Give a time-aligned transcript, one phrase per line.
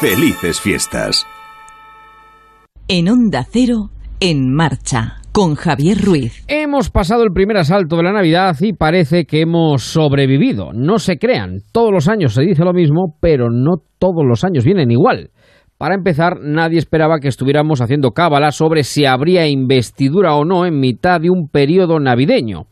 [0.00, 1.26] Felices fiestas.
[2.88, 6.42] En Onda Cero, en marcha, con Javier Ruiz.
[6.48, 10.72] Hemos pasado el primer asalto de la Navidad y parece que hemos sobrevivido.
[10.72, 14.64] No se crean, todos los años se dice lo mismo, pero no todos los años
[14.64, 15.30] vienen igual.
[15.80, 20.78] Para empezar, nadie esperaba que estuviéramos haciendo cábala sobre si habría investidura o no en
[20.78, 22.64] mitad de un periodo navideño.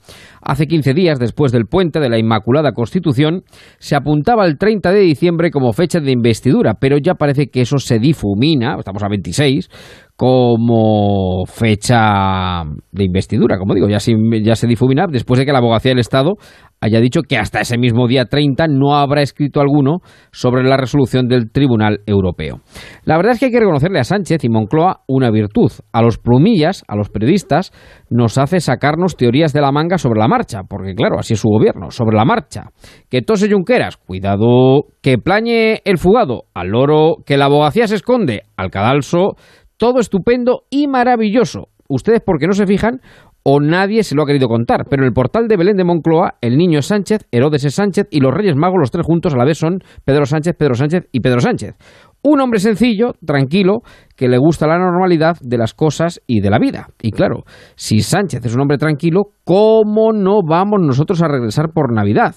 [0.43, 3.45] Hace 15 días, después del puente de la Inmaculada Constitución,
[3.79, 7.79] se apuntaba el 30 de diciembre como fecha de investidura, pero ya parece que eso
[7.79, 9.71] se difumina, estamos a 26,
[10.19, 16.01] como fecha de investidura, como digo, ya se, difumina después de que la abogacía del
[16.01, 16.35] Estado
[16.81, 19.99] haya dicho que hasta ese mismo día 30 no habrá escrito alguno
[20.33, 22.63] sobre la resolución del Tribunal Europeo.
[23.05, 25.71] La verdad es que hay que reconocerle a Sánchez y Moncloa una virtud.
[25.93, 27.71] A los plumillas, a los periodistas,
[28.11, 31.49] nos hace sacarnos teorías de la manga sobre la marcha, porque claro, así es su
[31.49, 32.71] gobierno, sobre la marcha.
[33.09, 38.43] Que tose Junqueras, cuidado, que plañe el fugado, al loro, que la abogacía se esconde,
[38.57, 39.37] al cadalso,
[39.79, 41.69] todo estupendo y maravilloso.
[41.89, 43.01] Ustedes, porque no se fijan,
[43.43, 44.85] o nadie se lo ha querido contar.
[44.91, 48.07] Pero en el portal de Belén de Moncloa, el niño es Sánchez, Herodes es Sánchez
[48.11, 51.09] y los Reyes Magos, los tres juntos a la vez son Pedro Sánchez, Pedro Sánchez
[51.13, 51.77] y Pedro Sánchez.
[52.23, 53.79] Un hombre sencillo, tranquilo,
[54.17, 56.89] que le gusta la normalidad de las cosas y de la vida.
[57.01, 61.95] Y claro, si Sánchez es un hombre tranquilo, ¿cómo no vamos nosotros a regresar por
[61.95, 62.35] Navidad?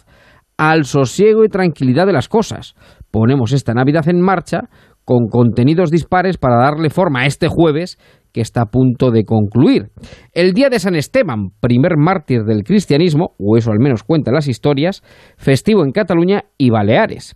[0.55, 2.75] Al sosiego y tranquilidad de las cosas.
[3.09, 4.69] Ponemos esta Navidad en marcha
[5.05, 7.97] con contenidos dispares para darle forma a este jueves
[8.31, 9.89] que está a punto de concluir.
[10.33, 14.47] El día de San Esteban, primer mártir del cristianismo, o eso al menos cuentan las
[14.47, 15.03] historias,
[15.37, 17.33] festivo en Cataluña y Baleares.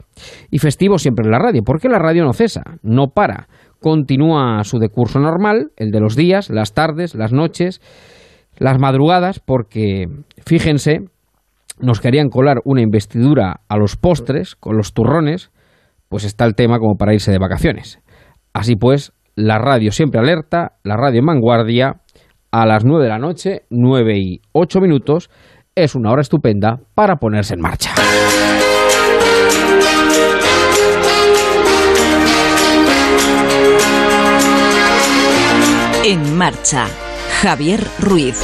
[0.50, 3.48] Y festivo siempre en la radio, porque la radio no cesa, no para,
[3.82, 7.82] continúa su decurso normal, el de los días, las tardes, las noches,
[8.58, 10.06] las madrugadas, porque
[10.46, 11.02] fíjense,
[11.80, 15.52] nos querían colar una investidura a los postres, con los turrones,
[16.16, 18.00] pues está el tema como para irse de vacaciones.
[18.54, 22.04] Así pues, la radio siempre alerta, la radio en vanguardia,
[22.52, 25.30] a las 9 de la noche, 9 y 8 minutos,
[25.76, 27.94] es una hora estupenda para ponerse en marcha.
[36.06, 36.86] En marcha,
[37.42, 38.42] Javier Ruiz.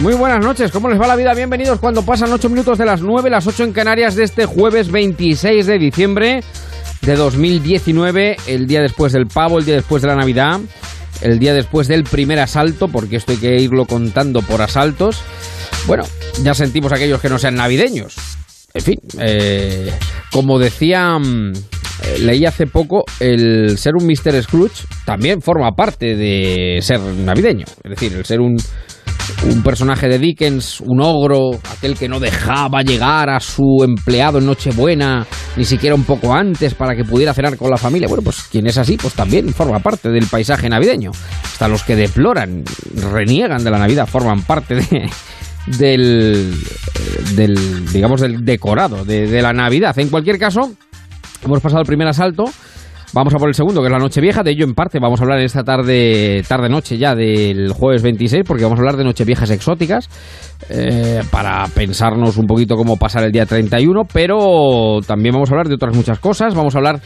[0.00, 1.34] Muy buenas noches, ¿cómo les va la vida?
[1.34, 4.90] Bienvenidos cuando pasan 8 minutos de las 9, las 8 en Canarias de este jueves
[4.90, 6.42] 26 de diciembre
[7.02, 10.60] de 2019, el día después del pavo, el día después de la Navidad,
[11.20, 15.20] el día después del primer asalto, porque esto hay que irlo contando por asaltos.
[15.86, 16.04] Bueno,
[16.42, 18.16] ya sentimos aquellos que no sean navideños.
[18.72, 19.92] En fin, eh,
[20.32, 24.42] como decía, mm, eh, leí hace poco, el ser un Mr.
[24.42, 27.66] Scrooge también forma parte de ser navideño.
[27.84, 28.56] Es decir, el ser un
[29.44, 34.46] un personaje de Dickens, un ogro, aquel que no dejaba llegar a su empleado en
[34.46, 35.26] Nochebuena,
[35.56, 38.08] ni siquiera un poco antes para que pudiera cenar con la familia.
[38.08, 41.10] Bueno, pues quien es así, pues también forma parte del paisaje navideño.
[41.44, 42.64] Hasta los que deploran,
[43.12, 45.10] reniegan de la Navidad, forman parte de,
[45.78, 46.54] del,
[47.34, 49.98] del, digamos, del decorado de, de la Navidad.
[49.98, 50.72] En cualquier caso,
[51.44, 52.44] hemos pasado el primer asalto.
[53.16, 54.42] Vamos a por el segundo, que es la noche vieja.
[54.42, 58.64] De ello, en parte, vamos a hablar esta tarde, tarde-noche ya del jueves 26, porque
[58.64, 60.10] vamos a hablar de nocheviejas exóticas,
[60.68, 65.68] eh, para pensarnos un poquito cómo pasar el día 31, pero también vamos a hablar
[65.68, 66.54] de otras muchas cosas.
[66.54, 67.00] Vamos a hablar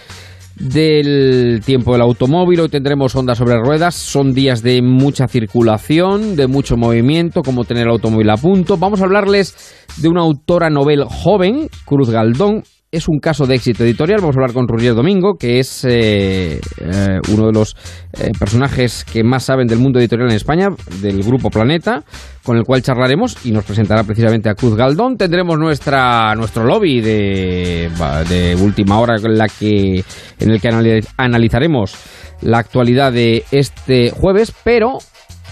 [0.56, 2.58] del tiempo del automóvil.
[2.58, 3.94] Hoy tendremos ondas sobre ruedas.
[3.94, 8.78] Son días de mucha circulación, de mucho movimiento, como tener el automóvil a punto.
[8.78, 13.84] Vamos a hablarles de una autora novel joven, Cruz Galdón, es un caso de éxito
[13.84, 14.20] editorial.
[14.20, 17.76] Vamos a hablar con Roger Domingo, que es eh, eh, uno de los
[18.18, 20.68] eh, personajes que más saben del mundo editorial en España,
[21.00, 22.02] del grupo Planeta,
[22.42, 25.16] con el cual charlaremos y nos presentará precisamente a Cruz Galdón.
[25.16, 27.90] Tendremos nuestra, nuestro lobby de,
[28.28, 30.04] de última hora en, la que,
[30.40, 31.94] en el que analizaremos
[32.42, 34.98] la actualidad de este jueves, pero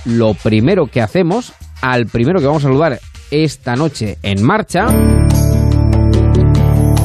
[0.05, 1.53] lo primero que hacemos,
[1.83, 2.99] al primero que vamos a saludar
[3.31, 4.87] esta noche en marcha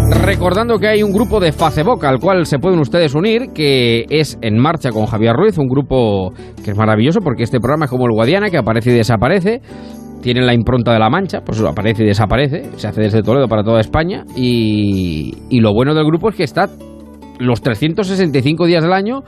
[0.10, 4.38] Recordando que hay un grupo de Facebook al cual se pueden ustedes unir, que es
[4.42, 6.32] En Marcha con Javier Ruiz, un grupo
[6.64, 9.62] que es maravilloso porque este programa es como el Guadiana, que aparece y desaparece.
[10.22, 12.70] Tiene la impronta de la mancha, pues aparece y desaparece.
[12.78, 14.24] Se hace desde Toledo para toda España.
[14.36, 16.70] Y, y lo bueno del grupo es que está
[17.40, 19.24] los 365 días del año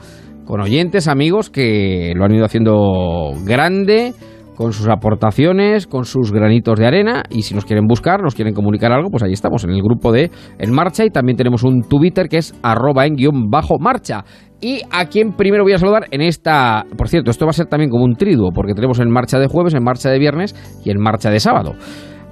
[0.46, 4.14] con oyentes, amigos que lo han ido haciendo grande
[4.56, 8.54] con sus aportaciones, con sus granitos de arena y si nos quieren buscar, nos quieren
[8.54, 11.82] comunicar algo, pues ahí estamos en el grupo de En Marcha y también tenemos un
[11.82, 14.24] Twitter que es arroba en guion bajo marcha.
[14.60, 16.86] Y a quien primero voy a saludar en esta...
[16.96, 19.48] Por cierto, esto va a ser también como un triduo, porque tenemos en marcha de
[19.48, 21.74] jueves, en marcha de viernes y en marcha de sábado.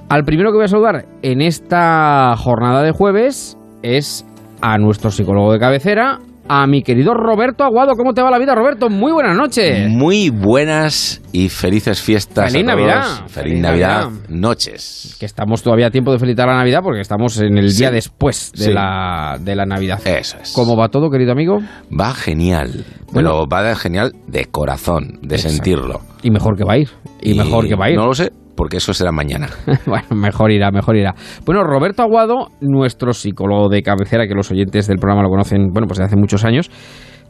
[0.09, 4.27] Al primero que voy a saludar en esta jornada de jueves es
[4.62, 6.19] a nuestro psicólogo de cabecera,
[6.49, 7.93] a mi querido Roberto Aguado.
[7.96, 8.88] ¿Cómo te va la vida, Roberto?
[8.91, 9.88] Muy buenas noches.
[9.88, 12.52] Muy buenas y felices fiestas.
[12.52, 12.81] Feliz a todos.
[12.87, 13.05] Navidad.
[13.05, 14.05] Feliz, Feliz Navidad.
[14.05, 14.20] Navidad.
[14.29, 15.17] Noches.
[15.19, 18.52] Que estamos todavía a tiempo de felicitar la Navidad porque estamos en el día después
[18.52, 18.73] de, Sí.
[18.73, 20.00] la, de la Navidad.
[20.06, 20.52] Eso es.
[20.52, 21.58] ¿Cómo va todo, querido amigo?
[21.99, 22.85] Va genial.
[23.12, 23.31] Bueno.
[23.31, 25.56] Pero va de genial de corazón, de Exacto.
[25.56, 26.00] sentirlo.
[26.23, 26.88] Y mejor que va a ir.
[27.23, 27.96] Y, mejor que va a ir.
[27.96, 29.49] No lo sé, porque eso será mañana.
[29.87, 31.15] bueno, mejor irá, mejor irá.
[31.45, 35.87] Bueno, Roberto Aguado, nuestro psicólogo de cabecera, que los oyentes del programa lo conocen, bueno,
[35.87, 36.71] pues de hace muchos años,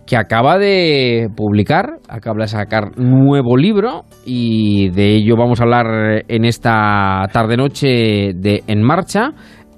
[0.07, 6.25] que acaba de publicar, acaba de sacar nuevo libro y de ello vamos a hablar
[6.29, 9.31] en esta tarde-noche de En Marcha.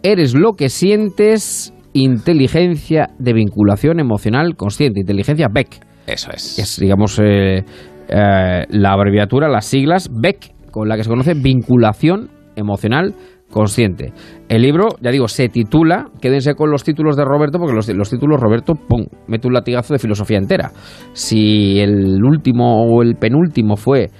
[0.02, 6.58] Eres lo que sientes, inteligencia de vinculación emocional consciente, inteligencia BEC Eso es.
[6.58, 7.64] es, digamos, eh,
[8.08, 13.14] eh, la abreviatura, las siglas BEC, con la que se conoce vinculación emocional
[13.50, 14.12] consciente.
[14.50, 18.11] El libro, ya digo, se titula, quédense con los títulos de Roberto, porque los, los
[18.11, 20.73] títulos, Roberto, pum, mete un latigazo de filosofía entera.
[21.14, 24.11] Si el último o el penúltimo fue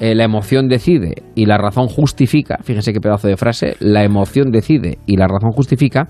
[0.00, 4.50] eh, la emoción decide y la razón justifica, fíjense qué pedazo de frase, la emoción
[4.50, 6.08] decide y la razón justifica,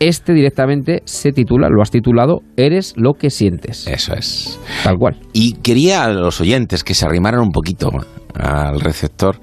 [0.00, 3.86] este directamente se titula, lo has titulado, Eres lo que sientes.
[3.86, 4.58] Eso es.
[4.84, 5.18] Tal cual.
[5.32, 7.90] Y quería a los oyentes que se arrimaran un poquito
[8.34, 9.36] al receptor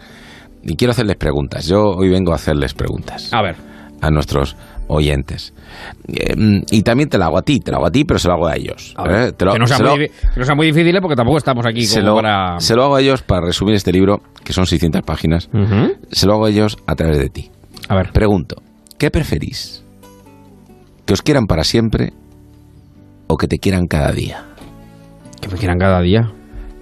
[0.63, 1.65] y quiero hacerles preguntas.
[1.67, 3.55] Yo hoy vengo a hacerles preguntas A ver.
[4.01, 4.55] a nuestros
[4.87, 5.53] oyentes.
[6.07, 6.35] Eh,
[6.69, 8.33] y también te lo hago a ti, te lo hago a ti, pero se lo
[8.35, 8.93] hago a ellos.
[8.97, 9.31] A ver, ¿eh?
[9.31, 11.01] Te lo- que, no sea se muy, lo- no muy difícil ¿eh?
[11.01, 12.59] porque tampoco estamos aquí se como lo, para...
[12.59, 15.49] se lo hago a ellos para resumir este libro, que son 600 páginas.
[16.11, 17.49] Se lo hago a ellos a través de ti.
[17.89, 18.61] A ver, Pregunto,
[18.97, 19.82] ¿qué preferís?
[21.13, 22.11] ¿Que os quieran para siempre
[23.27, 24.45] o que te quieran cada día?
[25.39, 26.31] que me quieran cada día.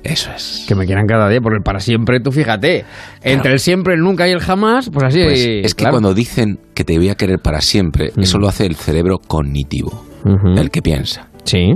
[0.05, 0.63] Eso es.
[0.69, 2.85] Que me quieran cada día, porque para siempre, tú fíjate.
[3.23, 5.21] Entre el siempre, el nunca y el jamás, pues así...
[5.21, 8.21] Pues es que cuando dicen que te voy a querer para siempre, Mm.
[8.21, 10.05] eso lo hace el cerebro cognitivo,
[10.55, 11.27] el que piensa.
[11.43, 11.73] Sí,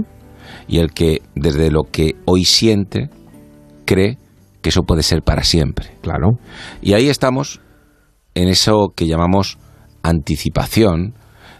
[0.69, 3.09] Y el que desde lo que hoy siente,
[3.85, 4.17] cree
[4.61, 5.89] que eso puede ser para siempre.
[6.01, 6.39] claro.
[6.81, 7.59] Y ahí estamos
[8.33, 9.57] en eso que llamamos
[10.03, 11.15] anticipación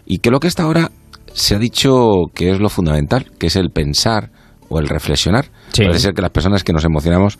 [0.06, 0.90] y que lo que hasta ahora
[1.32, 4.30] se ha dicho que es lo fundamental, que es el pensar
[4.68, 5.46] o el reflexionar.
[5.72, 5.82] Sí.
[5.82, 7.38] Parece ser que las personas que nos emocionamos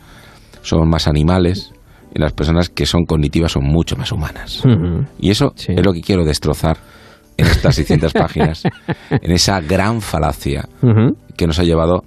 [0.61, 1.71] somos más animales
[2.13, 4.63] y las personas que son cognitivas son mucho más humanas.
[5.19, 5.73] Y eso Sí.
[5.75, 6.77] es lo que quiero destrozar
[7.37, 8.63] en estas 600 páginas,
[9.09, 10.67] en esa gran falacia
[11.35, 12.03] que nos ha llevado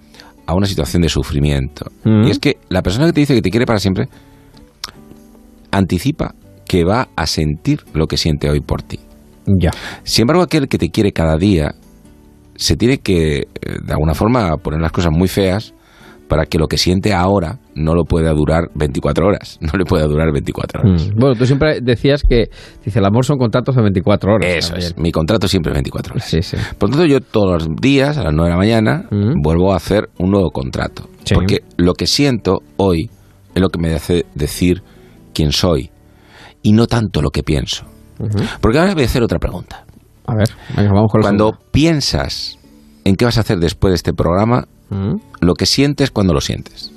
[0.46, 1.86] a una situación de sufrimiento.
[2.04, 4.08] Y es que la persona que te dice que te quiere para siempre
[5.70, 6.34] anticipa
[6.66, 8.98] que va a sentir lo que siente hoy por ti.
[9.58, 9.70] Ya.
[10.04, 11.74] Sin embargo, aquel que te quiere cada día
[12.56, 13.46] se tiene que, eh,
[13.82, 15.72] de alguna forma, poner las cosas muy feas
[16.28, 19.58] para que lo que siente ahora no lo pueda durar 24 horas.
[19.72, 21.08] No le pueda durar 24 horas.
[21.08, 21.18] Mm.
[21.18, 22.50] Bueno, tú siempre decías que,
[22.84, 24.54] dice, el amor son contratos de 24 horas.
[24.56, 24.96] Eso es.
[24.96, 26.24] Mi contrato siempre es 24 horas.
[26.24, 26.56] Sí, sí.
[26.78, 29.42] Por lo tanto, yo todos los días, a las 9 de la mañana, Mm.
[29.42, 31.08] vuelvo a hacer un nuevo contrato.
[31.24, 31.34] Sí.
[31.34, 33.10] Porque lo que siento hoy
[33.54, 34.82] es lo que me hace decir
[35.34, 35.90] quién soy
[36.62, 37.86] y no tanto lo que pienso.
[38.60, 39.84] Porque ahora voy a hacer otra pregunta.
[40.26, 42.58] A ver, venga, vamos con Cuando piensas
[43.04, 45.14] en qué vas a hacer después de este programa, Mm.
[45.40, 46.90] lo que sientes cuando lo sientes.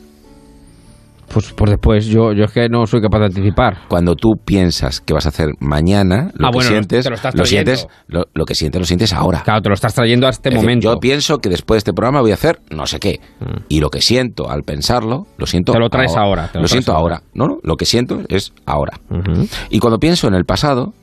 [1.32, 3.80] Pues, pues después, yo, yo es que no soy capaz de anticipar.
[3.88, 7.16] Cuando tú piensas que vas a hacer mañana, lo Ah, que bueno, sientes, te lo
[7.34, 9.42] lo sientes, lo, lo que sientes, lo sientes ahora.
[9.44, 10.94] Claro, te lo estás trayendo a este Es decir, momento.
[10.94, 13.20] yo pienso que después de este programa voy a hacer no sé qué.
[13.40, 13.46] Mm.
[13.70, 16.92] Y lo que siento al pensarlo, lo siento Te lo traes ahora, te lo siento
[16.94, 17.16] ahora.
[17.18, 17.28] ahora.
[17.34, 19.00] No, no, lo que siento es ahora.
[19.10, 19.48] Ujú.
[19.72, 20.94] Y cuando pienso en el pasado,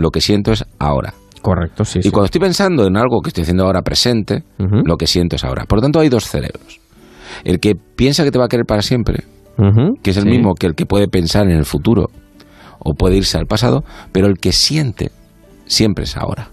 [0.00, 1.14] lo que siento es ahora.
[1.42, 2.10] Correcto, sí, Y sí.
[2.10, 5.64] cuando estoy pensando en algo que estoy haciendo ahora presente, lo que siento es ahora.
[5.64, 6.80] Por lo tanto, hay dos cerebros.
[7.44, 9.24] El que piensa que te va a querer para siempre,
[10.02, 10.28] que es el Sí.
[10.28, 12.08] mismo que el que puede pensar en el futuro
[12.78, 15.10] o puede irse al pasado, pero el que siente
[15.66, 16.50] siempre es ahora.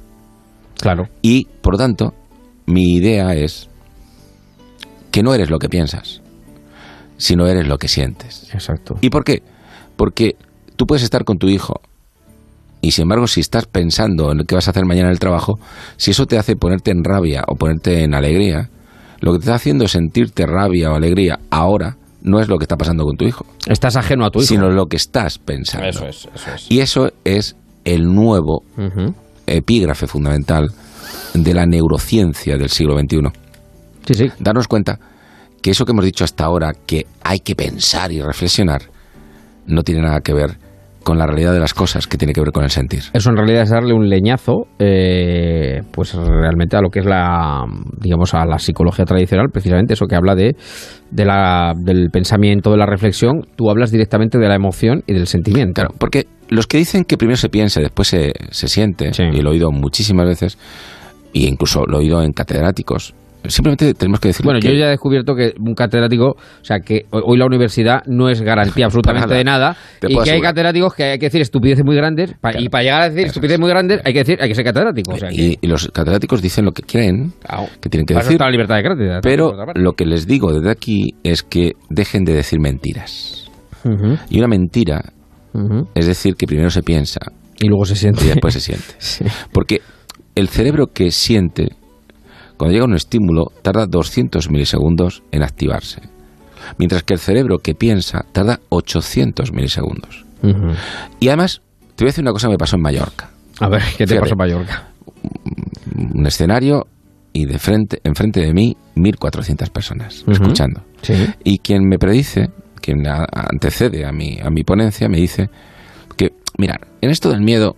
[0.80, 1.06] Claro.
[1.22, 2.14] Y, por lo tanto,
[2.66, 3.70] mi idea es
[5.12, 6.22] que no eres lo que piensas,
[7.18, 8.50] sino eres lo que sientes.
[8.54, 8.96] Exacto.
[9.02, 9.42] ¿Y por qué?
[9.96, 10.36] Porque
[10.76, 11.82] tú puedes estar con tu hijo
[12.82, 15.60] y, sin embargo, si estás pensando en qué vas a hacer mañana en el trabajo,
[15.98, 18.70] si eso te hace ponerte en rabia o ponerte en alegría,
[19.20, 22.76] lo que te está haciendo sentirte rabia o alegría ahora no es lo que está
[22.76, 24.48] pasando con tu hijo, Estás ajeno a tu hijo.
[24.48, 25.88] sino lo que estás pensando.
[25.88, 26.66] Eso es, eso es.
[26.70, 27.56] Y eso es
[27.86, 28.64] el nuevo
[29.46, 30.70] epígrafe fundamental
[31.34, 33.20] de la neurociencia del siglo XXI.
[34.06, 34.26] Sí, sí.
[34.40, 35.00] Darnos cuenta
[35.62, 38.84] que eso que hemos dicho hasta ahora, que hay que pensar y reflexionar,
[39.66, 40.58] no tiene nada que ver
[41.08, 43.04] con la realidad de las cosas, que tiene que ver con el sentir.
[43.14, 47.64] Eso en realidad es darle un leñazo, eh, pues realmente a lo que es la,
[48.02, 50.58] digamos, a la psicología tradicional, precisamente eso que habla de,
[51.10, 53.44] de la, del pensamiento, de la reflexión.
[53.56, 55.82] Tú hablas directamente de la emoción y del sentimiento.
[55.82, 59.24] Claro, porque los que dicen que primero se piensa y después se, se siente, Sí.
[59.32, 60.58] y lo he oído muchísimas veces,
[61.34, 63.14] e incluso lo he oído en catedráticos,
[63.50, 66.80] simplemente tenemos que decir Bueno, que yo ya he descubierto que un catedrático, o sea,
[66.80, 69.76] que hoy la universidad no es garantía absolutamente de nada.
[70.00, 72.66] Te y que hay catedráticos que hay que decir estupideces muy grandes, pa- Claro.
[72.66, 73.60] y para llegar a decir Eso estupideces es.
[73.60, 75.14] muy grandes hay que decir, hay que ser catedrático.
[75.14, 77.68] O sea, que- y, los catedráticos dicen lo que creen, Claro.
[77.82, 79.20] que tienen que Para eso decir, está la libertad de cátedra.
[79.22, 83.50] pero lo que les digo desde aquí es que dejen de decir mentiras.
[84.30, 85.02] Y una mentira
[85.96, 87.20] es decir que primero se piensa
[87.60, 88.26] Y luego se siente.
[88.26, 88.86] y después se siente.
[89.00, 89.26] Sí.
[89.52, 89.82] Porque
[90.36, 91.70] el cerebro que siente,
[92.58, 96.02] cuando llega un estímulo, tarda 200 milisegundos en activarse.
[96.78, 100.26] Mientras que el cerebro que piensa tarda 800 milisegundos.
[101.20, 101.62] Y además,
[101.96, 103.30] te voy a decir una cosa que me pasó en Mallorca.
[103.60, 104.20] A ver, ¿qué te Fíjate.
[104.22, 104.88] pasó en Mallorca?
[106.14, 106.88] Un escenario
[107.34, 110.82] y de frente, enfrente de mí 1.400 personas escuchando.
[111.02, 111.14] Sí.
[111.44, 112.50] Y quien me predice,
[112.82, 115.50] quien antecede a mi, a mi ponencia, me dice
[116.16, 117.76] que, mira, en esto del miedo,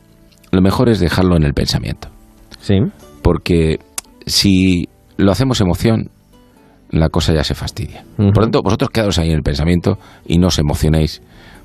[0.52, 2.10] lo mejor es dejarlo en el pensamiento.
[2.62, 2.76] Sí.
[3.22, 3.80] porque
[4.30, 6.10] si lo hacemos emoción,
[6.92, 8.04] la cosa ya se fastidia.
[8.16, 11.22] Por lo tanto, vosotros quedaos ahí en el pensamiento y no os emocionéis,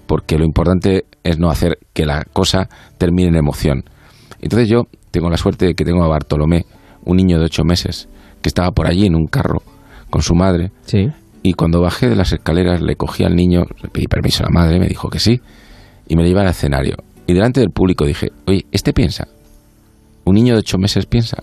[0.06, 2.68] porque lo importante es no hacer que la cosa
[2.98, 3.84] termine en emoción.
[4.40, 6.64] Entonces yo tengo la suerte de que tengo a Bartolomé,
[7.04, 8.08] un niño de ocho meses,
[8.42, 9.62] que estaba por allí en un carro
[10.10, 11.08] con su madre, Sí.
[11.42, 14.52] y cuando bajé de las escaleras le cogí al niño, le pedí permiso a la
[14.60, 15.40] madre, me dijo que sí,
[16.08, 16.96] y me lo llevé al escenario.
[17.26, 19.28] Y delante del público dije, oye, ¿este piensa?
[20.24, 21.42] ¿Un niño de ocho meses piensa?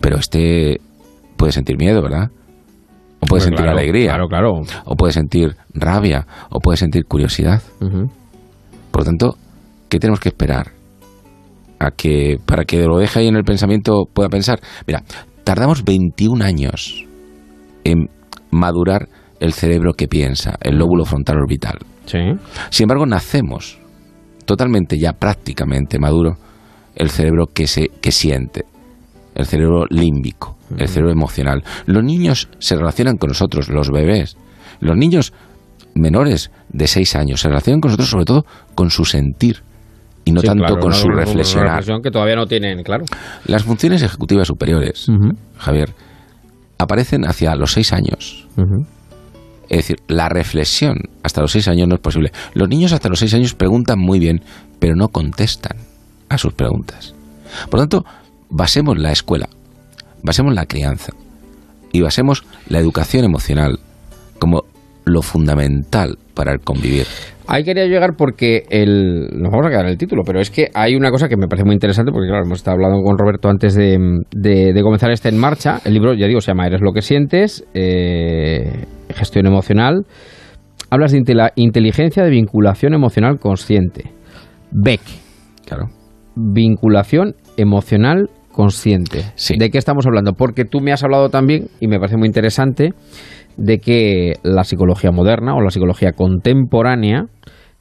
[0.00, 0.80] Pero este
[1.36, 2.30] puede sentir miedo, ¿verdad?
[3.20, 4.52] O puede sentir claro, alegría, Claro, claro.
[4.84, 7.62] o puede sentir rabia, o puede sentir curiosidad.
[8.90, 9.36] Por lo tanto,
[9.88, 10.72] ¿qué tenemos que esperar?
[11.78, 14.60] A que, para que lo deje ahí en el pensamiento pueda pensar.
[14.86, 15.02] Mira,
[15.44, 17.06] tardamos 21 años
[17.84, 18.08] en
[18.50, 19.08] madurar
[19.40, 21.78] el cerebro que piensa, el lóbulo frontal orbital.
[22.06, 22.18] Sí.
[22.70, 23.78] Sin embargo, nacemos
[24.44, 26.36] totalmente ya prácticamente maduro
[26.94, 28.64] el cerebro que se que siente,
[29.34, 31.62] el cerebro límbico, el cerebro emocional.
[31.86, 34.36] Los niños se relacionan con nosotros, los bebés.
[34.80, 35.32] Los niños
[35.94, 39.62] menores de 6 años se relacionan con nosotros sobre todo con su sentir
[40.24, 41.66] y no Sí, tanto claro, con una- su una reflexionar.
[41.68, 43.04] reflexión que todavía no tienen, claro.
[43.46, 45.06] Las funciones ejecutivas superiores,
[45.58, 45.94] Javier,
[46.78, 48.46] aparecen hacia los 6 años.
[49.68, 52.30] Es decir, la reflexión hasta los seis años no es posible.
[52.52, 54.42] Los niños hasta los seis años preguntan muy bien,
[54.78, 55.78] pero no contestan
[56.28, 57.14] a sus preguntas.
[57.70, 58.04] Por lo tanto,
[58.52, 59.48] basemos la escuela,
[60.22, 61.12] basemos la crianza
[61.92, 63.78] y basemos la educación emocional
[64.38, 64.62] como
[65.04, 67.06] lo fundamental para el convivir.
[67.48, 70.70] Ahí quería llegar porque el, nos vamos a quedar en el título, pero es que
[70.74, 73.48] hay una cosa que me parece muy interesante porque, claro, hemos estado hablando con Roberto
[73.48, 73.98] antes de,
[74.30, 75.80] de- de comenzar este en marcha.
[75.84, 80.06] El libro, ya digo, se llama Eres lo que sientes, eh, gestión emocional.
[80.88, 84.12] Hablas de intela- inteligencia de vinculación emocional consciente.
[84.70, 85.00] BEC,
[85.66, 85.88] Claro.
[86.36, 89.24] vinculación emocional consciente.
[89.34, 89.54] Sí.
[89.58, 90.34] ¿De qué estamos hablando?
[90.34, 92.90] Porque tú me has hablado también, y me parece muy interesante,
[93.56, 97.24] de que la psicología moderna o la psicología contemporánea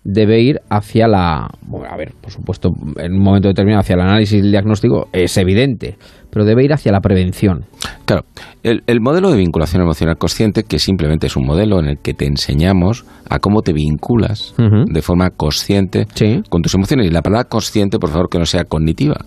[0.04, 1.48] debe ir hacia la...
[1.62, 5.08] Bueno, a ver, por supuesto, en un momento determinado hacia el análisis y el diagnóstico
[5.14, 5.96] es evidente,
[6.32, 7.66] pero debe ir hacia la prevención.
[8.06, 8.24] Claro,
[8.64, 12.16] el, el modelo de vinculación emocional consciente, que simplemente es un modelo en el que
[12.16, 16.42] te enseñamos a cómo te vinculas de forma consciente Sí.
[16.50, 17.06] con tus emociones.
[17.06, 19.18] Y la palabra consciente, por favor, que no sea cognitiva,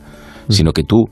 [0.49, 1.05] sino que tú,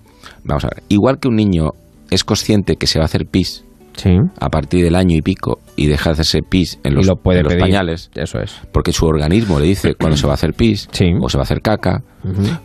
[0.44, 1.70] vamos a ver, igual que un niño
[2.10, 3.64] es consciente que se va a hacer pis
[3.94, 4.10] Sí.
[4.40, 7.40] a partir del año y pico y deja de hacerse pis en los, lo puede
[7.40, 7.62] en los pedir.
[7.64, 8.54] pañales, Eso es.
[8.72, 11.12] porque su organismo le dice cuándo se va a hacer pis Sí.
[11.20, 12.02] o se va a hacer caca.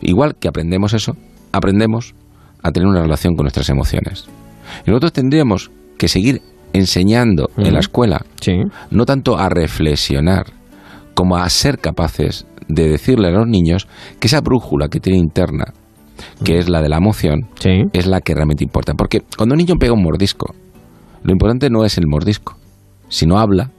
[0.00, 1.16] Igual que aprendemos eso,
[1.52, 2.14] aprendemos
[2.62, 4.24] a tener una relación con nuestras emociones.
[4.86, 6.40] Y nosotros tendríamos que seguir
[6.72, 8.52] enseñando en la escuela, Sí.
[8.90, 10.46] no tanto a reflexionar,
[11.14, 13.86] como a ser capaces de decirle a los niños
[14.20, 15.74] que esa brújula que tiene interna,
[16.44, 17.84] que es la de la emoción, Sí.
[17.92, 18.94] es la que realmente importa.
[18.94, 20.54] Porque cuando un niño pega un mordisco,
[21.22, 22.56] lo importante no es el mordisco,
[23.08, 23.70] sino habla,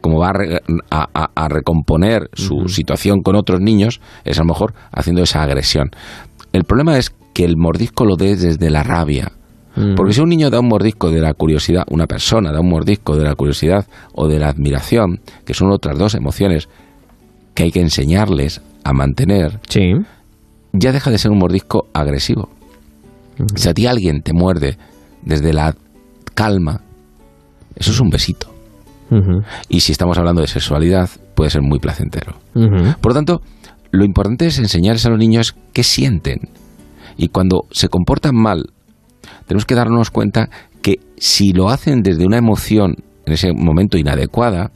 [0.00, 4.48] como va a, re- a- a- recomponer su situación con otros niños, es a lo
[4.48, 5.90] mejor haciendo esa agresión.
[6.52, 9.32] El problema es que el mordisco lo dé desde la rabia.
[9.76, 9.94] Mm.
[9.94, 13.16] Porque si un niño da un mordisco de la curiosidad, una persona da un mordisco
[13.16, 16.68] de la curiosidad o de la admiración, que son otras dos emociones
[17.54, 19.92] que hay que enseñarles a mantener, Sí.
[20.72, 22.48] Ya deja de ser un mordisco agresivo.
[23.56, 24.78] Si a ti alguien te muerde
[25.22, 25.74] desde la
[26.34, 26.82] calma,
[27.76, 28.48] eso es un besito.
[29.68, 32.34] Y si estamos hablando de sexualidad, puede ser muy placentero.
[32.54, 33.42] Por lo tanto,
[33.90, 36.48] lo importante es enseñarles a los niños qué sienten.
[37.18, 38.70] Y cuando se comportan mal,
[39.46, 40.48] tenemos que darnos cuenta
[40.80, 44.70] que si lo hacen desde una emoción en ese momento inadecuada,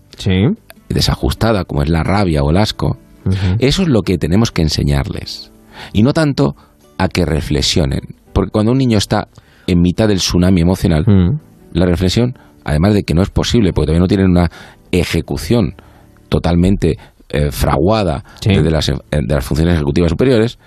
[0.88, 2.98] desajustada, como es la rabia o el asco,
[3.58, 5.50] eso es lo que tenemos que enseñarles.
[5.92, 6.54] Y no tanto
[6.98, 8.00] a que reflexionen.
[8.32, 9.28] Porque cuando un niño está
[9.66, 11.40] en mitad del tsunami emocional, mm.
[11.72, 14.50] la reflexión, además de que no es posible, porque todavía no tienen una
[14.92, 15.74] ejecución
[16.28, 20.58] totalmente eh, fraguada de, las, eh, de las funciones ejecutivas superiores,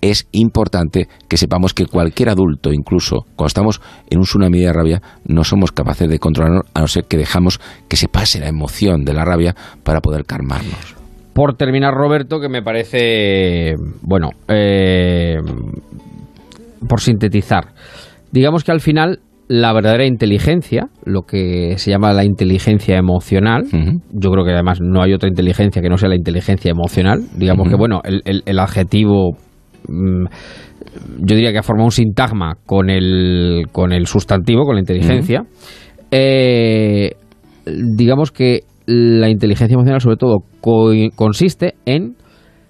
[0.00, 3.80] es importante que sepamos que cualquier adulto, incluso cuando estamos
[4.10, 7.58] en un tsunami de rabia, no somos capaces de controlarnos a no ser que dejamos
[7.88, 11.03] que se pase la emoción de la rabia para poder calmarnos.
[11.34, 15.36] Por terminar, Roberto, que me parece, bueno, eh,
[16.88, 17.68] por sintetizar,
[18.30, 23.64] digamos que al final la verdadera inteligencia, lo que se llama la inteligencia emocional,
[24.10, 27.68] yo creo que además no hay otra inteligencia que no sea la inteligencia emocional, digamos
[27.68, 29.36] que bueno, el adjetivo
[29.88, 30.26] Mm,
[31.20, 35.44] yo diría que ha formado un sintagma con el, con el sustantivo, con la inteligencia.
[36.10, 37.12] Eh,
[37.66, 40.38] digamos que la inteligencia emocional sobre todo
[41.14, 42.16] consiste en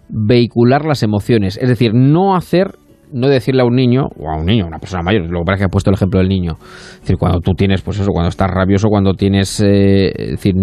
[0.08, 2.76] vehicular las emociones, es decir, no hacer
[3.12, 5.44] no decirle a un niño, o a un niño, a una persona mayor, lo que
[5.44, 6.56] pasa es que ha puesto el ejemplo del niño.
[6.58, 10.54] Es decir, cuando tú tienes, pues eso, cuando estás rabioso, cuando tienes, eh, decir,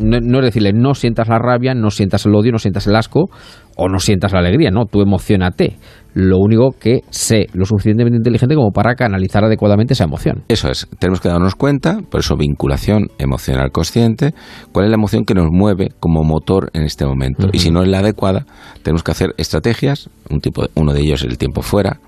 [0.00, 2.96] no, no, es decirle, no sientas la rabia, no sientas el odio, no sientas el
[2.96, 3.28] asco,
[3.76, 5.76] o no sientas la alegría, no, tú emocionate.
[6.14, 10.42] Lo único que sé lo suficientemente inteligente como para canalizar adecuadamente esa emoción.
[10.48, 14.34] Eso es, tenemos que darnos cuenta, por eso vinculación emocional consciente,
[14.72, 17.48] cuál es la emoción que nos mueve como motor en este momento.
[17.52, 18.46] Y si no es la adecuada,
[18.82, 22.00] tenemos que hacer estrategias, un tipo, uno de ellos es el tiempo fuera,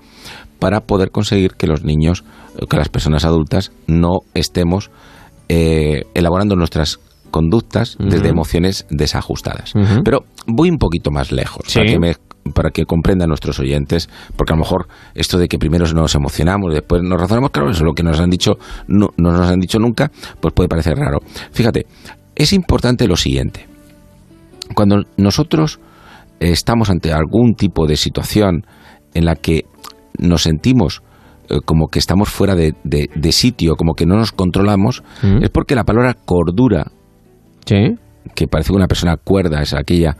[0.59, 2.25] para poder conseguir que los niños,
[2.69, 4.91] que las personas adultas no estemos
[5.47, 6.99] eh, elaborando nuestras
[7.31, 9.73] conductas desde emociones desajustadas.
[10.03, 12.15] Pero voy un poquito más lejos para, que
[12.53, 16.73] para que comprendan nuestros oyentes, porque a lo mejor esto de que primero nos emocionamos
[16.73, 19.59] después nos razonamos, claro, eso es lo que nos han dicho, no, no nos han
[19.59, 21.19] dicho nunca, pues puede parecer raro.
[21.51, 21.85] Fíjate,
[22.35, 23.67] es importante lo siguiente.
[24.75, 25.79] Cuando nosotros
[26.39, 28.65] estamos ante algún tipo de situación
[29.13, 29.65] en la que
[30.17, 31.01] nos sentimos
[31.49, 35.03] eh, como que estamos fuera de, sitio, como que no nos controlamos,
[35.41, 36.91] es porque la palabra cordura
[37.65, 40.17] que parece que una persona cuerda es aquella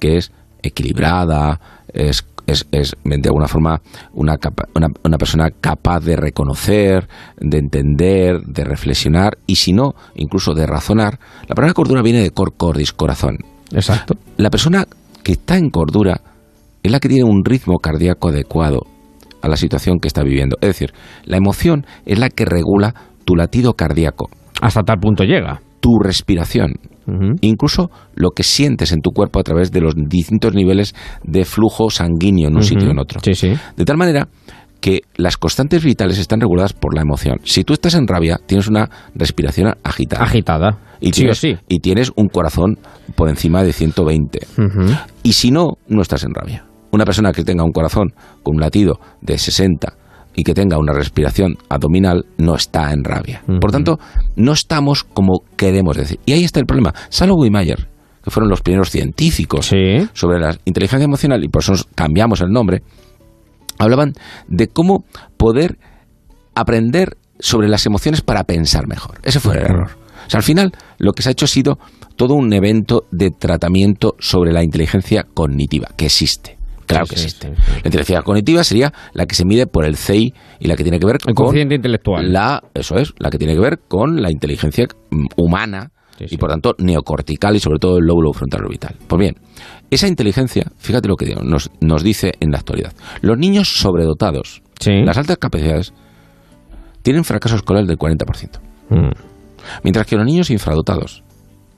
[0.00, 1.60] que es equilibrada,
[1.92, 3.80] es, es, es de alguna forma
[4.12, 4.36] una,
[5.04, 11.18] una, persona capaz de reconocer, de entender, de reflexionar y si no, incluso de razonar.
[11.48, 13.38] La palabra cordura viene de cor cordis, corazón.
[13.72, 14.14] Exacto.
[14.36, 14.86] La persona
[15.22, 16.20] que está en cordura
[16.82, 18.82] es la que tiene un ritmo cardíaco adecuado
[19.40, 20.56] a la situación que está viviendo.
[20.60, 20.92] Es decir,
[21.24, 24.28] la emoción es la que regula tu latido cardíaco.
[24.60, 26.76] Hasta tal punto llega tu respiración,
[27.42, 30.94] incluso lo que sientes en tu cuerpo a través de los distintos niveles
[31.24, 33.20] de flujo sanguíneo en un sitio o en otro.
[33.76, 34.28] De tal manera
[34.80, 37.36] que las constantes vitales están reguladas por la emoción.
[37.44, 40.24] Si tú estás en rabia, tienes una respiración agitada.
[40.24, 40.78] Agitada.
[41.00, 41.54] Y tienes, sí.
[41.68, 42.78] y tienes un corazón
[43.14, 44.38] por encima de 120.
[45.22, 46.64] Y si no, no estás en rabia.
[46.92, 49.98] Una persona que tenga un corazón con un latido de 60
[50.34, 53.42] y que tenga una respiración abdominal no está en rabia.
[53.60, 53.98] Por tanto,
[54.36, 56.18] no estamos como queremos decir.
[56.26, 56.94] Y ahí está el problema.
[57.08, 57.88] Salo y Mayer,
[58.22, 59.70] que fueron los primeros científicos
[60.12, 62.82] sobre la inteligencia emocional, y por eso cambiamos el nombre,
[63.78, 64.12] hablaban
[64.48, 65.04] de cómo
[65.36, 65.78] poder
[66.54, 69.18] aprender sobre las emociones para pensar mejor.
[69.22, 69.90] Ese fue el error.
[70.26, 71.78] O sea, al final, lo que se ha hecho ha sido
[72.16, 76.56] todo un evento de tratamiento sobre la inteligencia cognitiva, que existe.
[76.86, 77.48] Claro que existe.
[77.48, 80.98] La inteligencia cognitiva sería la que se mide por el CI y la que tiene
[80.98, 82.32] que ver el con intelectual.
[82.32, 86.50] La, eso es, la que tiene que ver con la inteligencia mm, humana y por
[86.50, 88.94] tanto neocortical y sobre todo el lóbulo frontal orbital.
[89.06, 89.36] Pues bien,
[89.90, 92.92] esa inteligencia, fíjate lo que nos, nos dice en la actualidad.
[93.20, 95.92] Los niños sobredotados, las altas capacidades,
[97.02, 98.60] tienen fracaso escolar del 40%.
[98.90, 99.10] Mm.
[99.82, 101.24] Mientras que los niños infradotados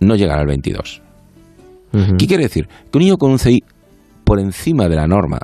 [0.00, 1.02] no llegan al 22%.
[2.18, 2.68] ¿Qué quiere decir?
[2.90, 3.62] Que un niño con un CI
[4.26, 5.38] por encima de la norma,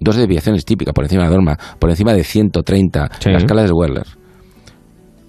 [0.00, 3.70] dos desviaciones típicas por encima de la norma, por encima de 130, la escala de
[3.70, 4.06] Werler,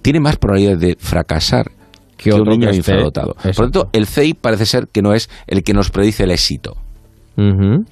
[0.02, 1.70] tiene más probabilidad de fracasar
[2.16, 3.34] que, un niño infradotado.
[3.34, 6.32] Por lo tanto, el CI parece ser que no es el que nos predice el
[6.32, 6.76] éxito.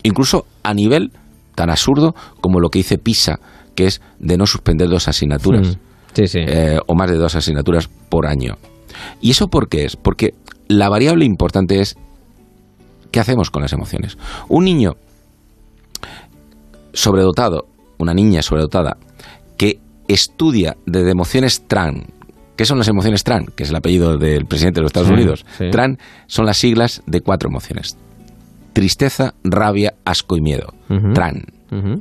[0.02, 1.12] Incluso a nivel
[1.54, 3.38] tan absurdo como lo que dice PISA,
[3.76, 5.78] que es de no suspender dos asignaturas.
[6.16, 8.56] Eh, o más de dos asignaturas por año.
[9.20, 9.94] ¿Y eso por qué es?
[9.94, 10.34] Porque
[10.66, 11.96] la variable importante es
[13.16, 14.18] ¿Qué hacemos con las emociones?
[14.50, 14.92] Un niño
[16.92, 17.64] sobredotado,
[17.96, 18.98] una niña sobredotada,
[19.56, 22.08] que estudia desde emociones TRAN,
[22.58, 23.46] ¿Qué son las emociones TRAN?
[23.56, 25.46] Que es el apellido del presidente de los Estados Sí, Unidos.
[25.56, 25.70] sí.
[25.70, 27.96] TRAN son las siglas de cuatro emociones.
[28.74, 30.74] Tristeza, rabia, asco y miedo.
[31.14, 31.42] TRAN.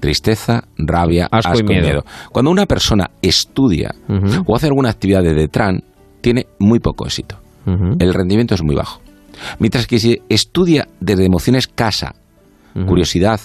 [0.02, 2.04] Tristeza, rabia, Asco asco, y y, miedo.
[2.34, 3.96] Cuando una persona estudia
[4.46, 5.82] o hace alguna actividad de TRAN,
[6.20, 7.38] tiene muy poco éxito.
[8.00, 9.00] El rendimiento es muy bajo.
[9.60, 12.16] Mientras que si estudia desde emociones casa,
[12.88, 13.40] curiosidad,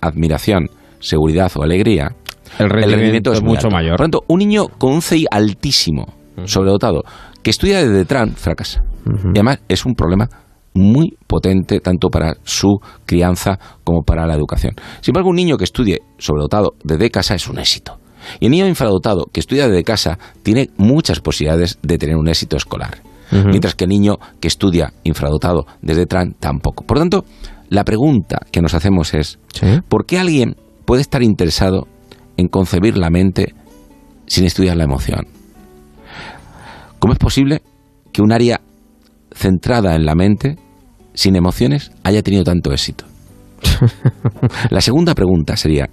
[0.00, 0.68] admiración,
[1.00, 2.14] seguridad o alegría,
[2.58, 3.70] El rendimiento, es mucho alto.
[3.70, 3.96] mayor.
[3.96, 6.06] Por lo tanto, un niño con un CI altísimo,
[6.44, 7.02] sobredotado,
[7.42, 8.84] que estudia desde TRAN, fracasa.
[9.06, 10.28] Y además es un problema
[10.74, 14.74] muy potente tanto para su crianza como para la educación.
[15.00, 17.98] Sin embargo, un niño que estudie sobredotado desde casa es un éxito.
[18.38, 22.56] Y el niño infradotado que estudia desde casa tiene muchas posibilidades de tener un éxito
[22.56, 23.02] escolar.
[23.32, 26.84] Mientras que el niño que estudia infradotado desde TRAN tampoco.
[26.84, 27.24] Por lo tanto,
[27.70, 29.66] la pregunta que nos hacemos es, Sí.
[29.88, 31.88] ¿por qué alguien puede estar interesado
[32.36, 33.54] en concebir la mente
[34.26, 35.26] sin estudiar la emoción?
[36.98, 37.62] ¿Cómo es posible
[38.12, 38.60] que un área
[39.34, 40.56] centrada en la mente,
[41.14, 43.06] sin emociones, haya tenido tanto éxito?
[44.70, 45.88] La segunda pregunta sería,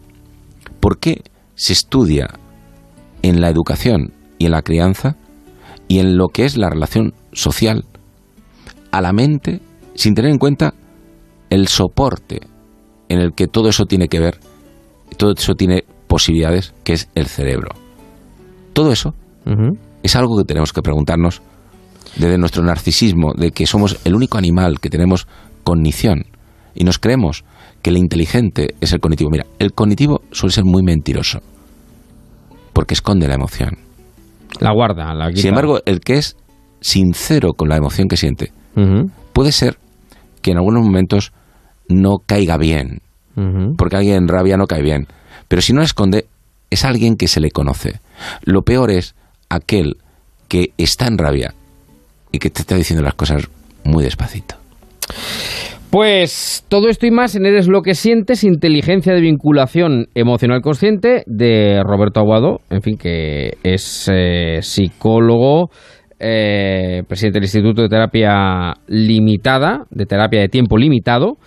[0.80, 1.22] ¿por qué
[1.56, 2.28] se estudia
[3.22, 5.16] en la educación y en la crianza
[5.88, 7.86] y en lo que es la relación social
[8.92, 9.62] a la mente
[9.96, 10.74] sin tener en cuenta
[11.50, 12.42] el soporte
[13.10, 14.40] en el que todo eso tiene que ver,
[15.18, 17.72] todo eso tiene posibilidades, que es el cerebro?
[18.74, 19.14] Todo eso
[20.04, 21.42] es algo que tenemos que preguntarnos
[22.16, 25.28] desde nuestro narcisismo, de que somos el único animal que tenemos
[25.64, 26.26] cognición
[26.76, 27.44] y nos creemos
[27.82, 29.30] que el inteligente es el cognitivo.
[29.32, 31.40] Mira, el cognitivo suele ser muy mentiroso
[32.74, 33.78] porque esconde la emoción.
[34.60, 35.42] La guarda, la quita.
[35.42, 36.38] Sin embargo, el que es
[36.82, 38.52] sincero con la emoción que siente
[39.34, 39.78] puede ser
[40.42, 41.32] que en algunos momentos
[41.88, 43.00] no caiga bien,
[43.78, 45.08] porque alguien en rabia no cae bien.
[45.48, 46.26] Pero si no la esconde,
[46.70, 48.00] es alguien que se le conoce.
[48.44, 49.16] Lo peor es
[49.50, 49.98] aquel
[50.48, 51.54] que está en rabia
[52.32, 53.48] y que te está diciendo las cosas
[53.84, 54.56] muy despacito.
[55.90, 61.24] Pues todo esto y más en Eres lo que sientes, inteligencia de vinculación emocional consciente
[61.26, 65.72] de Roberto Aguado, en fin, que es eh, psicólogo,
[66.20, 71.38] eh, presidente del Instituto de Terapia Limitada, de terapia de tiempo limitado.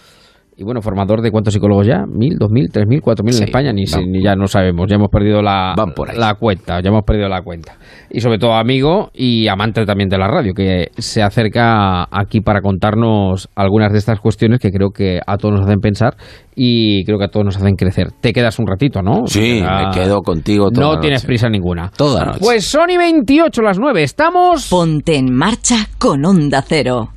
[0.55, 3.45] Y bueno, formador de cuántos psicólogos ya, mil, dos mil, tres mil, cuatro mil en
[3.45, 6.19] España, ni, van- ni ya no sabemos, ya hemos perdido la, Van por ahí.
[6.19, 7.77] la cuenta, ya hemos perdido la cuenta.
[8.11, 12.61] Y sobre todo amigo y amante también de la radio, que se acerca aquí para
[12.61, 16.17] contarnos algunas de estas cuestiones que creo que a todos nos hacen pensar
[16.55, 18.09] y creo que a todos nos hacen crecer.
[18.21, 19.27] Te quedas un ratito, ¿no?
[19.27, 21.27] Sí, me quedo contigo toda No la tienes noche.
[21.29, 21.91] prisa ninguna.
[21.97, 22.41] Toda la noche.
[22.43, 24.69] Pues Sony 28 las 9, estamos...
[24.69, 27.09] Ponte en marcha con Onda Cero.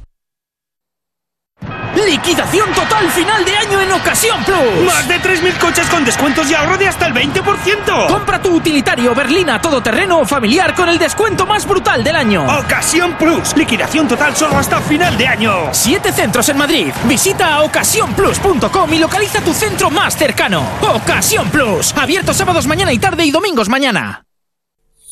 [1.95, 4.85] Liquidación total final de año en Ocasión Plus.
[4.85, 8.07] Más de 3.000 coches con descuentos y ahorro de hasta el 20%.
[8.07, 12.45] Compra tu utilitario berlina todoterreno o familiar con el descuento más brutal del año.
[12.59, 13.55] Ocasión Plus.
[13.55, 15.53] Liquidación total solo hasta final de año.
[15.71, 16.93] Siete centros en Madrid.
[17.05, 20.63] Visita ocasiónplus.com y localiza tu centro más cercano.
[20.81, 21.93] Ocasión Plus.
[21.95, 24.25] Abierto sábados mañana y tarde y domingos mañana.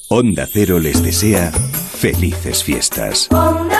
[0.09, 3.29] Onda Cero les desea felices fiestas.
[3.31, 3.79] Onda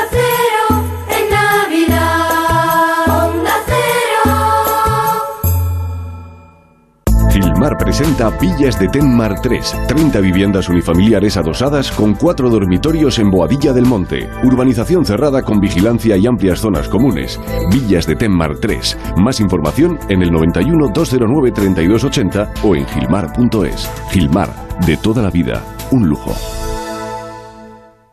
[7.63, 13.71] Gilmar presenta Villas de Tenmar 3, 30 viviendas unifamiliares adosadas con cuatro dormitorios en Boadilla
[13.71, 17.39] del Monte, urbanización cerrada con vigilancia y amplias zonas comunes.
[17.71, 18.97] Villas de Tenmar 3.
[19.15, 23.89] Más información en el 91 209 3280 o en gilmar.es.
[24.11, 24.49] Gilmar,
[24.85, 26.35] de toda la vida, un lujo.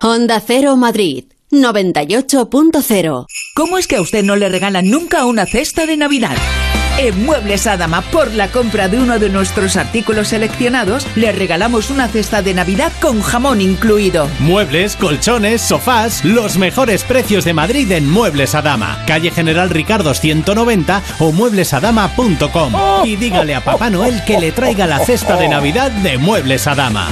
[0.01, 3.27] Onda Cero Madrid 98.0.
[3.57, 6.37] ¿Cómo es que a usted no le regalan nunca una cesta de Navidad?
[7.03, 12.09] En Muebles Adama, por la compra de uno de nuestros artículos seleccionados, le regalamos una
[12.09, 14.29] cesta de Navidad con jamón incluido.
[14.39, 19.03] Muebles, colchones, sofás, los mejores precios de Madrid en Muebles Adama.
[19.07, 22.75] Calle General Ricardo 190 o mueblesadama.com.
[23.07, 27.09] Y dígale a Papá Noel que le traiga la cesta de Navidad de Muebles Adama.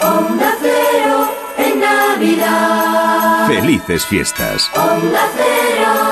[0.00, 3.48] Onda Cero en Navidad.
[3.48, 4.70] Felices fiestas.
[4.74, 6.11] Onda Cero.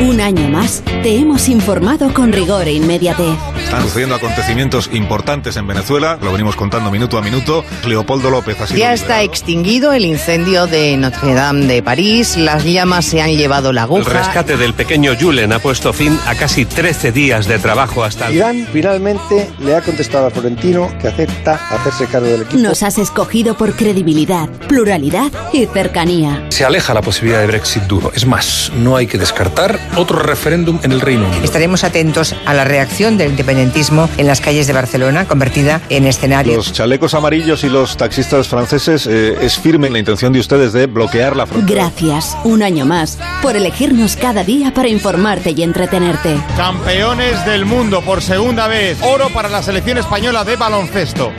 [0.00, 5.66] Un año más te hemos informado con rigor e inmediatez, Están sucediendo acontecimientos importantes en
[5.66, 7.64] Venezuela, lo venimos contando minuto a minuto.
[7.84, 12.64] Leopoldo López ha sido Ya está extinguido el incendio de Notre Dame de París, las
[12.64, 14.10] llamas se han llevado la El aguja.
[14.12, 18.36] rescate del pequeño Julen ha puesto fin a casi 13 días de trabajo hasta el...
[18.36, 22.58] Irán finalmente le ha contestado a Florentino que acepta hacerse cargo del equipo.
[22.62, 26.46] Nos has escogido por credibilidad, pluralidad y cercanía.
[26.50, 28.12] Se aleja la posibilidad de Brexit duro.
[28.14, 31.42] Es más, no hay que descartar otro referéndum en el Reino Unido.
[31.42, 36.56] Estaremos atentos a la reacción del independentismo en las calles de Barcelona, convertida en escenario.
[36.56, 40.86] Los chalecos amarillos y los taxistas franceses eh, es firme la intención de ustedes de
[40.86, 41.82] bloquear la frontera.
[41.82, 46.36] Gracias, un año más, por elegirnos cada día para informarte y entretenerte.
[46.56, 48.98] Campeones del mundo por segunda vez.
[49.02, 51.32] Oro para la selección española de baloncesto.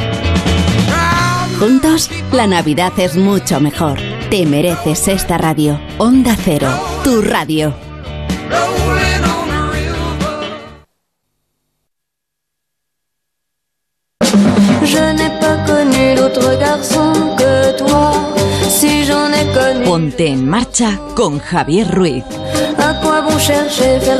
[1.60, 4.00] Juntos, la Navidad es mucho mejor.
[4.30, 5.80] Te mereces esta radio.
[5.98, 6.70] Onda Cero,
[7.04, 7.89] tu radio.
[19.86, 22.24] Ponte en marcha con Javier Ruiz.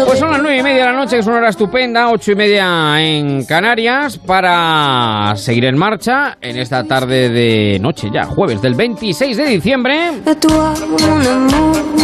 [0.06, 2.32] Pues son las nueve y media de la noche, que es una hora estupenda, ocho
[2.32, 8.62] y media en Canarias, para seguir en marcha en esta tarde de noche ya, jueves
[8.62, 10.12] del 26 de diciembre.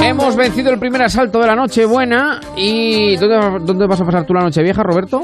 [0.03, 4.25] Hemos vencido el primer asalto de la noche buena y ¿dónde, dónde vas a pasar
[4.25, 5.21] tú la noche vieja, Roberto?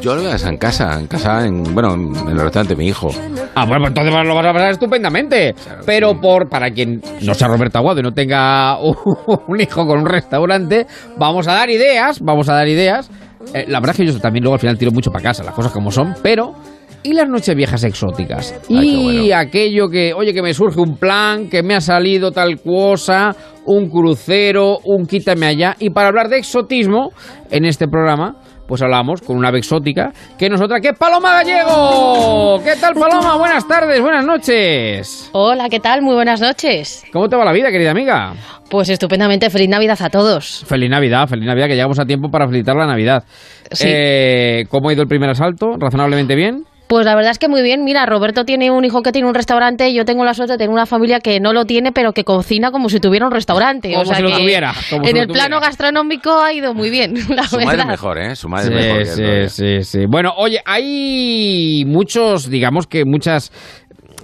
[0.00, 2.76] Yo lo voy a hacer en casa, en casa, en, bueno, en el restaurante de
[2.76, 3.10] mi hijo.
[3.54, 5.54] Ah, bueno, pues entonces lo vas a pasar estupendamente.
[5.86, 8.78] Pero por para quien no sea Roberto Aguado y no tenga
[9.46, 13.10] un hijo con un restaurante, vamos a dar ideas, vamos a dar ideas.
[13.52, 15.54] Eh, la verdad es que yo también luego al final tiro mucho para casa, las
[15.54, 16.54] cosas como son, pero
[17.02, 21.62] y las noches viejas exóticas y aquello que, oye, que me surge un plan, que
[21.62, 27.10] me ha salido tal cosa, un crucero, un quítame allá y para hablar de exotismo
[27.50, 32.60] en este programa pues hablamos con una ave exótica que nosotras, que es Paloma Gallego.
[32.64, 33.36] ¿Qué tal, Paloma?
[33.36, 35.30] Buenas tardes, buenas noches.
[35.32, 36.02] Hola, ¿qué tal?
[36.02, 37.04] Muy buenas noches.
[37.12, 38.34] ¿Cómo te va la vida, querida amiga?
[38.70, 40.64] Pues estupendamente, feliz Navidad a todos.
[40.66, 43.24] Feliz Navidad, feliz Navidad, que llegamos a tiempo para felicitar la Navidad.
[43.70, 43.86] Sí.
[43.88, 45.76] Eh, ¿Cómo ha ido el primer asalto?
[45.78, 46.64] ¿Razonablemente bien?
[46.86, 47.82] Pues la verdad es que muy bien.
[47.82, 50.58] Mira, Roberto tiene un hijo que tiene un restaurante y yo tengo la suerte de
[50.58, 53.88] tener una familia que no lo tiene, pero que cocina como si tuviera un restaurante.
[53.90, 56.52] Como o sea si lo que tuviera, como si en lo el plano gastronómico ha
[56.52, 57.66] ido muy bien, la Su verdad.
[57.72, 58.36] madre es mejor, ¿eh?
[58.36, 58.98] Su madre Sí, es mejor.
[58.98, 59.48] que sí, todavía.
[59.48, 60.06] sí, sí.
[60.08, 63.50] Bueno, oye, hay muchos, digamos que muchas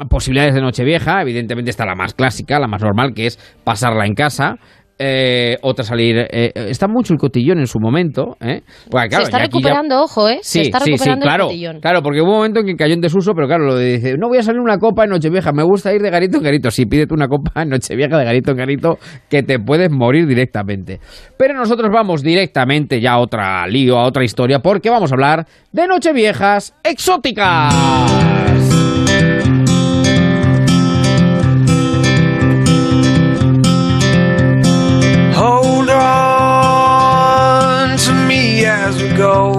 [0.08, 1.22] posibilidades de Nochevieja.
[1.22, 4.56] Evidentemente está la más clásica, la más normal, que es pasarla en casa.
[5.02, 6.18] Eh, otra salir.
[6.30, 8.36] eh, está mucho el cotillón en su momento.
[8.38, 8.60] ¿eh?
[8.90, 10.40] Porque, claro, Se está ya- recuperando, ojo, ¿eh?
[10.42, 11.80] Se Sí, está sí, sí, recuperando claro, el cotillón.
[11.80, 14.16] claro, porque hubo un momento en que cayó en desuso, pero claro, lo de dice,
[14.18, 16.70] no voy a salir una copa en Nochevieja, me gusta ir de garito en garito.
[16.70, 18.98] Sí, pídete una copa en Nochevieja de garito en garito,
[19.30, 21.00] que te puedes morir directamente.
[21.38, 25.46] Pero nosotros vamos directamente ya a otra lío, a otra historia, porque vamos a hablar
[25.72, 27.74] de Nocheviejas exóticas.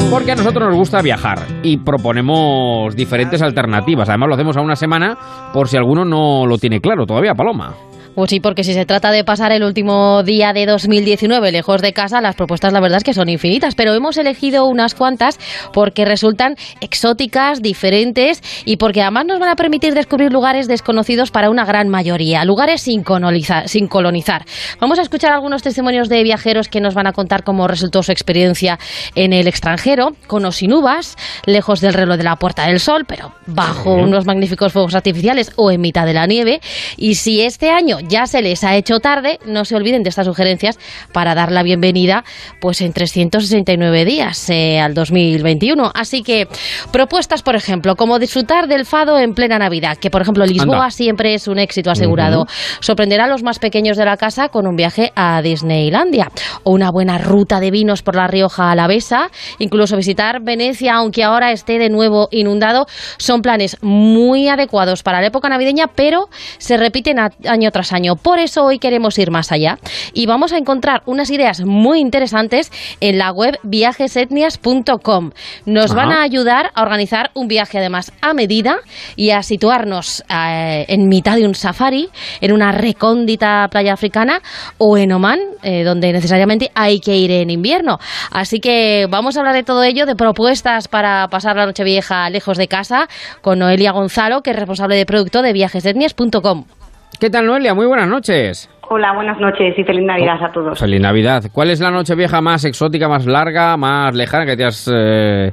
[0.10, 4.10] Porque a nosotros nos gusta viajar y proponemos diferentes alternativas.
[4.10, 5.18] Además lo hacemos a una semana
[5.54, 7.74] por si alguno no lo tiene claro todavía, Paloma.
[8.14, 11.94] Pues sí, porque si se trata de pasar el último día de 2019 lejos de
[11.94, 15.40] casa, las propuestas la verdad es que son infinitas, pero hemos elegido unas cuantas
[15.72, 21.50] porque resultan exóticas, diferentes y porque además nos van a permitir descubrir lugares desconocidos para
[21.50, 23.70] una gran mayoría, lugares sin colonizar.
[23.70, 24.44] Sin colonizar.
[24.82, 28.12] Vamos a escuchar algunos testimonios de viajeros que nos van a contar cómo resultó su
[28.12, 28.78] experiencia
[29.16, 33.06] en el extranjero, con o sin uvas, lejos del reloj de la Puerta del Sol,
[33.08, 36.60] pero bajo unos magníficos fuegos artificiales o en mitad de la nieve.
[36.98, 40.26] Y si este año ya se les ha hecho tarde, no se olviden de estas
[40.26, 40.80] sugerencias
[41.14, 42.24] para dar la bienvenida
[42.60, 45.92] pues en 369 días eh, al 2021.
[45.94, 46.48] Así que
[46.92, 50.90] propuestas, por ejemplo, como disfrutar del fado en plena Navidad, que por ejemplo Lisboa Anda.
[50.92, 52.46] siempre es un éxito asegurado.
[52.80, 56.32] Sorprenderá a los más pequeños de la casa con un viaje a Disneylandia
[56.64, 61.52] o una buena ruta de vinos por la Rioja Alavesa, incluso visitar Venecia, aunque ahora
[61.52, 62.86] esté de nuevo inundado,
[63.18, 68.16] son planes muy adecuados para la época navideña, pero se repiten año tras año.
[68.16, 69.78] Por eso hoy queremos ir más allá
[70.14, 75.32] y vamos a encontrar unas ideas muy interesantes en la web viajesetnias.com.
[75.66, 78.78] Nos van a ayudar a organizar un viaje además a medida
[79.16, 82.10] y a situarnos eh, en mitad de un safari,
[82.42, 84.42] en una recóndita playa africana
[84.78, 88.00] o en Oman, eh, donde necesariamente hay que ir en invierno.
[88.32, 92.30] Así que vamos a hablar de todo ello, de propuestas para pasar la noche vieja
[92.30, 93.08] lejos de casa,
[93.42, 96.81] con Noelia Gonzalo, que es responsable de producto de viajesetnias.com.
[97.22, 97.76] ¿Qué tal, Noelia?
[97.76, 98.68] Muy buenas noches.
[98.90, 100.80] Hola, buenas noches y feliz Navidad a todos.
[100.80, 101.44] Feliz Navidad.
[101.54, 105.52] ¿Cuál es la noche vieja más exótica, más larga, más lejana que te has, eh,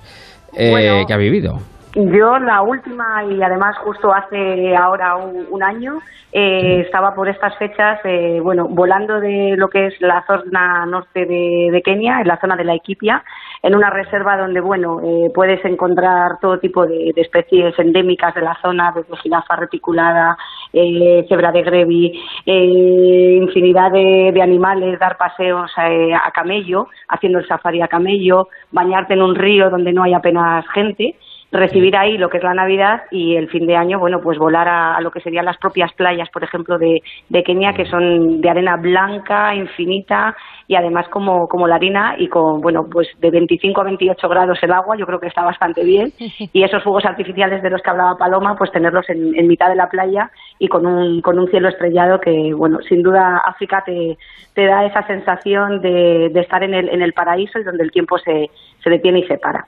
[0.57, 1.61] eh, que ha vivido.
[1.95, 5.99] Yo la última y además justo hace ahora un, año
[6.33, 11.25] eh, estaba por estas fechas, eh, bueno, volando de lo que es la zona norte
[11.25, 13.25] de, Kenia, en la zona de la Equipia,
[13.63, 18.57] en una reserva donde, bueno, eh, puedes encontrar todo tipo de, especies endémicas de la
[18.61, 20.37] zona, desde jirafa reticulada,
[20.73, 27.49] eh, cebra de grevi, eh, infinidad de, animales, dar paseos eh, a camello, haciendo el
[27.49, 31.17] safari a camello, bañarte en un río donde no hay apenas gente
[31.51, 34.69] recibir ahí lo que es la Navidad y el fin de año, bueno, pues volar
[34.69, 38.41] a, a lo que serían las propias playas, por ejemplo, de, de Kenia, que son
[38.41, 43.31] de arena blanca, infinita y además como, como la harina y con, bueno, pues de
[43.31, 46.13] 25 a 28 grados el agua, yo creo que está bastante bien.
[46.53, 49.77] Y esos fuegos artificiales de los que hablaba Paloma, pues tenerlos en, en mitad de
[49.77, 54.17] la playa y con un, con un cielo estrellado que, bueno, sin duda África te,
[54.55, 57.91] te da esa sensación de, de estar en el, en el paraíso y donde el
[57.91, 58.51] tiempo se,
[58.83, 59.67] se detiene y se para.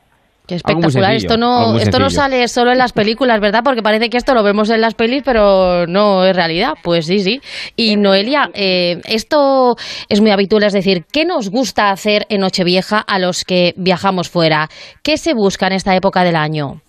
[0.50, 1.14] Qué espectacular.
[1.14, 3.60] Esto no, esto no sale solo en las películas, ¿verdad?
[3.64, 6.72] Porque parece que esto lo vemos en las pelis, pero no es realidad.
[6.82, 7.40] Pues sí, sí.
[7.76, 9.76] Y Noelia, eh, esto
[10.08, 14.28] es muy habitual, es decir, ¿qué nos gusta hacer en Nochevieja a los que viajamos
[14.28, 14.66] fuera?
[15.04, 16.80] ¿Qué se busca en esta época del año?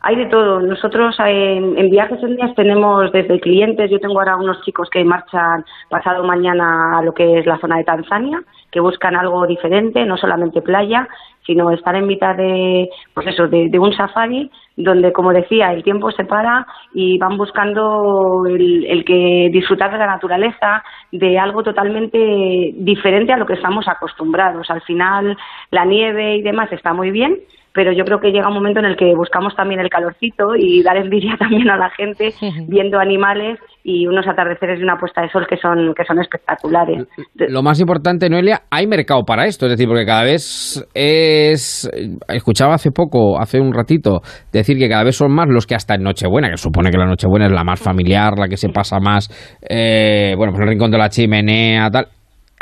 [0.00, 0.60] Hay de todo.
[0.60, 5.04] Nosotros en, en Viajes en Días tenemos desde clientes, yo tengo ahora unos chicos que
[5.04, 8.38] marchan pasado mañana a lo que es la zona de Tanzania,
[8.70, 11.08] que buscan algo diferente, no solamente playa,
[11.46, 16.10] sino estar en mitad de, pues eso, de, un safari donde, como decía, el tiempo
[16.10, 20.82] se para y van buscando el, el que disfrutar de la naturaleza,
[21.12, 24.70] de algo totalmente diferente a lo que estamos acostumbrados.
[24.70, 25.36] Al final,
[25.70, 27.38] la nieve y demás está muy bien,
[27.76, 30.82] pero yo creo que llega un momento en el que buscamos también el calorcito y
[30.82, 32.30] dar envidia también a la gente
[32.66, 37.06] viendo animales y unos atardeceres y una puesta de sol que son que son espectaculares.
[37.34, 41.88] Lo más importante, Noelia, hay mercado para esto, es decir, porque cada vez es...
[42.28, 45.94] Escuchaba hace poco, hace un ratito, decir que cada vez son más los que hasta
[45.94, 48.98] en Nochebuena, que supone que la Nochebuena es la más familiar, la que se pasa
[48.98, 49.28] más,
[49.68, 52.06] eh, bueno, pues el rincón de la chimenea, tal,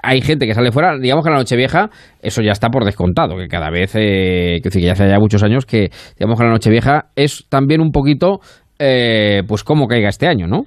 [0.02, 1.88] hay gente que sale fuera, digamos que la Nochevieja,
[2.22, 5.66] eso ya está por descontado, que cada vez, eh, que, ya hace ya muchos años
[5.66, 8.40] que, digamos que la Nochevieja es también un poquito,
[8.78, 10.64] eh, pues cómo caiga este año, ¿no?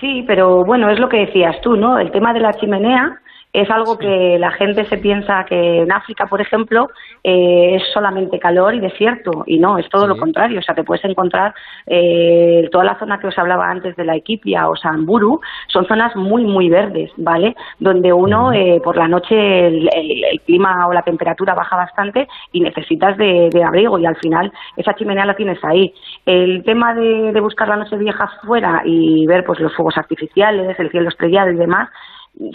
[0.00, 1.98] Sí, pero bueno, es lo que decías tú, ¿no?
[1.98, 3.20] El tema de la chimenea
[3.52, 6.88] es algo que la gente se piensa que en África, por ejemplo,
[7.24, 10.60] eh, es solamente calor y desierto, y no, es todo lo contrario.
[10.60, 11.54] O sea, te puedes encontrar
[11.86, 16.14] eh, toda la zona que os hablaba antes de la Equipia o Samburu, son zonas
[16.14, 17.56] muy, muy verdes, ¿vale?
[17.78, 22.28] Donde uno, eh, por la noche, el, el- el clima o la temperatura baja bastante
[22.52, 25.92] y necesitas de, de abrigo, y al final esa chimenea la tienes ahí.
[26.24, 30.78] El tema de, de buscar la noche vieja fuera y ver pues los fuegos artificiales,
[30.78, 31.88] el cielo estrellado y demás,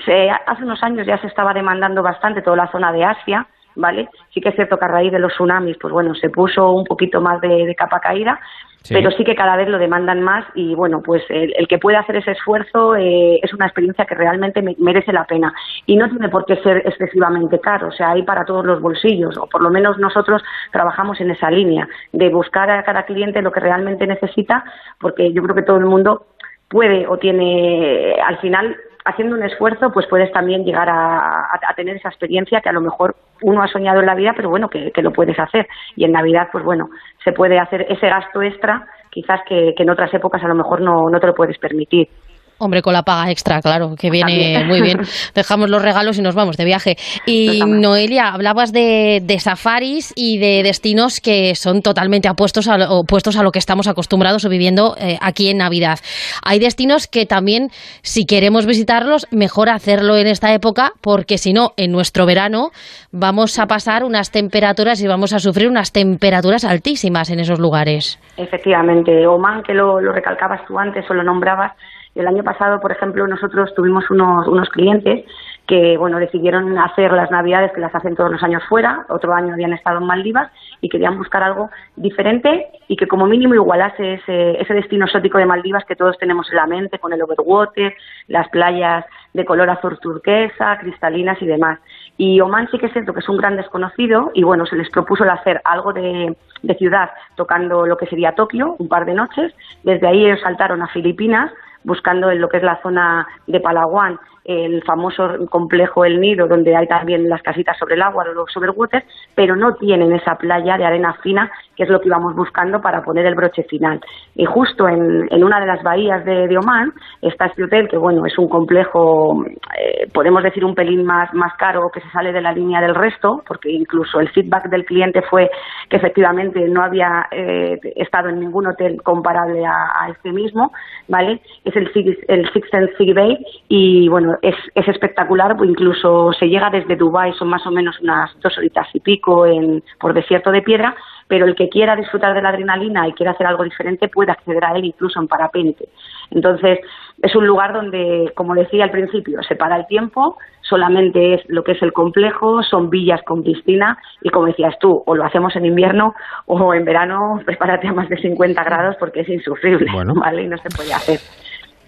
[0.06, 4.10] se, hace unos años ya se estaba demandando bastante toda la zona de Asia, ¿vale?
[4.34, 6.86] Sí que es cierto que a raíz de los tsunamis, pues bueno, se puso un
[6.86, 8.40] poquito más de, de capa caída,
[8.86, 8.94] Sí.
[8.94, 11.98] pero sí que cada vez lo demandan más y bueno, pues el, el que puede
[11.98, 15.52] hacer ese esfuerzo eh, es una experiencia que realmente me- merece la pena
[15.88, 19.36] y no tiene por qué ser excesivamente caro, o sea, hay para todos los bolsillos
[19.40, 23.52] o por lo menos nosotros trabajamos en esa línea de buscar a cada cliente lo
[23.52, 24.64] que realmente necesita
[25.00, 26.28] porque yo creo que todo el mundo
[26.70, 28.76] puede o tiene al final
[29.06, 33.16] haciendo un esfuerzo pues puedes también llegar a, tener esa experiencia que a lo mejor
[33.42, 35.68] uno ha soñado en la vida pero bueno que, que lo puedes hacer.
[35.96, 36.90] Y en Navidad pues bueno
[37.24, 40.82] se puede hacer ese gasto extra quizás que, que en otras épocas a lo mejor
[40.82, 42.10] no, no te lo puedes permitir
[42.58, 44.68] Hombre, con la paga extra, claro, que viene También.
[44.70, 45.00] muy bien.
[45.34, 46.98] Dejamos los regalos y nos vamos de viaje.
[47.26, 52.92] Y Noelia, hablabas de, de safaris y de destinos que son totalmente opuestos a, lo-
[53.00, 56.00] opuestos a lo que estamos acostumbrados o viviendo eh, aquí en Navidad.
[56.44, 61.74] Hay destinos que también, si queremos visitarlos, mejor hacerlo en esta época, porque si no,
[61.76, 62.72] en nuestro verano
[63.12, 68.18] vamos a pasar unas temperaturas y vamos a sufrir unas temperaturas altísimas en esos lugares.
[68.38, 71.74] Efectivamente, Oman, que lo, lo recalcabas tú antes o lo nombrabas,
[72.16, 75.26] el año pasado, por ejemplo, nosotros tuvimos unos, unos clientes
[75.68, 79.54] que bueno decidieron hacer las navidades que las hacen todos los años fuera, otro año
[79.54, 84.62] habían estado en Maldivas y querían buscar algo diferente y que como mínimo igualase ese,
[84.62, 87.96] ese destino exótico de Maldivas que todos tenemos en la mente, con el overwater,
[88.28, 91.80] las playas de color azul turquesa, cristalinas y demás.
[92.18, 94.90] Y Oman sí que es cierto que es un gran desconocido y bueno, se les
[94.90, 99.16] propuso el hacer algo de, de ciudad tocando lo que sería Tokio, un par de
[99.16, 99.54] noches.
[99.84, 101.52] Desde ahí ellos saltaron a Filipinas
[101.86, 106.76] buscando en lo que es la zona de Palawan el famoso complejo El Nido, donde
[106.76, 110.86] hay también las casitas sobre el agua, los overwaters, pero no tienen esa playa de
[110.86, 114.00] arena fina, que es lo que íbamos buscando para poner el broche final.
[114.36, 117.98] Y justo en, en una de las bahías de, de, Oman está este hotel, que
[117.98, 119.44] bueno, es un complejo,
[119.80, 122.94] eh, podemos decir un pelín más, más caro, que se sale de la línea del
[122.94, 125.50] resto, porque incluso el feedback del cliente fue
[125.90, 130.72] que efectivamente no había eh, estado en ningún hotel comparable a, a, este mismo,
[131.08, 131.42] ¿vale?
[131.64, 131.90] Es el
[132.28, 133.38] el Six Sense Bay
[133.70, 138.32] y bueno, es, es espectacular, incluso se llega desde Dubai son más o menos unas
[138.42, 140.96] dos horitas y pico en, por desierto de piedra,
[141.28, 144.64] pero el que quiera disfrutar de la adrenalina y quiera hacer algo diferente puede acceder
[144.64, 145.90] a él incluso en parapente.
[146.32, 146.80] Entonces,
[147.22, 151.64] es un lugar donde, como decía al principio, se para el tiempo, solamente es lo
[151.64, 155.56] que es el complejo, son villas con piscina y como decías tú, o lo hacemos
[155.56, 156.14] en invierno
[156.46, 160.44] o en verano, prepárate a más de 50 grados porque es insufrible, ¿vale?
[160.44, 161.20] Y no se puede hacer.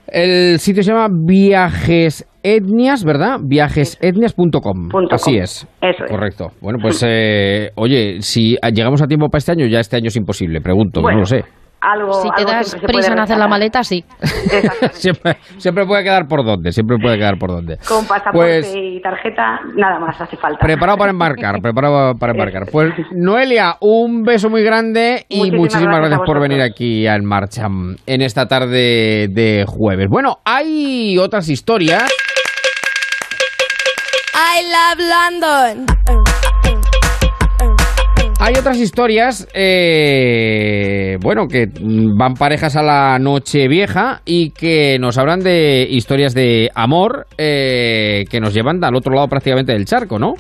[0.07, 2.25] El sitio se llama Viajes
[2.55, 3.39] Etnias, ¿verdad?
[3.43, 4.89] Viajesetnias.com.
[5.11, 5.67] Así es.
[5.81, 6.11] Eso es.
[6.11, 6.51] Correcto.
[6.61, 10.15] Bueno, pues, eh, oye, si llegamos a tiempo para este año, ya este año es
[10.17, 11.43] imposible, pregunto, bueno, no lo sé.
[11.79, 14.03] Algo, si te algo das prisa en hacer la maleta, sí.
[14.93, 17.77] siempre, siempre puede quedar por dónde, siempre puede quedar por dónde.
[17.87, 20.59] Con pasaporte Pues- y tarjeta, nada más hace falta.
[20.59, 22.63] Preparado para embarcar, preparado para embarcar.
[22.71, 27.15] Pues Noelia, un beso muy grande y Muchísimas muchísimas gracias gracias, por venir aquí a
[27.15, 27.67] En Marcha
[28.07, 30.07] en esta tarde de jueves.
[30.09, 32.11] Bueno, hay otras historias.
[34.39, 35.88] I love London.
[38.39, 41.65] Hay otras historias, eh, bueno, que
[42.15, 48.25] van parejas a la noche vieja y que nos hablan de historias de amor eh,
[48.29, 50.35] que nos llevan al otro lado prácticamente del charco, ¿no?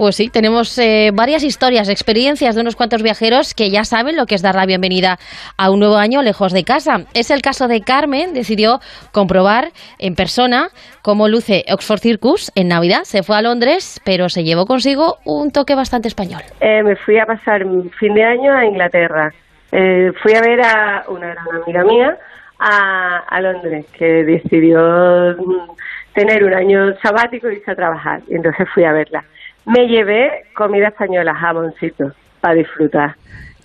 [0.00, 4.24] Pues sí, tenemos eh, varias historias, experiencias de unos cuantos viajeros que ya saben lo
[4.24, 5.18] que es dar la bienvenida
[5.58, 7.00] a un nuevo año lejos de casa.
[7.12, 8.80] Es el caso de Carmen, decidió
[9.12, 10.68] comprobar en persona
[11.02, 13.00] cómo luce Oxford Circus en Navidad.
[13.02, 16.40] Se fue a Londres, pero se llevó consigo un toque bastante español.
[16.62, 17.66] Eh, me fui a pasar
[17.98, 19.34] fin de año a Inglaterra.
[19.70, 22.16] Eh, fui a ver a una gran amiga mía
[22.58, 25.36] a, a Londres, que decidió
[26.14, 28.22] tener un año sabático y irse a trabajar.
[28.28, 29.26] Y entonces fui a verla.
[29.66, 33.14] Me llevé comida española, jamoncito, para disfrutar.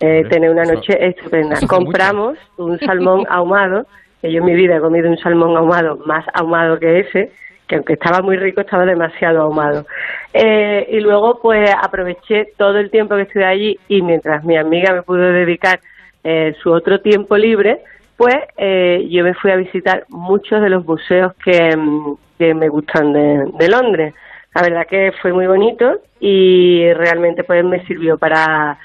[0.01, 1.57] Eh, tener una noche estupenda.
[1.67, 3.85] Compramos un salmón ahumado,
[4.21, 7.31] que yo en mi vida he comido un salmón ahumado más ahumado que ese,
[7.67, 9.85] que aunque estaba muy rico, estaba demasiado ahumado.
[10.33, 14.93] Eh, y luego, pues aproveché todo el tiempo que estuve allí y mientras mi amiga
[14.93, 15.79] me pudo dedicar
[16.23, 17.79] eh, su otro tiempo libre,
[18.17, 22.67] pues eh, yo me fui a visitar muchos de los museos que, mm, que me
[22.67, 24.13] gustan de, de Londres.
[24.55, 28.79] La verdad que fue muy bonito y realmente pues me sirvió para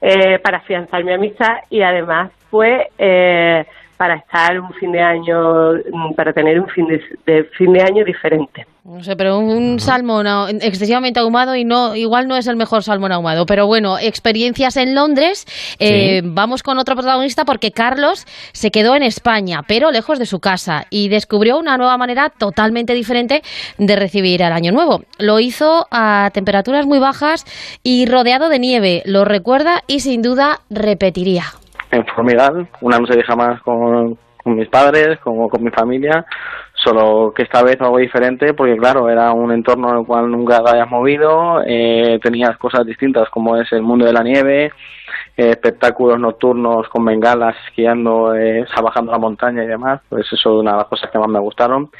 [0.00, 3.66] eh, para afianzar mi amistad y además pues eh,
[4.00, 7.82] para estar un fin de año mm, para tener un fin de, de fin de
[7.82, 8.64] año diferente.
[8.82, 12.82] No sé, pero un salmón ah, excesivamente ahumado y no, igual no es el mejor
[12.82, 13.44] salmón ahumado.
[13.44, 15.44] Pero bueno, experiencias en Londres.
[15.78, 20.40] Eh, Vamos con otro protagonista porque Carlos se quedó en España, pero lejos de su
[20.40, 23.42] casa y descubrió una nueva manera totalmente diferente
[23.76, 25.02] de recibir el año nuevo.
[25.18, 27.44] Lo hizo a temperaturas muy bajas
[27.82, 29.02] y rodeado de nieve.
[29.04, 31.59] Lo recuerda y sin duda repetiría.
[31.90, 36.24] En Formigal, una noche vieja más con, con mis padres, con, con mi familia,
[36.74, 40.62] solo que esta vez algo diferente porque claro, era un entorno en el cual nunca
[40.62, 44.72] te habías movido, eh, tenías cosas distintas como es el mundo de la nieve,
[45.48, 50.72] espectáculos nocturnos con bengalas esquiando, eh, bajando la montaña y demás, pues eso es una
[50.72, 51.90] de las cosas que más me gustaron.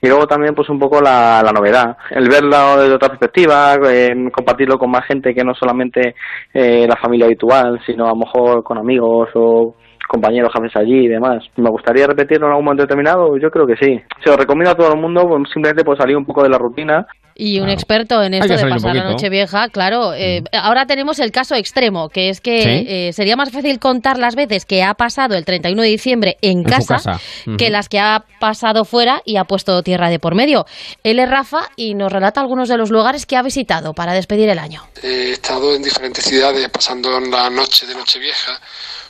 [0.00, 4.14] Y luego también pues un poco la, la novedad, el verlo desde otra perspectiva, eh,
[4.32, 6.14] compartirlo con más gente que no solamente
[6.52, 9.74] eh, la familia habitual, sino a lo mejor con amigos o
[10.10, 11.44] compañeros jefes allí y demás.
[11.56, 13.36] ¿Me gustaría repetirlo en algún momento determinado?
[13.36, 14.00] Yo creo que sí.
[14.24, 16.58] Se lo recomiendo a todo el mundo, pues, simplemente por salir un poco de la
[16.58, 17.06] rutina.
[17.42, 20.12] Y un experto en esto de pasar la noche vieja, claro.
[20.14, 22.84] eh, Ahora tenemos el caso extremo, que es que Sí.
[22.86, 26.58] eh, sería más fácil contar las veces que ha pasado el 31 de diciembre en,
[26.58, 27.20] En casa, casa.
[27.56, 30.66] Que las que ha pasado fuera y ha puesto tierra de por medio.
[31.02, 34.48] Él es Rafa y nos relata algunos de los lugares que ha visitado para despedir
[34.50, 34.82] el año.
[35.02, 38.60] He estado en diferentes ciudades pasando la noche de Nochevieja.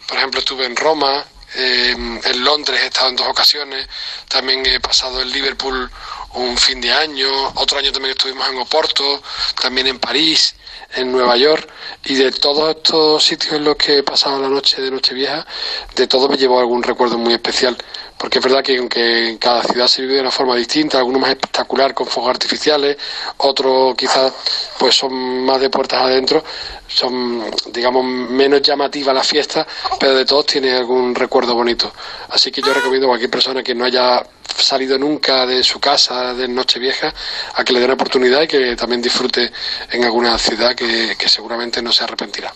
[0.07, 1.24] Por ejemplo, estuve en Roma,
[1.57, 3.89] eh, en Londres he estado en dos ocasiones.
[4.28, 5.91] También he pasado en Liverpool
[6.35, 7.28] un fin de año.
[7.57, 9.22] Otro año también estuvimos en Oporto,
[9.61, 10.55] también en París,
[10.95, 11.68] en Nueva York.
[12.05, 15.47] Y de todos estos sitios en los que he pasado la noche de Nochevieja,
[15.95, 17.76] de todo me llevo algún recuerdo muy especial.
[18.16, 21.22] Porque es verdad que aunque en cada ciudad se vive de una forma distinta, algunos
[21.22, 22.99] más espectacular con fuegos artificiales,
[23.39, 24.33] otros quizás
[24.78, 26.45] pues son más de puertas adentro,
[26.87, 29.66] son digamos menos llamativa la fiesta,
[29.99, 31.91] pero de todos tiene algún recuerdo bonito.
[32.28, 34.22] Así que yo recomiendo a cualquier persona que no haya
[34.57, 37.12] salido nunca de su casa de Nochevieja,
[37.55, 39.51] a que le den oportunidad y que también disfrute
[39.90, 42.53] en alguna ciudad que, que seguramente no se arrepentirá.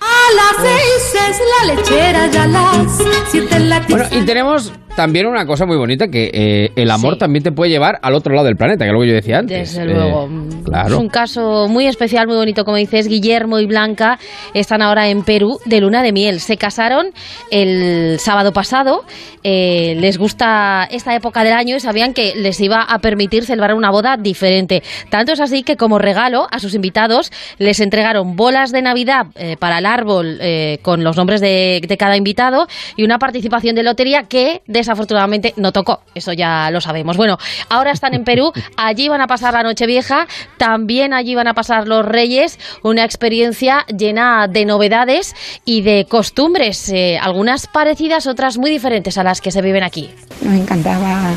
[0.00, 2.92] A las seis es la lechera, ya las
[3.30, 7.20] siete la Bueno, y tenemos también una cosa muy bonita, que eh, el amor Sí.
[7.20, 9.38] también te puede llevar al otro lado del planeta, que es lo que yo decía
[9.38, 9.76] antes.
[9.76, 10.28] Desde Eh, luego.
[10.64, 10.88] claro.
[10.88, 13.06] Es un caso muy especial, muy bonito, como dices.
[13.06, 14.18] Guillermo y Blanca
[14.54, 16.40] están ahora en Perú de luna de miel.
[16.40, 17.06] Se casaron
[17.52, 19.04] el sábado pasado.
[19.44, 23.74] eh, les gusta esta época del año y sabían que les iba a permitir celebrar
[23.76, 24.82] una boda diferente.
[25.10, 29.56] Tanto es así que como regalo a sus invitados les entregaron bolas de Navidad eh,
[29.58, 33.84] para el árbol eh, con los nombres de, de cada invitado y una participación de
[33.84, 36.00] lotería que desafortunadamente no tocó.
[36.14, 37.16] Eso ya lo sabemos.
[37.18, 37.36] Bueno,
[37.68, 38.52] ahora están en Perú.
[38.76, 40.26] Allí van a pasar la Nochevieja.
[40.56, 42.58] También allí van a pasar los Reyes.
[42.82, 45.34] Una experiencia llena de novedades
[45.64, 46.88] y de costumbres.
[46.88, 50.10] eh, algunas parecidas, otras muy diferentes a las que se viven aquí.
[50.40, 51.32] Nos encantaba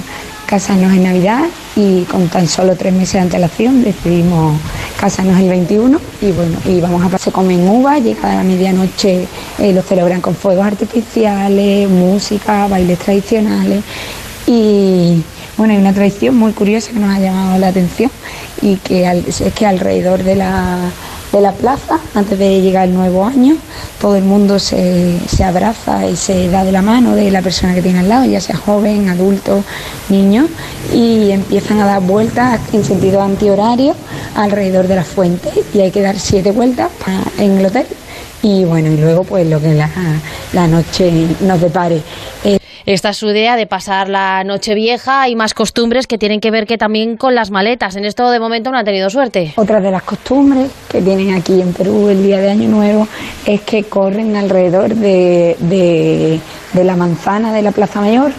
[0.52, 1.46] casarnos en Navidad
[1.78, 4.60] y con tan solo tres meses de antelación decidimos
[5.00, 9.28] casarnos el 21 y bueno, y vamos a se comen uvas, llegada la medianoche
[9.60, 13.82] eh, lo celebran con fuegos artificiales, música, bailes tradicionales
[14.46, 15.24] y
[15.56, 18.12] bueno, hay una tradición muy curiosa que nos ha llamado la atención
[18.62, 20.80] y que es que alrededor de la,
[21.32, 23.56] de la plaza, antes de llegar el nuevo año,
[24.00, 27.74] todo el mundo se, se abraza y se da de la mano de la persona
[27.74, 29.64] que tiene al lado, ya sea joven, adulto,
[30.10, 30.48] niño,
[30.94, 33.96] y empiezan a dar vueltas en sentido antihorario
[34.36, 36.90] alrededor de la fuente y hay que dar siete vueltas
[37.38, 37.86] en el hotel
[38.44, 39.90] y bueno, y luego pues lo que la,
[40.54, 41.12] la noche
[41.42, 42.02] nos depare.
[42.44, 46.40] Eh, Esta es su idea de pasar la noche vieja y más costumbres que tienen
[46.40, 47.96] que ver que también con las maletas.
[47.96, 49.54] En esto de momento no han tenido suerte.
[49.56, 53.08] Otra de las costumbres que tienen aquí en Perú el día de Año Nuevo
[53.46, 56.40] es que corren alrededor de, de-
[56.74, 58.32] de la manzana de la Plaza Mayor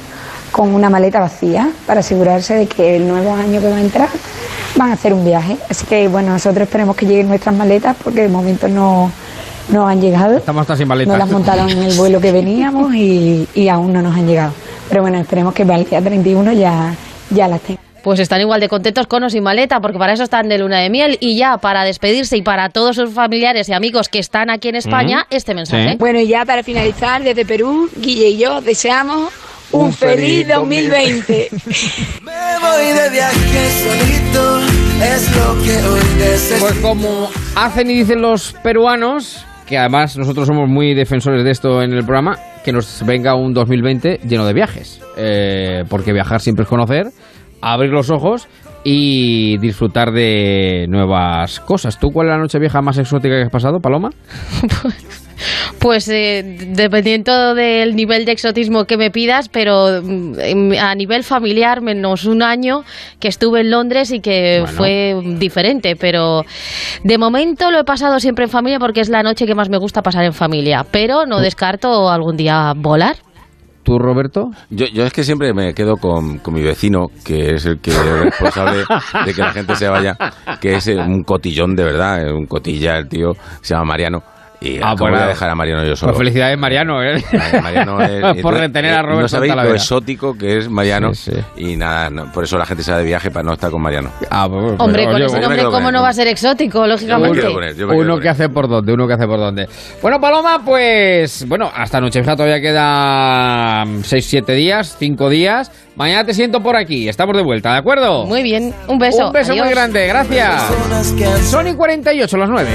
[0.51, 4.09] con una maleta vacía para asegurarse de que el nuevo año que va a entrar
[4.76, 5.57] van a hacer un viaje.
[5.68, 9.11] Así que bueno, nosotros esperemos que lleguen nuestras maletas porque de momento no,
[9.68, 10.36] no han llegado.
[10.36, 11.12] Estamos hasta sin maletas.
[11.12, 14.52] No las montaron en el vuelo que veníamos y, y aún no nos han llegado.
[14.88, 16.94] Pero bueno, esperemos que para el día 31 ya,
[17.30, 17.82] ya las tengan.
[18.02, 20.80] Pues están igual de contentos con o sin maleta, porque para eso están de luna
[20.80, 21.18] de miel.
[21.20, 24.76] Y ya, para despedirse y para todos sus familiares y amigos que están aquí en
[24.76, 25.96] España, este mensaje.
[25.98, 29.32] Bueno, y ya para finalizar, desde Perú, Guille y yo deseamos
[29.70, 31.48] un, Un feliz feliz 2020.
[32.22, 34.60] Me voy de viaje solito,
[35.02, 36.60] es lo que hoy necesito.
[36.60, 41.81] Pues como hacen y dicen los peruanos, que además nosotros somos muy defensores de esto
[41.81, 45.01] en el programa, que nos venga un 2020 lleno de viajes.
[45.16, 47.07] Eh, porque viajar siempre es conocer,
[47.62, 48.49] abrir los ojos
[48.85, 51.99] y disfrutar de nuevas cosas.
[51.99, 54.11] ¿Tú cuál es la noche vieja más exótica que has pasado, Paloma?
[55.78, 61.80] Pues eh, dependiendo del nivel de exotismo que me pidas, pero mm, a nivel familiar,
[61.80, 62.82] menos un año
[63.20, 64.76] que estuve en Londres y que Bueno.
[64.76, 65.97] fue diferente.
[65.97, 66.43] Pero
[67.05, 69.78] de momento lo he pasado siempre en familia porque es la noche que más me
[69.78, 70.84] gusta pasar en familia.
[70.90, 73.16] Pero no descarto algún día volar.
[73.84, 74.51] ¿Tú, Roberto?
[74.70, 77.90] Yo, yo es que siempre me quedo con, con mi vecino, que es el que
[77.90, 78.84] es responsable
[79.26, 80.16] de que la gente se vaya,
[80.61, 84.22] que es un cotillón de verdad, eh, un cotilla, el tío, se llama Mariano.
[84.62, 85.16] Y Ah, ¿cómo bueno.
[85.16, 86.12] voy a dejar a Mariano yo solo?
[86.12, 87.22] Pues felicidades, Mariano, ¿eh?
[87.62, 91.10] Mariano es- Por entonces, retener a eh, Roberto No sabéis lo exótico que es Mariano.
[91.56, 93.82] Y nada, no, por eso la gente se va de viaje para no estar con
[93.82, 94.10] Mariano.
[94.30, 96.86] Ah, pues, Hombre, con ese yo me nombre, ¿cómo no va a ser exótico?
[96.86, 97.46] Lógicamente.
[97.84, 99.68] uno que hace por dónde, uno que hace por dónde.
[100.00, 105.70] Bueno, Paloma, pues, bueno, hasta Nochevieja todavía quedan 6-7 días, 5 días.
[105.95, 108.24] Mañana te siento por aquí, estamos de vuelta, ¿de acuerdo?
[108.24, 109.26] Muy bien, un beso.
[109.26, 110.62] Un beso muy grande, gracias.
[111.51, 112.70] Sony 48, las 9.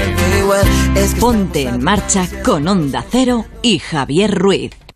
[1.20, 4.87] Ponte en marcha con Onda Cero y Javier Ruiz.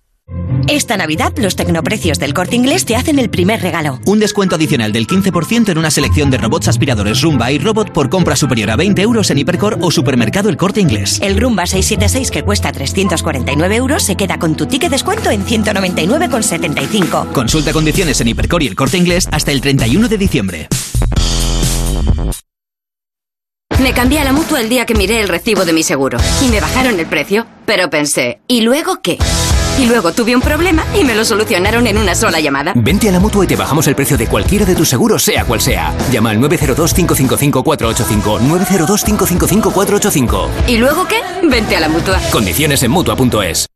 [0.68, 4.00] Esta Navidad, los tecnoprecios del corte inglés te hacen el primer regalo.
[4.06, 8.08] Un descuento adicional del 15% en una selección de robots aspiradores Rumba y Robot por
[8.10, 11.18] compra superior a 20 euros en Hipercor o Supermercado El Corte Inglés.
[11.22, 17.32] El Rumba 676 que cuesta 349 euros se queda con tu ticket descuento en 199,75.
[17.32, 20.68] Consulta condiciones en Hipercor y El Corte Inglés hasta el 31 de diciembre.
[23.80, 26.48] Me cambié a la mutua el día que miré el recibo de mi seguro y
[26.50, 29.18] me bajaron el precio, pero pensé, ¿y luego qué?
[29.82, 32.72] Y luego tuve un problema y me lo solucionaron en una sola llamada.
[32.76, 35.44] Vente a la mutua y te bajamos el precio de cualquiera de tus seguros, sea
[35.44, 35.92] cual sea.
[36.12, 38.42] Llama al 902-555-485.
[38.42, 40.48] 902-555-485.
[40.68, 41.16] ¿Y luego qué?
[41.48, 42.20] Vente a la mutua.
[42.30, 43.66] Condiciones en mutua.es.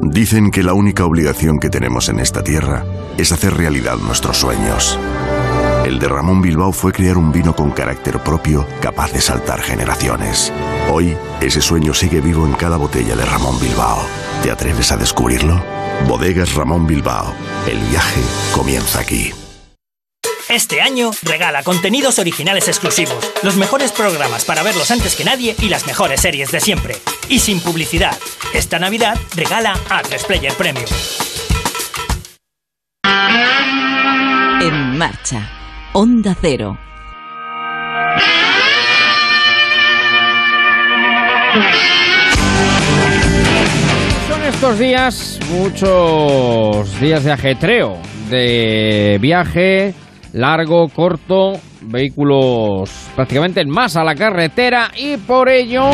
[0.00, 2.86] Dicen que la única obligación que tenemos en esta tierra
[3.18, 4.98] es hacer realidad nuestros sueños.
[5.84, 10.54] El de Ramón Bilbao fue crear un vino con carácter propio capaz de saltar generaciones.
[10.90, 14.06] Hoy, ese sueño sigue vivo en cada botella de Ramón Bilbao.
[14.42, 15.62] ¿Te atreves a descubrirlo?
[16.06, 17.34] Bodegas Ramón Bilbao.
[17.66, 18.20] El viaje
[18.54, 19.32] comienza aquí.
[20.48, 25.68] Este año regala contenidos originales exclusivos, los mejores programas para verlos antes que nadie y
[25.68, 26.96] las mejores series de siempre.
[27.28, 28.16] Y sin publicidad.
[28.54, 30.86] Esta Navidad regala a Player Premium.
[34.62, 35.50] En marcha.
[35.92, 36.78] Onda Cero.
[44.48, 47.98] Estos días muchos días de ajetreo,
[48.30, 49.94] de viaje
[50.32, 55.90] largo, corto, vehículos prácticamente en masa a la carretera y por ello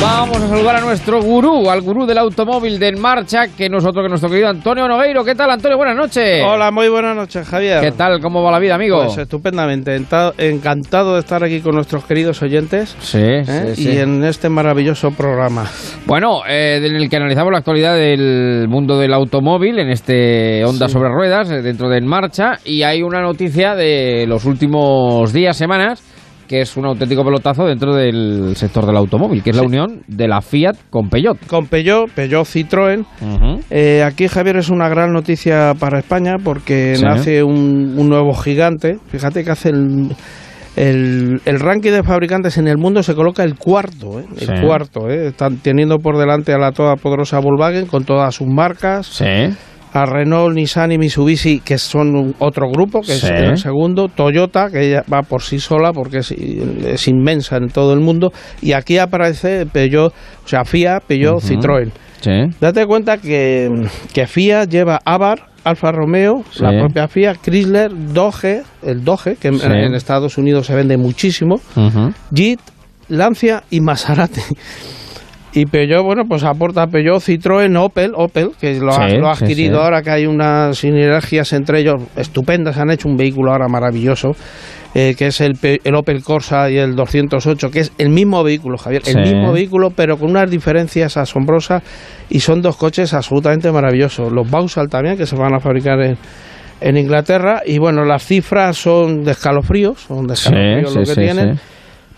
[0.00, 4.04] Vamos a saludar a nuestro gurú, al gurú del automóvil de En Marcha, que nosotros,
[4.04, 5.24] que nuestro querido Antonio Nogueiro.
[5.24, 5.76] ¿Qué tal, Antonio?
[5.76, 6.44] Buenas noches.
[6.46, 7.80] Hola, muy buenas noches, Javier.
[7.80, 8.20] ¿Qué tal?
[8.20, 9.02] ¿Cómo va la vida, amigo?
[9.04, 10.00] Pues estupendamente.
[10.38, 12.96] Encantado de estar aquí con nuestros queridos oyentes.
[13.00, 13.72] Sí, ¿eh?
[13.74, 15.66] sí, Y en este maravilloso programa.
[16.06, 20.88] Bueno, eh, en el que analizamos la actualidad del mundo del automóvil, en este Onda
[20.88, 25.56] sobre Ruedas, eh, dentro de En Marcha, y hay una noticia de los últimos días,
[25.56, 26.07] semanas,
[26.48, 30.26] que es un auténtico pelotazo dentro del sector del automóvil, que es la unión de
[30.26, 31.46] la Fiat con Peugeot.
[31.46, 33.04] Con Peugeot, Peugeot Citroën.
[33.70, 37.04] Eh, aquí, Javier, es una gran noticia para España porque Sí.
[37.04, 38.98] nace un, un nuevo gigante.
[39.08, 40.08] Fíjate que hace el,
[40.76, 44.24] el, el ranking de fabricantes en el mundo se coloca el cuarto, ¿eh?
[44.40, 44.52] el Sí.
[44.64, 45.08] cuarto.
[45.10, 45.28] ¿eh?
[45.28, 49.06] Están teniendo por delante a la toda poderosa Volkswagen con todas sus marcas.
[49.06, 49.24] Sí.
[49.92, 53.26] A Renault, Nissan y Mitsubishi, que son un- otro grupo, que Sí.
[53.26, 54.08] es el segundo.
[54.08, 58.32] Toyota, que ella va por sí sola porque es, es inmensa en todo el mundo.
[58.60, 60.12] Y aquí aparece Peugeot,
[60.44, 61.40] o sea, Fiat, Peugeot.
[61.40, 61.90] Citroën.
[62.20, 62.56] Sí.
[62.60, 63.68] Date cuenta que,
[64.12, 66.62] que Fiat lleva Abarth, Alfa Romeo, Sí.
[66.62, 72.12] la propia Fiat, Chrysler, Doge, el Doge, que en, Estados Unidos se vende muchísimo, Ujú.
[72.30, 72.58] Jeep,
[73.08, 74.40] Lancia y Maserati.
[75.58, 79.78] Y Peugeot, bueno, pues aporta Peugeot, Citroën, Opel, Opel, que lo, ha, lo ha adquirido
[79.78, 79.82] sí.
[79.82, 82.78] ahora que hay unas sinergias entre ellos estupendas.
[82.78, 84.36] Han hecho un vehículo ahora maravilloso,
[84.94, 88.78] eh, que es el, el Opel Corsa y el 208, que es el mismo vehículo,
[88.78, 91.82] Javier, el mismo vehículo, pero con unas diferencias asombrosas
[92.30, 94.30] y son dos coches absolutamente maravillosos.
[94.30, 96.16] Los Vauxhall también, que se van a fabricar en,
[96.80, 101.10] en Inglaterra, y bueno, las cifras son de escalofríos, son de escalofríos Sí, lo sí,
[101.10, 101.58] que sí, tienen.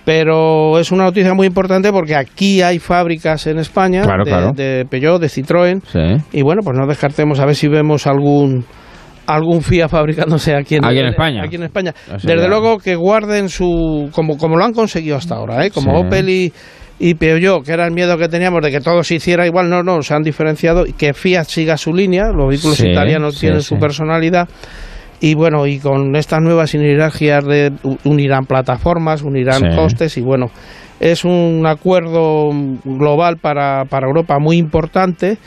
[0.05, 4.53] Pero es una noticia muy importante porque aquí hay fábricas en España Claro, de, claro.
[4.53, 5.83] de Peugeot, de Citroën.
[5.87, 6.25] Sí.
[6.39, 8.65] Y bueno, pues no descartemos a ver si vemos algún
[9.27, 11.43] algún Fiat fabricándose aquí en, Aquí en España.
[11.45, 11.95] Aquí en España.
[12.23, 15.71] Desde luego que guarden su como como lo han conseguido hasta ahora, ¿eh?
[15.71, 16.07] como Sí.
[16.07, 16.53] Opel y
[17.03, 19.83] y Peugeot, que era el miedo que teníamos de que todo se hiciera igual, no,
[19.83, 23.63] no, se han diferenciado y que Fiat siga su línea, los vehículos Sí, italianos tienen
[23.63, 24.47] su personalidad
[25.21, 27.73] y bueno, y con estas nuevas sinergias de
[28.05, 29.77] unirán plataformas, unirán Sí.
[29.77, 30.47] costes y bueno,
[30.99, 32.51] es un acuerdo
[32.85, 35.39] global para, para Europa muy importante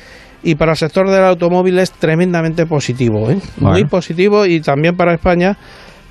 [0.44, 3.38] y para el sector del automóvil es tremendamente positivo, ¿eh?
[3.60, 5.58] muy positivo y también para España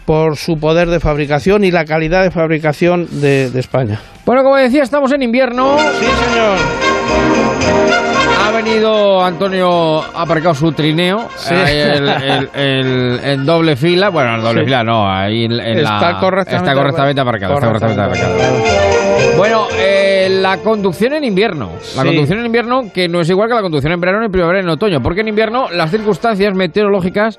[0.07, 4.01] por su poder de fabricación y la calidad de fabricación de, de España.
[4.27, 5.77] Bueno, como decía, estamos en invierno.
[5.79, 6.59] Sí, señor.
[8.45, 11.55] Ha venido Antonio, ha aparcado su trineo Sí.
[11.55, 14.09] el- el- el- en doble fila.
[14.11, 14.65] Bueno, en doble Sí.
[14.67, 17.55] fila no, ahí en, en la- Está correctamente está correctamente aparcado.
[17.55, 19.37] Está correctamente aparcado.
[19.37, 21.71] Bueno, eh, la conducción en invierno.
[21.97, 22.09] La Sí.
[22.09, 24.69] conducción en invierno que no es igual que la conducción en verano, en primavera en
[24.69, 25.01] otoño.
[25.01, 27.39] Porque en invierno las circunstancias meteorológicas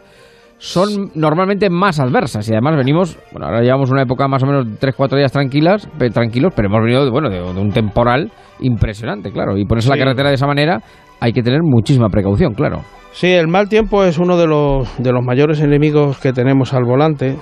[0.64, 4.66] son normalmente más adversas y además venimos, bueno, ahora llevamos una época más o menos
[4.80, 9.58] 3-4 días tranquilas, tranquilos, pero hemos venido de, bueno, de, de un temporal impresionante, claro,
[9.58, 10.82] y ponerse la carretera de esa manera
[11.20, 12.82] hay que tener muchísima precaución, claro.
[13.12, 16.86] Sí, el mal tiempo es uno de los, de los mayores enemigos que tenemos al
[16.86, 17.36] volante.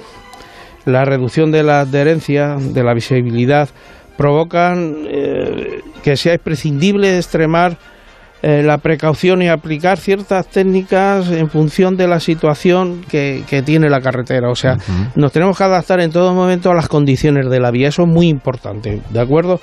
[0.85, 3.69] La reducción de la adherencia, de la visibilidad,
[4.17, 7.77] provocan eh, que sea imprescindible extremar
[8.43, 13.89] eh, la precaución y aplicar ciertas técnicas en función de la situación que, que tiene
[13.89, 14.49] la carretera.
[14.49, 14.77] O sea,
[15.15, 17.89] nos tenemos que adaptar en todo momento a las condiciones de la vía.
[17.89, 19.59] Eso es muy importante, ¿de acuerdo?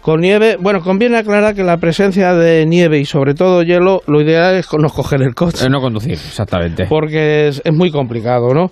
[0.00, 4.20] Con nieve, bueno, conviene aclarar que la presencia de nieve y sobre todo hielo, lo
[4.20, 5.66] ideal es no coger el coche.
[5.66, 6.86] Eh, no conducir, exactamente.
[6.88, 8.70] Porque es, es muy complicado, ¿no?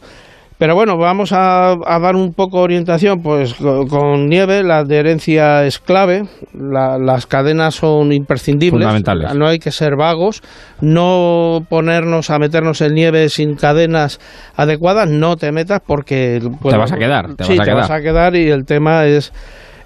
[0.64, 3.20] Pero bueno, vamos a, a dar un poco de orientación.
[3.22, 6.24] Pues co- con, nieve la adherencia es clave,
[6.58, 8.80] la- las cadenas son imprescindibles.
[8.80, 9.34] Fundamentales.
[9.34, 10.42] No hay que ser vagos,
[10.80, 14.20] no ponernos a meternos en nieve sin cadenas
[14.56, 16.40] adecuadas, no te metas porque...
[16.70, 17.76] Te vas a quedar, te sí, vas a te quedar.
[17.82, 19.34] vas a quedar y el tema es,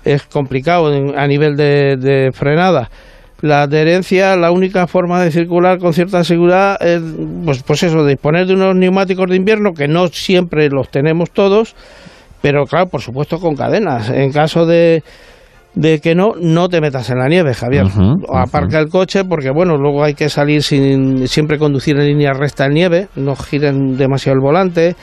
[0.05, 2.89] es complicado en- a nivel de, de frenada.
[3.41, 7.01] La adherencia, la única forma de circular con cierta seguridad es,
[7.45, 11.77] pues, pues eso, disponer de unos neumáticos de invierno que no siempre los tenemos todos,
[12.43, 14.11] pero claro, por supuesto con cadenas.
[14.11, 15.05] En caso de,
[15.81, 17.87] de que no, no te metas en la nieve, Javier.
[18.35, 22.67] Aparca el coche porque, bueno, luego hay que salir sin siempre conducir en línea recta
[22.67, 24.97] en nieve, no giren demasiado el volante,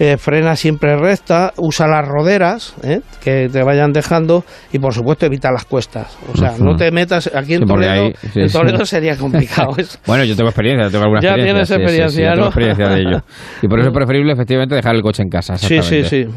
[0.00, 5.26] eh, frena siempre recta, usa las roderas eh, que te vayan dejando y, por supuesto,
[5.26, 6.18] evita las cuestas.
[6.32, 8.58] O sea, no te metas aquí en Sí, Toledo, ahí- sí, en sí.
[8.58, 9.74] Toledo sería complicado.
[9.78, 9.96] eso.
[10.06, 11.76] Bueno, yo tengo experiencia, tengo alguna Ya experiencia.
[11.76, 13.18] tienes sí, sí, sí, experiencia, de ello.
[13.62, 15.56] Y por eso es preferible, efectivamente, dejar el coche en casa.
[15.56, 16.34] Sí, sí, exactamente.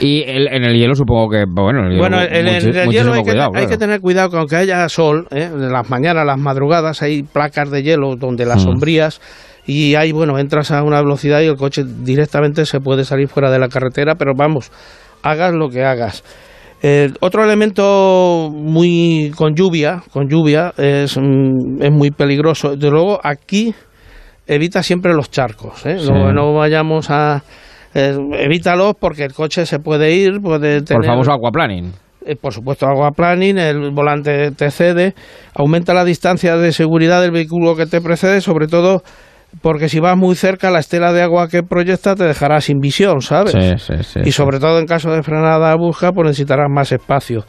[0.00, 3.22] Y el- en el hielo supongo que, bueno, en el hielo, Bueno, el, muchísimo hay
[3.22, 3.78] que, cuidado, hay que claro.
[3.78, 5.44] tener cuidado que aunque haya sol, ¿eh?
[5.52, 8.68] en las mañanas, las madrugadas, hay placas de hielo donde las Mm.
[8.68, 9.20] sombrías
[9.66, 13.50] y ahí, bueno, entras a una velocidad y el coche directamente se puede salir fuera
[13.50, 14.70] de la carretera, pero vamos,
[15.22, 16.22] hagas lo que hagas.
[16.82, 22.76] Eh, otro elemento muy con lluvia, con lluvia es, mm, es muy peligroso.
[22.76, 23.74] Desde luego aquí
[24.46, 25.98] evita siempre los charcos, ¿eh?
[25.98, 26.12] Sí.
[26.12, 27.42] no, no vayamos a
[27.94, 31.92] eh, evítalos porque el coche se puede ir, puede tener Por famoso aquaplaning.
[32.26, 35.14] Eh, por supuesto, aquaplaning, el volante te cede,
[35.54, 39.02] aumenta la distancia de seguridad del vehículo que te precede, sobre todo
[39.62, 43.20] porque si vas muy cerca, la estela de agua que proyecta te dejará sin visión,
[43.22, 43.52] ¿sabes?
[43.52, 44.20] Sí, sí, sí.
[44.24, 47.46] y sobre todo en caso de frenada brusca, pues necesitarás más espacio.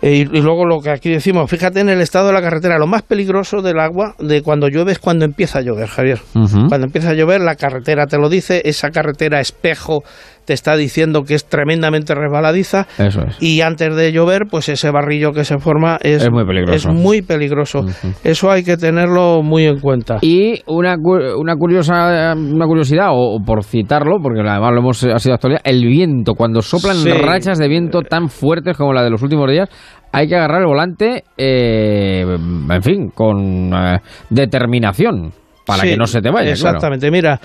[0.00, 2.78] Eh, Y, y luego lo que aquí decimos, fíjate en el estado de la carretera,
[2.78, 6.20] lo más peligroso del agua de cuando llueve es cuando empieza a llover, Javier.
[6.32, 10.04] Cuando empieza a llover, la carretera te lo dice, esa carretera espejo
[10.48, 13.36] te está diciendo que es tremendamente resbaladiza Eso es.
[13.38, 16.88] y antes de llover, pues ese barrillo que se forma es, Es muy peligroso.
[16.88, 17.84] es muy peligroso.
[18.24, 20.16] Eso hay que tenerlo muy en cuenta.
[20.22, 25.04] Y una, cu- una curiosa una curiosidad, o, o por citarlo, porque además lo hemos
[25.04, 27.10] ha sido actualidad, el viento, cuando soplan Sí.
[27.10, 29.68] rachas de viento tan fuertes como la de los últimos días,
[30.12, 32.24] hay que agarrar el volante, eh,
[32.70, 33.98] en fin, con eh,
[34.30, 35.32] determinación,
[35.66, 36.54] para Sí, que no se te vaya.
[36.54, 36.76] claro.
[36.76, 37.38] Exactamente, mira,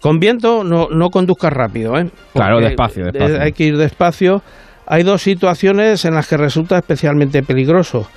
[0.00, 2.10] con viento no, no conduzcas rápido, ¿eh?
[2.32, 3.40] Claro, despacio, despacio.
[3.40, 4.42] Hay que ir despacio.
[4.86, 8.08] Hay dos situaciones en las que resulta especialmente peligroso.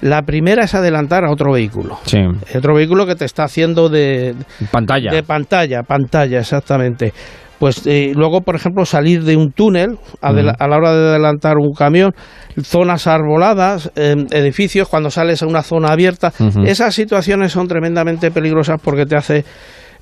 [0.00, 1.98] La primera es adelantar a otro vehículo.
[2.04, 2.18] Sí.
[2.56, 4.34] Otro vehículo que te está haciendo de,
[4.70, 5.12] Pantalla.
[5.12, 7.12] de pantalla, pantalla, exactamente.
[7.58, 11.72] Pues eh, luego, por ejemplo, salir de un túnel a la hora de adelantar un
[11.72, 12.12] camión,
[12.60, 16.32] zonas arboladas, eh, edificios, cuando sales a una zona abierta.
[16.64, 19.44] Esas situaciones son tremendamente peligrosas porque te hace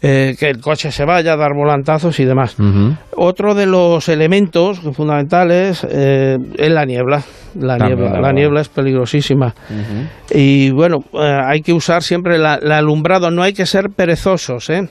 [0.03, 2.57] eh, que el coche se vaya, dar volantazos y demás.
[3.17, 7.23] Otro de los elementos fundamentales eh, es la niebla.
[7.55, 8.23] La También, niebla, claro.
[8.27, 9.55] la niebla es peligrosísima.
[10.31, 14.71] Y bueno, eh, hay que usar siempre la, el alumbrado, no hay que ser perezosos,
[14.71, 14.89] ¿eh?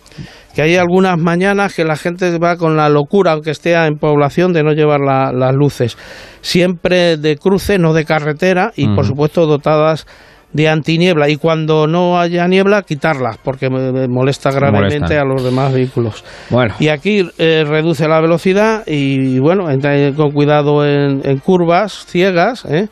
[0.54, 4.52] Que hay algunas mañanas que la gente va con la locura, aunque esté en población,
[4.52, 5.98] de no llevar la- las luces.
[6.42, 10.06] Siempre de cruce, no de carretera, y por supuesto dotadas
[10.54, 11.30] de antiniebla.
[11.30, 15.20] Y cuando no haya niebla, quitarlas, porque molesta gravemente Molestan.
[15.20, 16.24] a los demás vehículos.
[16.50, 16.74] Bueno.
[16.80, 22.66] Y aquí eh, reduce la velocidad y, bueno, entra con cuidado en, en curvas ciegas,
[22.66, 22.88] ¿eh?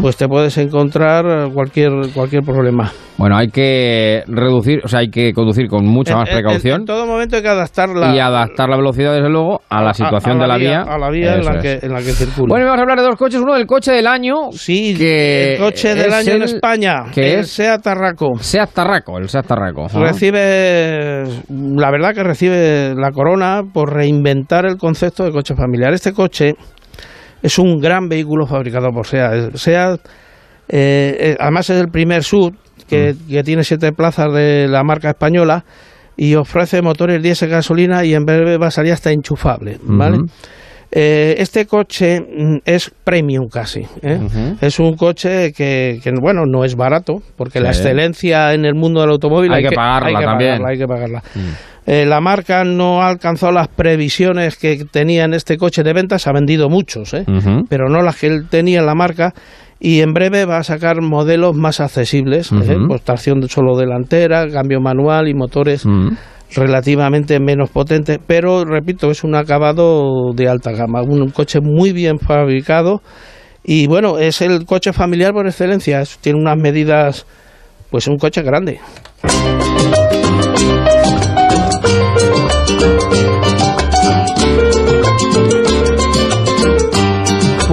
[0.00, 2.92] Pues te puedes encontrar cualquier, cualquier problema.
[3.20, 6.86] Bueno, hay que reducir, o sea, hay que conducir con mucha más En- precaución En,
[6.86, 10.38] todo momento hay que adaptar la, y adaptar la velocidad, desde luego, a la situación
[10.38, 10.80] a de la vía.
[10.80, 12.46] A la vía en la, que, en la que circula.
[12.48, 13.38] Bueno, vamos a hablar de dos coches.
[13.38, 14.50] Uno del coche del año.
[14.52, 18.38] Sí, que el coche del año en España, Que el es Seat Tarraco.
[18.40, 19.86] Seat Tarraco, el Seat Tarraco.
[19.88, 25.92] Recibe, la verdad que recibe la corona por reinventar el concepto de coche familiar.
[25.92, 26.54] Este coche
[27.42, 29.56] es un gran vehículo fabricado por SEAT.
[29.56, 30.00] SEAT,
[30.68, 32.54] eh, eh, además es el primer sub
[32.88, 35.64] que, que tiene siete plazas de la marca española
[36.16, 40.18] y ofrece motores diésel gasolina y en breve va a salir hasta enchufable, ¿vale?
[40.92, 43.86] Eh, este coche mm, es premium casi.
[44.02, 44.18] ¿eh?
[44.60, 49.00] Es un coche que, que, bueno, no es barato, porque la excelencia en el mundo
[49.00, 50.50] del automóvil Hay que pagarla hay que también.
[50.50, 51.22] pagarla, hay que pagarla.
[51.86, 56.26] Eh, la marca no ha alcanzado las previsiones que tenía en este coche de ventas,
[56.26, 57.14] ha vendido muchos,
[57.68, 59.32] pero no las que él tenía en la marca.
[59.80, 62.54] Y en breve va a sacar modelos más accesibles, ¿eh?
[62.54, 62.88] Ujú.
[62.88, 65.86] pues tracción solo delantera, cambio manual y motores
[66.54, 72.18] relativamente menos potentes, pero repito, es un acabado de alta gama, un coche muy bien
[72.18, 73.02] fabricado
[73.64, 77.26] y bueno, es el coche familiar por excelencia, tiene unas medidas,
[77.90, 78.80] pues un coche grande.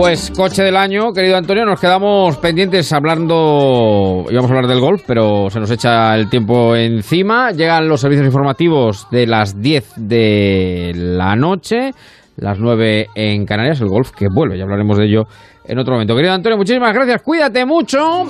[0.07, 5.03] Pues coche del año, querido Antonio, nos quedamos pendientes hablando, íbamos a hablar del golf,
[5.05, 7.51] pero se nos echa el tiempo encima.
[7.51, 11.91] Llegan los servicios informativos de las 10 de la noche,
[12.37, 15.27] las 9 en Canarias, el golf que vuelve, ya hablaremos de ello
[15.67, 16.15] en otro momento.
[16.15, 18.25] Querido Antonio, muchísimas gracias, cuídate mucho.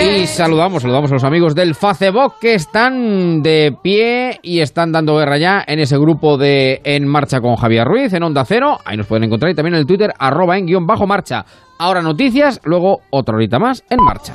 [0.00, 5.16] Y saludamos, saludamos a los amigos del Facebook que están de pie y están dando
[5.16, 8.78] guerra ya en ese grupo de En Marcha con Javier Ruiz, en Onda Cero.
[8.84, 11.44] Ahí nos pueden encontrar y también en el Twitter, arroba en guion bajo marcha.
[11.78, 14.32] Ahora noticias, luego otra horita más en marcha.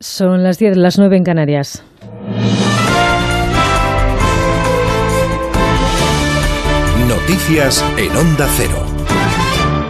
[0.00, 1.84] Son las 10, las 9 en Canarias.
[7.26, 8.86] Noticias en Onda Cero.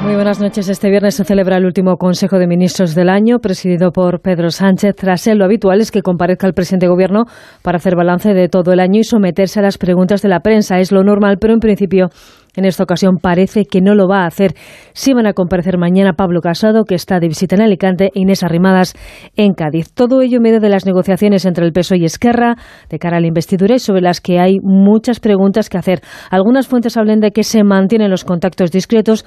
[0.03, 0.70] Muy buenas noches.
[0.70, 4.97] Este viernes se celebra el último Consejo de Ministros del año, presidido por Pedro Sánchez.
[4.97, 7.24] Tras él, lo habitual es que comparezca el presidente de Gobierno
[7.61, 10.80] para hacer balance de todo el año y someterse a las preguntas de la prensa.
[10.80, 12.09] Es lo normal, pero en principio
[12.57, 14.55] en esta ocasión parece que no lo va a hacer.
[14.93, 18.43] Sí van a comparecer mañana Pablo Casado, que está de visita en Alicante, e Inés
[18.43, 18.95] Arrimadas
[19.37, 19.93] en Cádiz.
[19.93, 22.57] Todo ello en medio de las negociaciones entre el PSOE y Esquerra
[22.89, 26.01] de cara a la investidura y sobre las que hay muchas preguntas que hacer.
[26.31, 29.25] Algunas fuentes hablan de que se mantienen los contactos discretos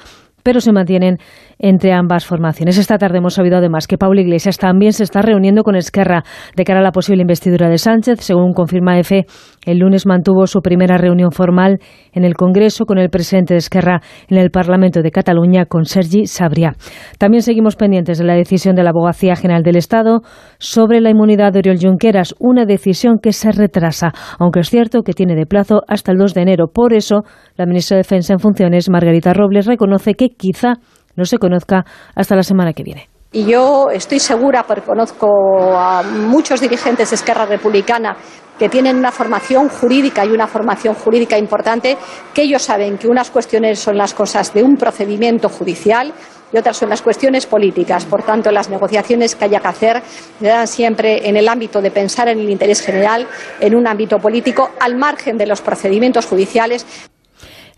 [0.50, 1.18] pero se mantienen
[1.60, 2.80] entre ambas formaciones.
[2.80, 6.24] Esta tarde hemos sabido además que Pablo Iglesias también se está reuniendo con Esquerra
[6.56, 8.22] de cara a la posible investidura de Sánchez.
[8.22, 9.28] Según confirma EFE,
[9.68, 11.78] el lunes mantuvo su primera reunión formal
[12.14, 16.24] en el Congreso con el presidente de Esquerra en el Parlamento de Cataluña, con Sergi
[16.24, 16.74] Sabrià.
[17.20, 20.22] También seguimos pendientes de la decisión de la Abogacía General del Estado
[20.58, 25.14] sobre la inmunidad de Oriol Junqueras, una decisión que se retrasa, aunque es cierto que
[25.14, 26.72] tiene de plazo hasta el 2 de enero.
[26.74, 27.22] Por eso,
[27.56, 30.76] la ministra de Defensa en funciones, Margarita Robles, reconoce que quizá
[31.16, 31.86] no se conozca
[32.16, 33.10] hasta la semana que viene.
[33.32, 35.28] Y yo estoy segura, porque conozco
[35.78, 38.18] a muchos dirigentes de Esquerra Republicana
[38.58, 41.96] que tienen una formación jurídica y una formación jurídica importante,
[42.34, 46.12] que ellos saben que unas cuestiones son las cosas de un procedimiento judicial
[46.52, 48.06] y otras son las cuestiones políticas.
[48.06, 50.04] Por tanto, las negociaciones que haya que hacer
[50.40, 53.28] se dan siempre en el ámbito de pensar en el interés general,
[53.60, 56.86] en un ámbito político, al margen de los procedimientos judiciales.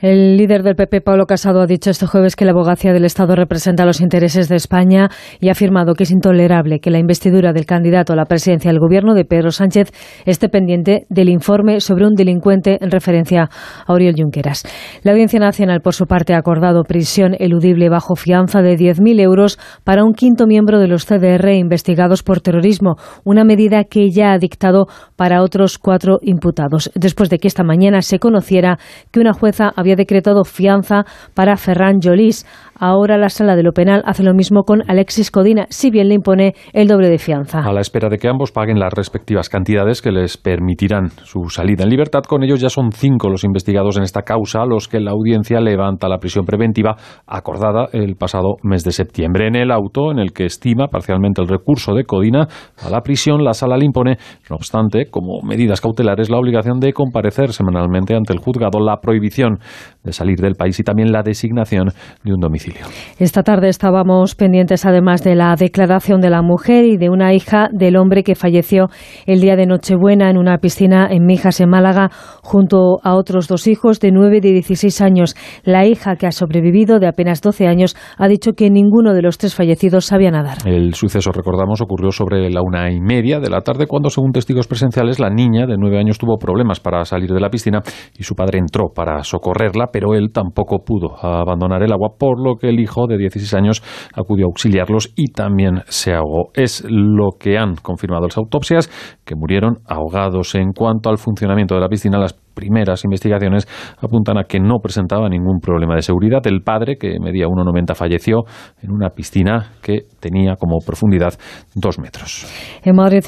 [0.02, 3.36] El líder del PP, Pablo Casado, ha dicho este jueves que la abogacía del Estado
[3.36, 7.68] representa los intereses de España y ha afirmado que es intolerable que la investidura del
[7.68, 9.91] candidato a la presidencia del Gobierno de Pedro Sánchez
[10.26, 13.52] esté pendiente del informe sobre un delincuente en referencia
[13.86, 14.64] a Oriol Junqueras.
[15.04, 19.60] La Audiencia Nacional, por su parte, ha acordado prisión eludible bajo fianza de 10.000 euros
[19.84, 24.39] para un quinto miembro de los CDR investigados por terrorismo, una medida que ya ha
[24.39, 28.80] dictado para otros cuatro imputados, después de que esta mañana se conociera
[29.12, 32.46] que una jueza había decretado fianza para Ferran Jolís.
[32.84, 36.15] Ahora la sala de lo penal hace lo mismo con Alexis Codina, si bien le
[36.15, 37.59] impone el doble de fianza.
[37.59, 41.84] A la espera de que ambos paguen las respectivas cantidades que les permitirán su salida
[41.84, 45.11] en libertad, con ellos ya son cinco los investigados en esta causa, los que la
[45.11, 46.95] audiencia levanta la prisión preventiva
[47.27, 49.45] acordada el pasado mes de septiembre.
[49.45, 52.47] En el auto en el que estima parcialmente el recurso de Codina
[52.84, 54.17] a la prisión, la sala le impone,
[54.49, 59.59] no obstante, como medidas cautelares, la obligación de comparecer semanalmente ante el juzgado, la prohibición
[60.04, 61.89] de salir del país y también la designación
[62.24, 62.86] de un domicilio.
[63.20, 67.70] Esta tarde estábamos pendientes además de la declaración de la mujer y de una hija
[67.72, 68.88] del hombre que falleció
[69.26, 72.10] el día de Nochebuena en una piscina en Mijas, en Málaga,
[72.41, 75.36] junto a otros dos hijos de 9 y de 16 años.
[75.64, 79.38] La hija que ha sobrevivido, de apenas 12 años, ha dicho que ninguno de los
[79.38, 80.58] tres fallecidos sabía nadar.
[80.66, 84.68] El suceso, recordamos, ocurrió sobre la una y media de la tarde cuando, según testigos
[84.68, 87.82] presenciales, la niña de 9 años tuvo problemas para salir de la piscina
[88.18, 92.56] y su padre entró para socorrerla, pero él tampoco pudo abandonar el agua, por lo
[92.56, 93.84] que el hijo de 16 años
[94.16, 96.52] acudió a auxiliarlos y también se ahogó.
[96.54, 98.89] Es lo que han confirmado las autopsias,
[99.26, 100.56] que murieron ahogados.
[100.56, 105.28] En cuanto al funcionamiento de la piscina, las primeras investigaciones apuntan a que no presentaba
[105.30, 106.45] ningún problema de seguridad.
[106.45, 108.43] El padre, que medía 1,90, falleció
[108.84, 111.34] en una piscina que tenía como profundidad
[111.76, 112.45] dos metros.
[112.84, 113.24] En Madrid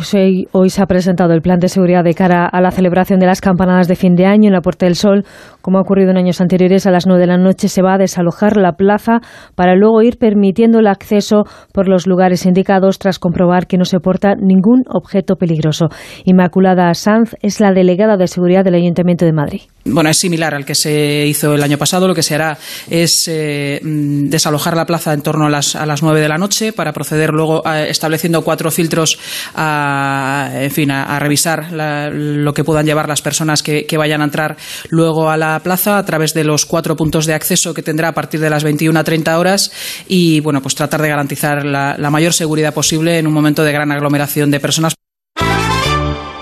[0.51, 3.41] hoy se ha presentado el plan de seguridad de cara a la celebración de las
[3.41, 5.23] campanadas de fin de año en la Puerta del Sol.
[5.61, 7.97] Como ha ocurrido en años anteriores, a las 9 de la noche se va a
[7.97, 9.19] desalojar la plaza
[9.55, 13.99] para luego ir permitiendo el acceso por los lugares indicados tras comprobar que no se
[13.99, 15.87] porta ningún objeto peligroso.
[16.25, 19.61] Inmaculada Sanz es la delegada de seguridad del Ayuntamiento de Madrid.
[19.85, 22.07] Bueno, es similar al que se hizo el año pasado.
[22.07, 22.57] Lo que se hará
[22.89, 26.37] es eh, mm, desalojar la plaza en torno a las, a las 9 de la
[26.37, 29.19] noche para proceder luego a, estableciendo cuatro filtros
[29.55, 34.57] a, en fin, a, revisar lo que puedan llevar las personas que, vayan a entrar
[34.89, 38.13] luego a la plaza a través de los cuatro puntos de acceso que tendrá a
[38.13, 39.71] partir de las 21 a 30 horas
[40.07, 43.71] y, bueno, pues tratar de garantizar la, la mayor seguridad posible en un momento de
[43.71, 44.95] gran aglomeración de personas.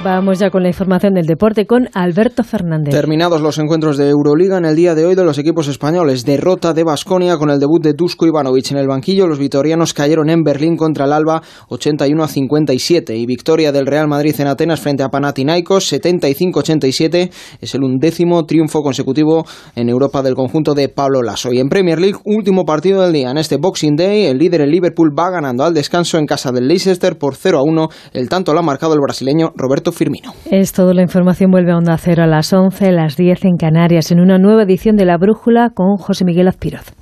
[0.04, 2.91] Vamos ya con la información del deporte con Alberto Fernández.
[2.91, 6.26] Terminados los encuentros de Euroliga en el día de hoy de los equipos españoles.
[6.26, 9.28] Derrota de Basconia con el debut de Dusko Ivanovic en el banquillo.
[9.28, 14.08] Los vitorianos cayeron en Berlín contra el Alba 81 a 57 y victoria del Real
[14.08, 17.30] Madrid en Atenas frente a Panathinaikos 75-87
[17.62, 19.45] es el undécimo triunfo consecutivo
[19.76, 21.54] en Europa del conjunto de Pablo Lasso.
[21.54, 23.30] Y en Premier League, último partido del día.
[23.30, 26.68] En este Boxing Day, el líder el Liverpool va ganando al descanso en casa del
[26.68, 27.89] Leicester por 0 a 1.
[28.14, 30.34] El tanto lo ha marcado el brasileño Roberto Firmino.
[30.50, 34.12] Es todo, la información vuelve a Onda Cero a las 11, las 10 en Canarias,
[34.12, 36.94] en una nueva edición de La Brújula con José Miguel Azpiroz.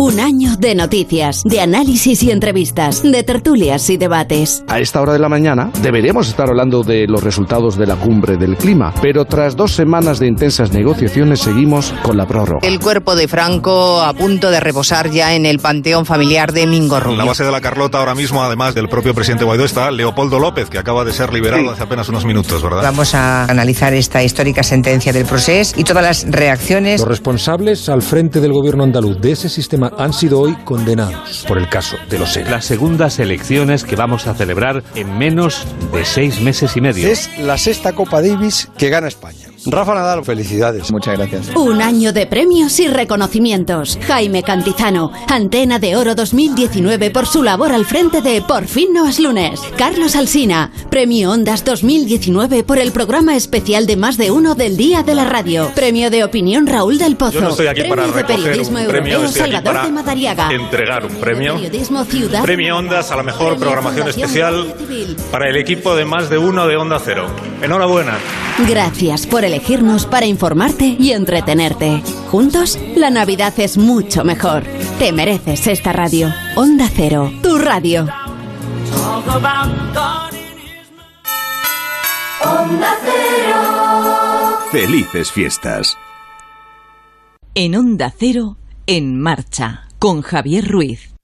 [0.00, 4.62] Un año de noticias, de análisis y entrevistas, de tertulias y debates.
[4.68, 8.36] A esta hora de la mañana deberíamos estar hablando de los resultados de la cumbre
[8.36, 12.64] del clima, pero tras dos semanas de intensas negociaciones seguimos con la prórroga.
[12.64, 17.00] El cuerpo de Franco a punto de reposar ya en el panteón familiar de Mingo
[17.00, 17.14] Rubio.
[17.14, 20.38] En la base de la Carlota ahora mismo, además del propio presidente Guaidó, está Leopoldo
[20.38, 22.84] López, que acaba de ser liberado hace apenas unos minutos, ¿verdad?
[22.84, 27.00] Vamos a analizar esta histórica sentencia del proceso y todas las reacciones.
[27.00, 31.58] Los responsables al frente del gobierno andaluz de ese sistema han sido hoy condenados por
[31.58, 32.50] el caso de los ERE.
[32.50, 37.08] Las segundas elecciones que vamos a celebrar en menos de seis meses y medio.
[37.08, 39.47] Es la sexta Copa Davis que gana España.
[39.66, 40.90] Rafa Nadal, felicidades.
[40.90, 41.54] Muchas gracias.
[41.56, 43.98] Un año de premios y reconocimientos.
[44.06, 49.08] Jaime Cantizano, Antena de Oro 2019 por su labor al frente de Por fin no
[49.08, 49.60] es lunes.
[49.76, 55.02] Carlos Alsina, Premio Ondas 2019 por el programa especial de Más de Uno del Día
[55.02, 55.70] de la Radio.
[55.74, 57.32] Premio de Opinión Raúl del Pozo.
[57.32, 60.50] Yo no estoy aquí premio para de Periodismo un premio, Europeo Salvador para de Madariaga.
[60.52, 61.54] entregar un premio.
[61.54, 62.42] Periodismo Ciudad.
[62.42, 66.38] Premio Ondas a la mejor Premio programación Fundación especial para el equipo de más de
[66.38, 67.26] uno de Onda Cero.
[67.62, 68.18] Enhorabuena.
[68.68, 72.02] Gracias por elegirnos para informarte y entretenerte.
[72.30, 74.62] Juntos, la Navidad es mucho mejor.
[74.98, 76.32] Te mereces esta radio.
[76.54, 78.06] Onda Cero, tu radio.
[82.40, 84.58] Onda Cero.
[84.70, 85.96] Felices fiestas.
[87.54, 91.17] En Onda Cero, en marcha, con Javier Ruiz.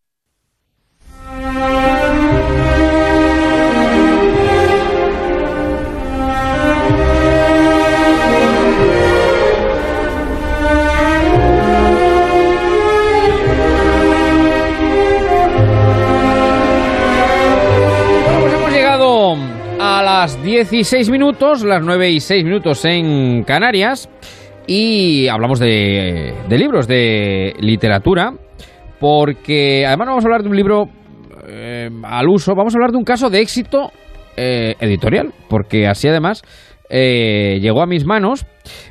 [20.25, 24.09] Las 16 minutos, las 9 y 6 minutos en Canarias,
[24.67, 28.33] y hablamos de, de libros, de literatura,
[28.99, 30.89] porque además no vamos a hablar de un libro
[31.47, 33.93] eh, al uso, vamos a hablar de un caso de éxito
[34.35, 36.41] eh, editorial, porque así además
[36.89, 38.47] eh, llegó a mis manos.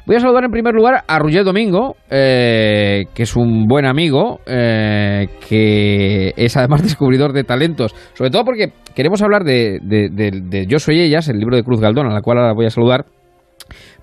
[0.05, 4.39] Voy a saludar en primer lugar a Roger Domingo, eh, que es un buen amigo,
[4.45, 10.41] eh, que es además descubridor de talentos, sobre todo porque queremos hablar de, de- de-
[10.43, 12.69] de Yo Soy Ellas, el libro de Cruz Galdón, a la cual ahora voy a
[12.69, 13.05] saludar,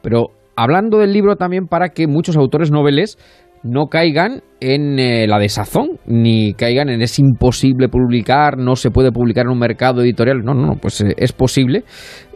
[0.02, 3.18] pero hablando del libro también para que muchos autores noveles
[3.62, 9.12] no caigan en eh, la desazón, ni caigan en es imposible publicar, no se puede
[9.12, 10.38] publicar en un mercado editorial.
[10.42, 11.84] No, no, no, pues eh, es posible.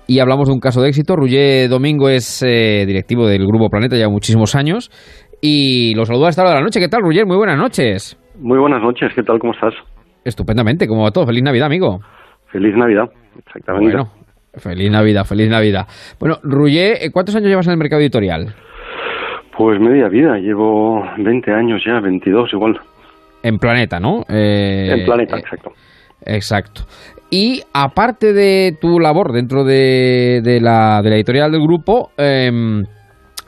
[0.07, 1.16] Y hablamos de un caso de éxito.
[1.16, 4.90] Rullé Domingo es eh, directivo del Grupo Planeta ya muchísimos años.
[5.40, 6.80] Y lo saludo a esta hora de la noche.
[6.80, 7.26] ¿Qué tal, Ruller?
[7.26, 8.18] Muy buenas noches.
[8.38, 9.38] Muy buenas noches, ¿qué tal?
[9.38, 9.74] ¿Cómo estás?
[10.24, 11.26] Estupendamente, como va todo.
[11.26, 12.00] Feliz Navidad, amigo.
[12.50, 13.92] Feliz Navidad, exactamente.
[13.92, 14.11] Bueno,
[14.55, 15.86] feliz Navidad, feliz Navidad.
[16.18, 18.55] Bueno, Rullé, ¿cuántos años llevas en el mercado editorial?
[19.57, 22.80] Pues media vida, llevo 20 años ya, 22 igual.
[23.42, 24.22] En Planeta, ¿no?
[24.28, 25.72] Eh, en Planeta, eh, exacto.
[26.26, 26.82] Exacto.
[27.37, 32.85] Y aparte de tu labor dentro de, de la, de la editorial del grupo, em,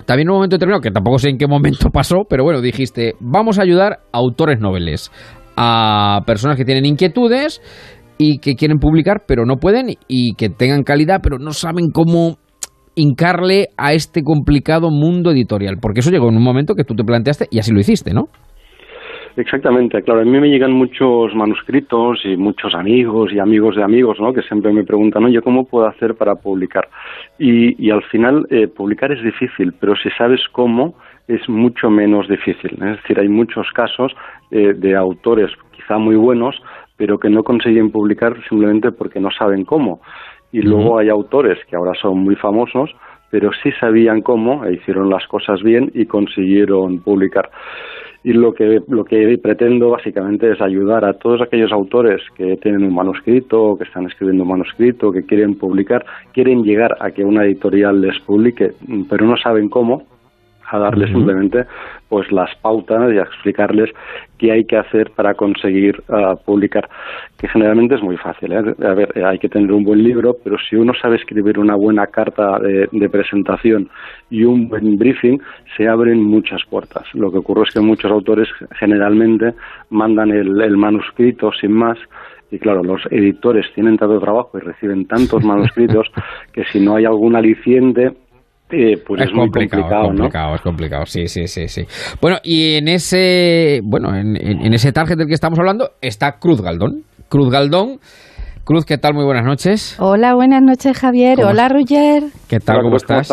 [0.05, 3.14] también en un momento determinado, que tampoco sé en qué momento pasó, pero bueno, dijiste,
[3.20, 5.12] vamos a ayudar a autores noveles,
[5.57, 7.62] a personas que tienen inquietudes
[8.18, 12.39] y que quieren publicar, pero no pueden, y que tengan calidad, pero no saben cómo
[12.97, 15.76] hincarle a este complicado mundo editorial.
[15.80, 18.30] Porque eso llegó en un momento que tú te planteaste y así lo hiciste, ¿no?
[19.37, 24.18] Exactamente, claro, a mí me llegan muchos manuscritos y muchos amigos y amigos de amigos,
[24.18, 24.32] ¿no?
[24.32, 26.89] Que siempre me preguntan, oye, ¿cómo puedo hacer para publicar?
[27.39, 30.95] Y, y al final, eh, publicar es difícil, pero si sabes cómo,
[31.28, 32.72] es mucho menos difícil.
[32.72, 34.12] Es decir, hay muchos casos
[34.51, 36.57] eh, de autores quizá muy buenos,
[36.97, 40.01] pero que no consiguen publicar simplemente porque no saben cómo.
[40.51, 42.91] Y luego hay autores que ahora son muy famosos,
[43.30, 47.51] pero sí sabían cómo, e hicieron las cosas bien y consiguieron publicar.
[48.26, 52.82] Y lo que, lo que pretendo básicamente es ayudar a todos aquellos autores que tienen
[52.82, 57.44] un manuscrito, que están escribiendo un manuscrito, que quieren publicar, quieren llegar a que una
[57.44, 58.72] editorial les publique,
[59.08, 60.08] pero no saben cómo,
[60.70, 61.64] a darles simplemente
[62.08, 63.90] pues las pautas y a explicarles
[64.38, 66.88] qué hay que hacer para conseguir ah, publicar,
[67.38, 68.52] que generalmente es muy fácil.
[68.52, 68.74] ¿eh?
[68.84, 71.74] A ver, eh, hay que tener un buen libro, pero si uno sabe escribir una
[71.74, 73.88] buena carta de, de presentación
[74.30, 75.38] y un buen briefing,
[75.76, 77.04] se abren muchas puertas.
[77.14, 78.48] Lo que ocurre es que muchos autores
[78.78, 79.54] generalmente
[79.90, 81.98] mandan el, el manuscrito sin más
[82.50, 86.06] y claro, los editores tienen tanto trabajo y reciben tantos manuscritos
[86.52, 88.12] que si no hay algún aliciente,
[88.70, 91.86] eh, pues es, muy complicado, es complicado, es complicado, sí, sí, sí, sí.
[92.20, 96.38] Bueno, y en ese, bueno, en, en- en ese target del que estamos hablando está
[96.38, 97.02] Cruz Galdón.
[97.28, 98.00] Cruz Galdón,
[98.64, 99.14] Cruz, ¿qué tal?
[99.14, 99.96] Muy buenas noches.
[100.00, 101.38] Hola, buenas noches, Javier.
[101.44, 102.24] Hola, Roger.
[102.48, 102.82] ¿Qué tal?
[102.82, 103.32] ¿Cómo, estás?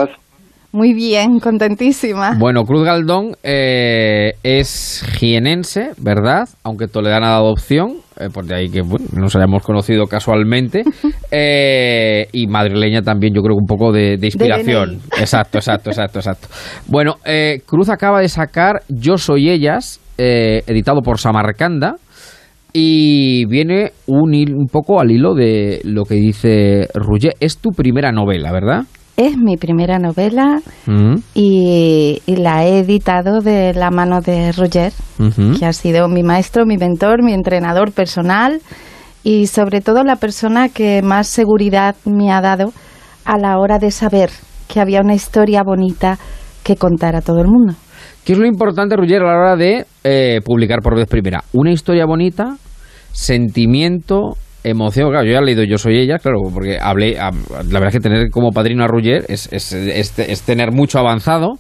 [0.74, 2.36] Muy bien, contentísima.
[2.40, 6.50] Bueno, Cruz Galdón eh, es jienense, ¿verdad?
[6.64, 10.84] Aunque Toledana de adopción, eh, por de ahí que bueno, nos hayamos conocido casualmente.
[11.32, 15.00] eh, y madrileña también, yo creo que un poco de, de inspiración.
[15.20, 16.48] exacto, exacto, exacto, exacto.
[16.88, 21.98] Bueno, eh, Cruz acaba de sacar Yo Soy Ellas, eh, editado por Samarcanda.
[22.76, 27.36] Y viene un, un poco al hilo de lo que dice Rouget.
[27.40, 28.86] Es tu primera novela, ¿verdad?
[29.16, 34.92] Es mi primera novela Mm, y, y la he editado de la mano de Roger,
[35.58, 38.60] que ha sido mi maestro, mi mentor, mi entrenador personal
[39.24, 42.74] y sobre todo la persona que más seguridad me ha dado
[43.24, 44.30] a la hora de saber
[44.68, 46.18] que había una historia bonita
[46.64, 47.74] que contar a todo el mundo.
[48.26, 51.44] ¿Qué es lo importante, Rugger, a la hora de eh, publicar por vez primera?
[51.54, 52.58] Una historia bonita,
[53.12, 55.10] sentimiento, emoción.
[55.10, 57.20] Claro, yo ya he leído Yo Soy Ella, claro, porque hablé.
[57.20, 61.60] a- la verdad es que tener como padrino a Rugger es, es, tener mucho avanzado.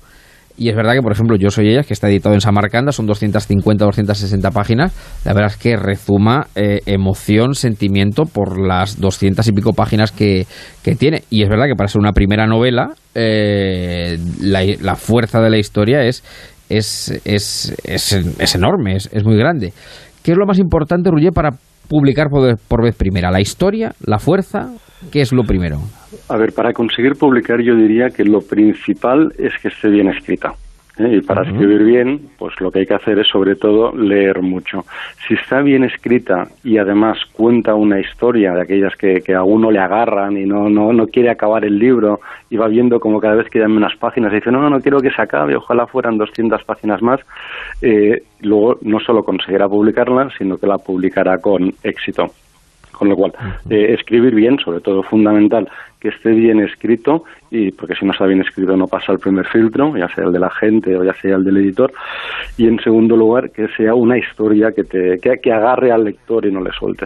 [0.56, 3.08] Y es verdad que, por ejemplo, Yo Soy Ella, que está editado en Samarcanda, son
[3.08, 4.94] 250, 260 páginas.
[5.26, 10.46] La verdad es que rezuma eh, emoción, sentimiento por las 200 y pico páginas que,
[10.84, 11.24] que tiene.
[11.32, 15.58] Y es verdad que para ser una primera novela, eh, la, la fuerza de la
[15.58, 16.24] historia es,
[16.70, 19.74] es, es, es, es enorme, es, muy grande.
[20.22, 21.50] ¿Qué es lo más importante, Rugger, para
[21.88, 23.32] publicar por, por vez primera?
[23.32, 23.94] ¿La historia?
[24.06, 24.72] ¿La fuerza?
[25.12, 25.80] ¿Qué es lo primero?
[26.30, 30.54] A ver, para conseguir publicar yo diría que lo principal es que esté bien escrita.
[30.98, 31.18] ¿Eh?
[31.18, 34.86] Y para escribir bien, pues lo que hay que hacer es sobre todo leer mucho.
[35.28, 39.72] Si está bien escrita y además cuenta una historia de aquellas que, que a uno
[39.72, 42.20] le agarran y no, no, no quiere acabar el libro
[42.50, 45.00] y va viendo como cada vez quedan unas páginas y dice, no, no, no quiero
[45.00, 47.20] que se acabe, ojalá fueran 200 páginas más,
[47.82, 52.28] eh, luego no solo conseguirá publicarla, sino que la publicará con éxito.
[52.92, 53.34] Con lo cual,
[53.70, 55.68] eh, escribir bien, sobre todo fundamental,
[56.00, 57.24] que esté bien escrito,
[57.54, 60.32] y porque si no está bien escrito no pasa el primer filtro, ya sea el
[60.32, 61.94] de la gente o ya sea el del editor.
[62.58, 66.48] Y en segundo lugar, que sea una historia que, te, que, que agarre al lector
[66.48, 67.06] y no le suelte.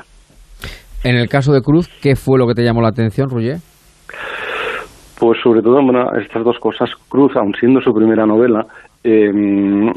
[1.04, 3.58] En el caso de Cruz, ¿qué fue lo que te llamó la atención, Rugger?
[5.20, 8.66] Pues sobre todo, bueno, estas dos cosas, Cruz, aun siendo su primera novela,
[9.04, 9.32] eh,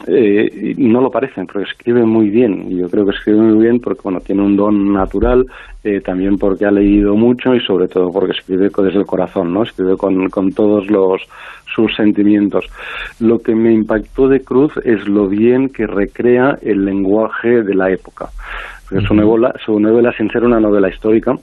[0.06, 2.70] eh, no lo parece, porque escribe muy bien.
[2.70, 5.46] Y yo creo que escribe muy bien porque, bueno, tiene un don natural,
[5.82, 9.62] eh, también porque ha leído mucho y sobre todo porque escribe desde el corazón, ¿no?
[9.62, 11.22] Escribe con, con todos los
[11.74, 12.66] sus sentimientos.
[13.20, 17.90] Lo que me impactó de Cruz es lo bien que recrea el lenguaje de la
[17.90, 18.28] época.
[18.88, 21.36] Porque su novela, su novela, sin ser una novela histórica,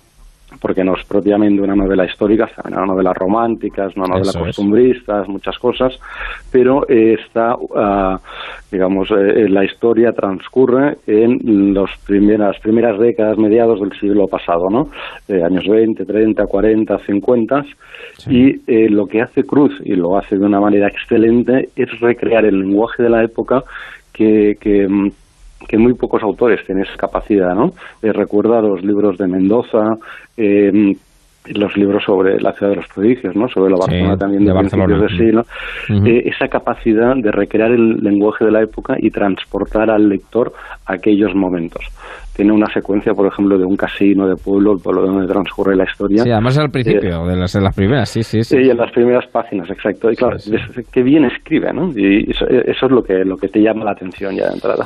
[0.62, 4.40] porque no es propiamente una novela histórica, es una novela romántica, es una novela Eso
[4.40, 6.00] costumbrista, es muchas cosas,
[6.52, 8.20] pero eh, está, ah,
[8.72, 14.90] digamos, eh, la historia transcurre en las primeras, primeras décadas, mediados del siglo pasado, ¿no?
[15.28, 17.66] Eh, años 20, 30, 40, 50,
[18.30, 22.46] y eh, lo que hace Cruz, y lo hace de una manera excelente, es recrear
[22.46, 23.64] el lenguaje de la época
[24.14, 24.58] que...
[24.60, 25.12] que mm,
[25.68, 27.72] que muy pocos autores tienen esa capacidad, ¿no?
[28.02, 29.96] Eh, recuerda los libros de Mendoza,
[30.38, 30.94] eh,
[31.56, 33.48] los libros sobre la ciudad de los prodigios, ¿no?
[33.48, 35.42] Sobre la Sí, Barcelona también de de, principios de siglo.
[36.06, 40.52] Eh, esa capacidad de recrear el lenguaje de la época y transportar al lector
[40.86, 41.86] a aquellos momentos.
[42.36, 45.86] Tiene una secuencia, por ejemplo, de un casino de pueblo, el pueblo donde transcurre la
[45.86, 46.24] historia.
[46.24, 48.58] Sí, además al Eh, principio, de, las, de las primeras, sí, sí, sí.
[48.62, 50.12] Sí, en las primeras páginas, exacto.
[50.12, 51.90] Y claro, ves qué bien escribe, ¿no?
[51.96, 54.86] Y eso, eso es lo que, lo que te llama la atención ya de entrada.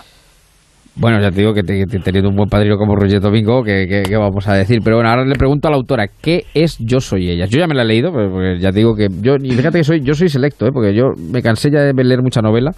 [0.96, 3.88] Bueno, ya te digo que, te- que teniendo un buen padrino como Roger Domingo, que,
[3.88, 4.80] que- que vamos a decir.
[4.84, 7.50] Pero bueno, ahora le pregunto a la autora, ¿qué es Yo Soy Ellas?
[7.50, 9.84] Yo ya me la he leído, porque ya te digo que yo, y fíjate que
[9.86, 10.72] soy, yo soy selecto, ¿eh?
[10.74, 12.72] porque yo me cansé ya de leer mucha novela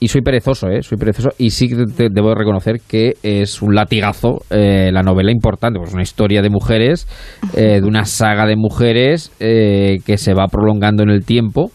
[0.00, 0.82] y soy perezoso, ¿eh?
[0.82, 5.78] Soy perezoso y sí que debo reconocer que es un latigazo eh, la novela importante,
[5.78, 7.06] pues una historia de mujeres,
[7.54, 11.70] eh, de una saga de mujeres eh, que se va prolongando en el tiempo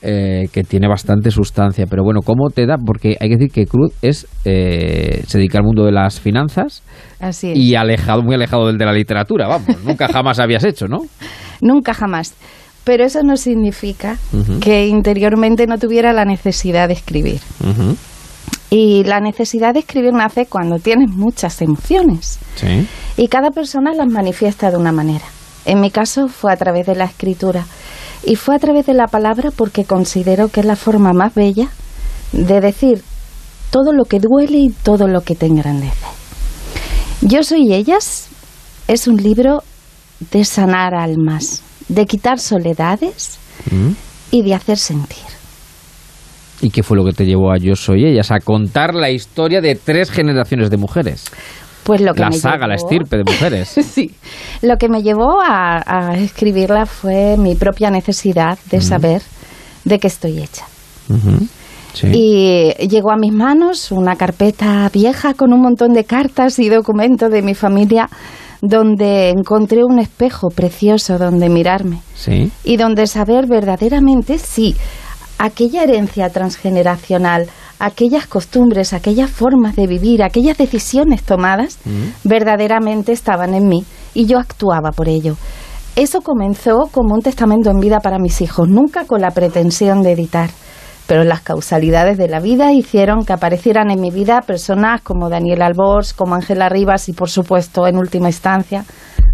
[0.00, 1.86] eh, que tiene bastante sustancia.
[1.88, 2.76] Pero bueno, ¿cómo te da?
[2.78, 6.82] Porque hay que decir que Cruz es eh, se dedica al mundo de las finanzas
[7.20, 7.58] Así es.
[7.58, 9.68] y alejado, muy alejado del de la literatura, vamos.
[9.84, 10.98] Nunca jamás habías hecho, ¿no?
[11.60, 12.34] Nunca jamás.
[12.84, 14.16] Pero eso no significa
[14.62, 17.40] que interiormente no tuviera la necesidad de escribir.
[18.70, 22.38] Y la necesidad de escribir nace cuando tienes muchas emociones.
[22.54, 22.86] Sí.
[23.18, 25.24] Y cada persona las manifiesta de una manera.
[25.66, 27.66] En mi caso fue a través de la escritura.
[28.24, 31.68] Y fue a través de la palabra porque considero que es la forma más bella
[32.32, 33.02] de decir
[33.70, 36.06] todo lo que duele y todo lo que te engrandece.
[37.20, 38.28] Yo soy ellas
[38.86, 39.62] es un libro
[40.32, 43.38] de sanar almas, de quitar soledades
[44.30, 45.18] y de hacer sentir.
[46.60, 48.32] ¿Y qué fue lo que te llevó a Yo Soy Ellas?
[48.32, 51.24] A contar la historia de tres generaciones de mujeres.
[51.88, 53.68] Pues lo que la me saga, la estirpe de mujeres.
[53.94, 54.10] sí.
[54.60, 59.22] Lo que me llevó a, a escribirla fue mi propia necesidad de saber
[59.86, 60.66] de qué estoy hecha.
[61.94, 62.08] Sí.
[62.12, 67.30] Y llegó a mis manos una carpeta vieja con un montón de cartas y documentos
[67.30, 68.10] de mi familia
[68.60, 72.50] donde encontré un espejo precioso donde mirarme Sí.
[72.64, 74.76] y donde saber verdaderamente si
[75.38, 77.46] aquella herencia transgeneracional,
[77.78, 81.78] aquellas costumbres, aquellas formas de vivir, aquellas decisiones tomadas,
[82.24, 83.84] verdaderamente estaban en mí
[84.14, 85.36] y yo actuaba por ello.
[85.96, 90.12] Eso comenzó como un testamento en vida para mis hijos, nunca con la pretensión de
[90.12, 90.50] editar.
[91.08, 95.62] Pero las causalidades de la vida hicieron que aparecieran en mi vida personas como Daniel
[95.62, 98.84] Albors, como Ángela Rivas y, por supuesto, en última instancia,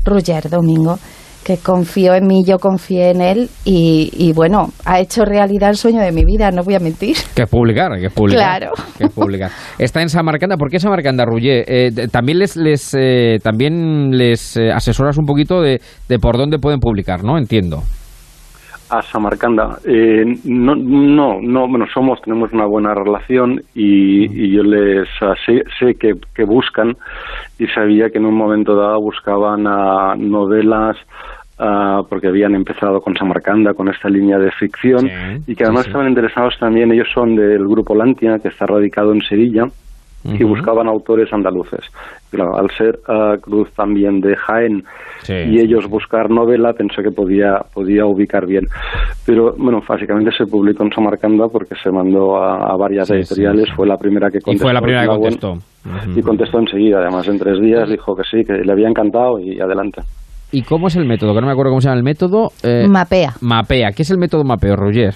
[0.04, 0.98] Roger Domingo,
[1.44, 5.76] que confió en mí, yo confié en él y, y, bueno, ha hecho realidad el
[5.76, 7.16] sueño de mi vida, no voy a mentir.
[7.34, 8.58] Que es publicar, que es publicar.
[8.58, 8.72] Claro.
[8.96, 9.50] Que es publicar.
[9.78, 10.56] Está en Samarcanda.
[10.56, 11.64] ¿Por qué Samarcanda, Rullé?
[11.66, 16.58] Eh, también les, les, eh, también les eh, asesoras un poquito de, de por dónde
[16.58, 17.36] pueden publicar, ¿no?
[17.36, 17.82] Entiendo.
[18.98, 19.78] A Samarcanda.
[19.84, 25.34] Eh, no, no, no, bueno, somos, tenemos una buena relación y, y yo les ah,
[25.44, 26.96] sé, sé que, que buscan
[27.58, 30.96] y sabía que en un momento dado buscaban novelas
[31.58, 35.10] ah, porque habían empezado con Samarcanda, con esta línea de ficción
[35.46, 39.22] y que además estaban interesados también, ellos son del grupo Lantia, que está radicado en
[39.22, 39.68] Sevilla
[40.24, 41.80] y buscaban autores andaluces.
[42.30, 44.82] Claro, al ser ah, Cruz también de Jaén
[45.28, 48.64] y ellos buscar novela, pensé que podía, podía ubicar bien.
[49.26, 53.68] Pero bueno, básicamente se publicó en Samarcanda porque se mandó a, a varias Sí, editoriales,
[53.76, 54.64] fue la primera que Y contestó.
[54.66, 55.54] fue la primera que contestó.
[56.16, 59.60] Y contestó enseguida, además en tres días dijo que sí, que le había encantado y
[59.60, 60.00] adelante.
[60.52, 61.34] ¿Y cómo es el método?
[61.34, 62.50] Que no me acuerdo cómo se llama el método.
[62.62, 63.32] Eh, Mapea.
[63.40, 63.90] Mapea.
[63.92, 65.14] ¿Qué es el método Mapeo, Roger?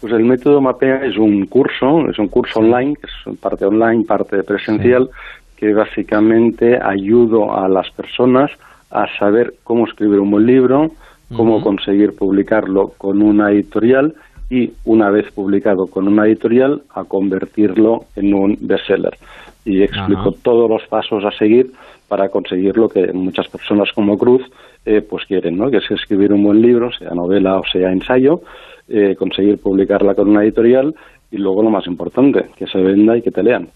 [0.00, 4.04] Pues el método Mapea es un curso, es un curso online, que es parte online,
[4.04, 5.10] parte presencial,
[5.56, 8.50] que básicamente ayudo a las personas
[8.90, 10.92] a saber cómo escribir un buen libro,
[11.36, 14.14] cómo conseguir publicarlo con una editorial
[14.48, 19.18] y una vez publicado con una editorial a convertirlo en un bestseller.
[19.64, 21.72] Y explico todos los pasos a seguir
[22.08, 24.42] para conseguir lo que muchas personas como Cruz
[24.86, 25.70] eh, pues quieren, ¿no?
[25.70, 28.40] que es escribir un buen libro, sea novela o sea ensayo,
[28.88, 30.94] eh, conseguir publicarla con una editorial
[31.30, 33.68] y luego lo más importante, que se venda y que te lean.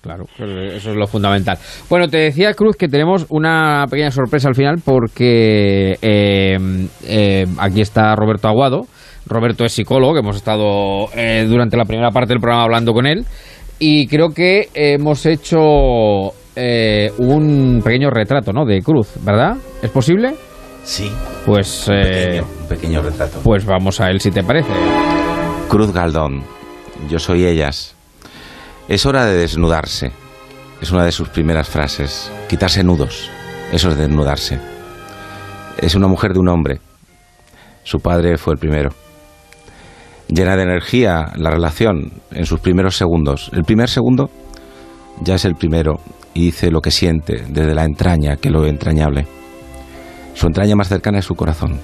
[0.00, 1.58] Claro, pues eso es lo fundamental.
[1.90, 6.56] Bueno, te decía Cruz que tenemos una pequeña sorpresa al final porque eh,
[7.04, 8.82] eh, aquí está Roberto Aguado.
[9.26, 13.24] Roberto es psicólogo, hemos estado eh, durante la primera parte del programa hablando con él.
[13.80, 18.64] Y creo que hemos hecho eh, un pequeño retrato ¿no?
[18.64, 19.56] de Cruz, ¿verdad?
[19.82, 20.34] ¿Es posible?
[20.88, 21.12] Sí.
[21.44, 23.40] Pues, eh, Un pequeño retrato.
[23.44, 24.70] pues vamos a él si te parece.
[25.68, 26.42] Cruz Galdón.
[27.10, 27.94] Yo soy ellas.
[28.88, 30.12] Es hora de desnudarse.
[30.80, 32.32] Es una de sus primeras frases.
[32.48, 33.28] Quitarse nudos.
[33.70, 34.58] Eso es desnudarse.
[35.76, 36.80] Es una mujer de un hombre.
[37.84, 38.88] Su padre fue el primero.
[40.28, 43.50] Llena de energía la relación en sus primeros segundos.
[43.52, 44.30] El primer segundo
[45.20, 46.00] ya es el primero
[46.32, 49.37] y dice lo que siente desde la entraña que lo entrañable.
[50.38, 51.80] Su entraña más cercana es su corazón.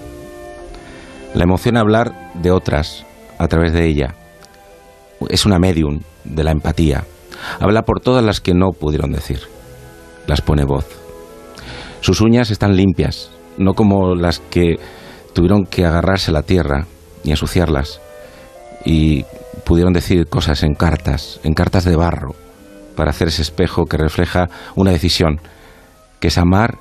[1.35, 3.05] La emociona hablar de otras
[3.37, 4.15] a través de ella.
[5.29, 7.03] Es una medium de la empatía.
[7.59, 9.41] Habla por todas las que no pudieron decir.
[10.29, 10.87] Las pone voz.
[12.01, 14.77] Sus uñas están limpias, no como las que
[15.33, 16.87] tuvieron que agarrarse a la tierra
[17.25, 18.01] y ensuciarlas.
[18.85, 19.25] Y
[19.65, 22.37] pudieron decir cosas en cartas, en cartas de barro,
[22.95, 25.41] para hacer ese espejo que refleja una decisión,
[26.21, 26.79] que es amar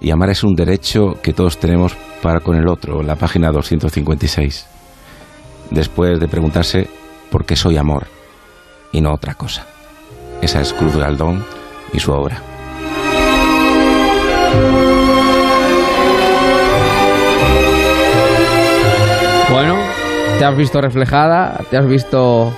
[0.00, 4.66] y amar es un derecho que todos tenemos para con el otro, la página 256.
[5.70, 6.88] Después de preguntarse
[7.30, 8.06] por qué soy amor
[8.92, 9.66] y no otra cosa.
[10.40, 11.44] Esa es Cruz Galdón
[11.92, 12.40] y su obra.
[19.50, 19.76] Bueno,
[20.38, 22.52] te has visto reflejada, te has visto...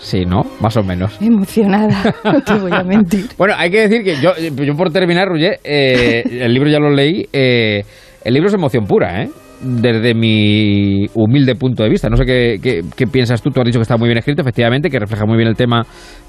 [0.00, 0.42] Sí, ¿no?
[0.60, 1.16] Más o menos.
[1.20, 3.26] Emocionada, no te voy a mentir.
[3.36, 6.90] Bueno, hay que decir que yo, yo por terminar, Roger, eh, el libro ya lo
[6.90, 7.26] leí.
[7.32, 7.82] eh,
[8.24, 9.30] el libro es emoción pura, ¿eh?
[9.62, 12.08] Desde mi humilde punto de vista.
[12.08, 13.50] No sé qué, qué- qué piensas tú.
[13.50, 15.84] Tú has dicho que está muy bien escrito, efectivamente, que refleja muy bien el tema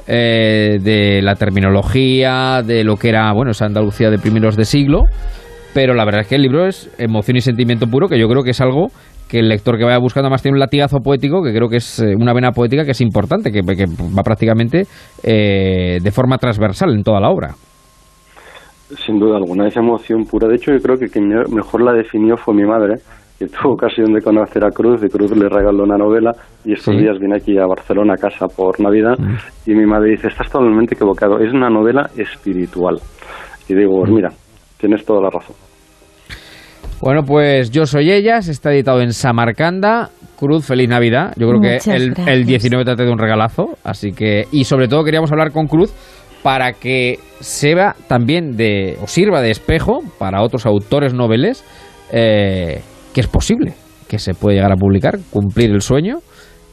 [0.05, 5.03] eh, de la terminología, de lo que era, bueno, esa Andalucía de primeros de siglo.
[5.73, 8.43] Pero la verdad es que el libro es emoción y sentimiento puro, que yo creo
[8.43, 8.87] que es algo
[9.31, 11.99] que el lector que vaya buscando más tiene un latigazo poético, que creo que es
[11.99, 14.83] eh, una vena poética que es importante, que, que va prácticamente
[15.23, 17.51] eh, de forma transversal en toda la obra.
[19.05, 20.49] Sin duda alguna, esa emoción pura.
[20.49, 22.95] De hecho, yo creo que quien me- mejor la definió fue mi madre,
[23.39, 26.31] que tuvo ocasión de conocer a Cruz, y Cruz le regaló una novela,
[26.65, 27.01] y estos Sí.
[27.01, 29.15] días vine aquí a Barcelona a casa por Navidad,
[29.65, 32.97] y mi madre dice, estás totalmente equivocado, es una novela espiritual.
[33.69, 34.29] Y digo, pues mira,
[34.77, 35.55] tienes toda la razón.
[37.01, 40.11] Bueno, pues Yo Soy Ellas, está editado en Samarcanda.
[40.37, 41.33] Cruz, feliz Navidad.
[41.35, 43.69] Yo creo Muchas que el, el 19 te traído un regalazo.
[43.83, 45.91] Así que, y sobre todo queríamos hablar con Cruz
[46.43, 51.63] para que sirva también de, o sirva de espejo para otros autores noveles
[52.11, 52.81] eh,
[53.13, 53.73] que es posible,
[54.07, 56.19] que se puede llegar a publicar, cumplir el sueño.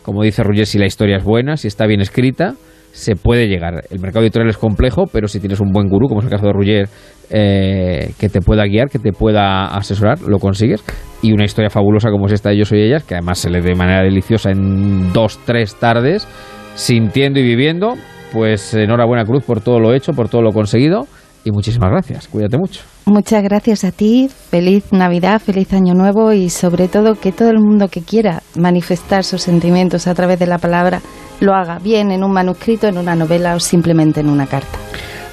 [0.03, 2.55] Como dice Ruller, si la historia es buena, si está bien escrita,
[2.93, 3.85] se puede llegar.
[3.91, 6.47] El mercado editorial es complejo, pero si tienes un buen gurú, como es el caso
[6.47, 6.89] de Ruller,
[7.31, 10.83] eh, que te pueda guiar, que te pueda asesorar, lo consigues.
[11.23, 13.61] Y una historia fabulosa como es esta de Yo Soy Ellas, que además se lee
[13.61, 16.27] de manera deliciosa en dos, tres tardes,
[16.75, 17.95] sintiendo y viviendo.
[18.33, 21.07] Pues enhorabuena Cruz por todo lo hecho, por todo lo conseguido.
[21.45, 22.29] Y muchísimas gracias.
[22.29, 22.83] Cuídate mucho.
[23.07, 27.59] Muchas gracias a ti, feliz Navidad, feliz Año Nuevo y sobre todo que todo el
[27.59, 31.01] mundo que quiera manifestar sus sentimientos a través de la palabra
[31.41, 34.79] lo haga bien en un manuscrito, en una novela o simplemente en una carta.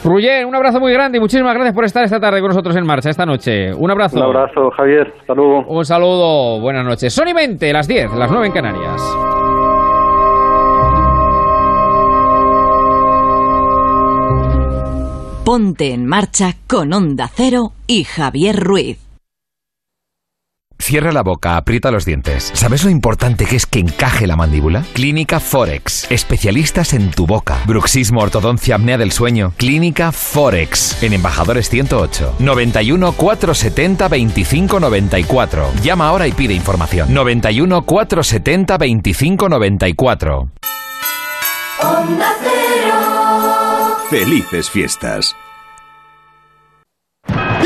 [0.05, 2.85] Ruller, un abrazo muy grande y muchísimas gracias por estar esta tarde con nosotros en
[2.85, 3.73] marcha, esta noche.
[3.73, 4.17] Un abrazo.
[4.17, 5.11] Un abrazo, Javier.
[5.19, 5.65] Hasta luego.
[5.67, 7.11] Un saludo, buenas noches.
[7.11, 9.01] Son y 20, las 10, las 9 en Canarias.
[15.43, 19.04] Ponte en marcha con Onda Cero y Javier Ruiz.
[20.85, 22.51] Cierra la boca, aprieta los dientes.
[22.53, 24.83] ¿Sabes lo importante que es que encaje la mandíbula?
[24.93, 26.05] Clínica Forex.
[26.11, 27.57] Especialistas en tu boca.
[27.65, 29.51] Bruxismo, ortodoncia, apnea del sueño.
[29.57, 31.01] Clínica Forex.
[31.01, 32.35] En Embajadores 108.
[32.37, 35.71] 91 470 25 94.
[35.81, 37.11] Llama ahora y pide información.
[37.11, 40.49] 91 470 25 94.
[41.81, 43.97] Onda Cero.
[44.11, 45.35] Felices fiestas.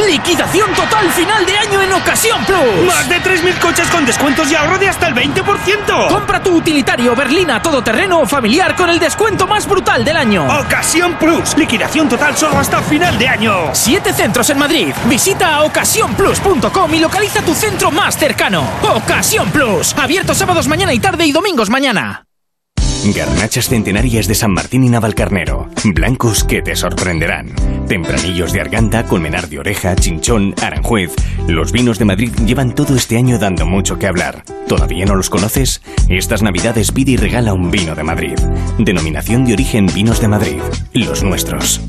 [0.07, 2.85] ¡Liquidación total final de año en Ocasión Plus!
[2.87, 6.07] ¡Más de 3.000 coches con descuentos y ahorro de hasta el 20%!
[6.07, 10.47] Compra tu utilitario Berlina todoterreno o familiar con el descuento más brutal del año.
[10.61, 11.57] ¡Ocasión Plus!
[11.57, 13.69] Liquidación total solo hasta final de año.
[13.73, 14.93] Siete centros en Madrid.
[15.05, 18.63] Visita ocasiónplus.com y localiza tu centro más cercano.
[18.81, 19.93] Ocasión Plus.
[19.97, 22.28] Abierto sábados mañana y tarde y domingos mañana.
[23.05, 25.69] Garnachas centenarias de San Martín y Navalcarnero.
[25.85, 27.53] Blancos que te sorprenderán.
[27.87, 31.11] Tempranillos de Arganda, Colmenar de Oreja, Chinchón, Aranjuez.
[31.47, 34.43] Los vinos de Madrid llevan todo este año dando mucho que hablar.
[34.67, 35.81] ¿Todavía no los conoces?
[36.09, 38.35] Estas navidades pide regala un vino de Madrid.
[38.77, 40.59] Denominación de origen Vinos de Madrid.
[40.93, 41.81] Los nuestros.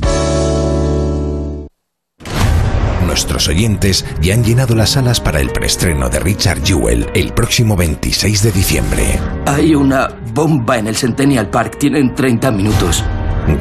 [3.21, 7.77] Nuestros oyentes ya han llenado las salas para el preestreno de Richard Jewell el próximo
[7.77, 9.21] 26 de diciembre.
[9.45, 11.77] Hay una bomba en el Centennial Park.
[11.79, 13.05] Tienen 30 minutos.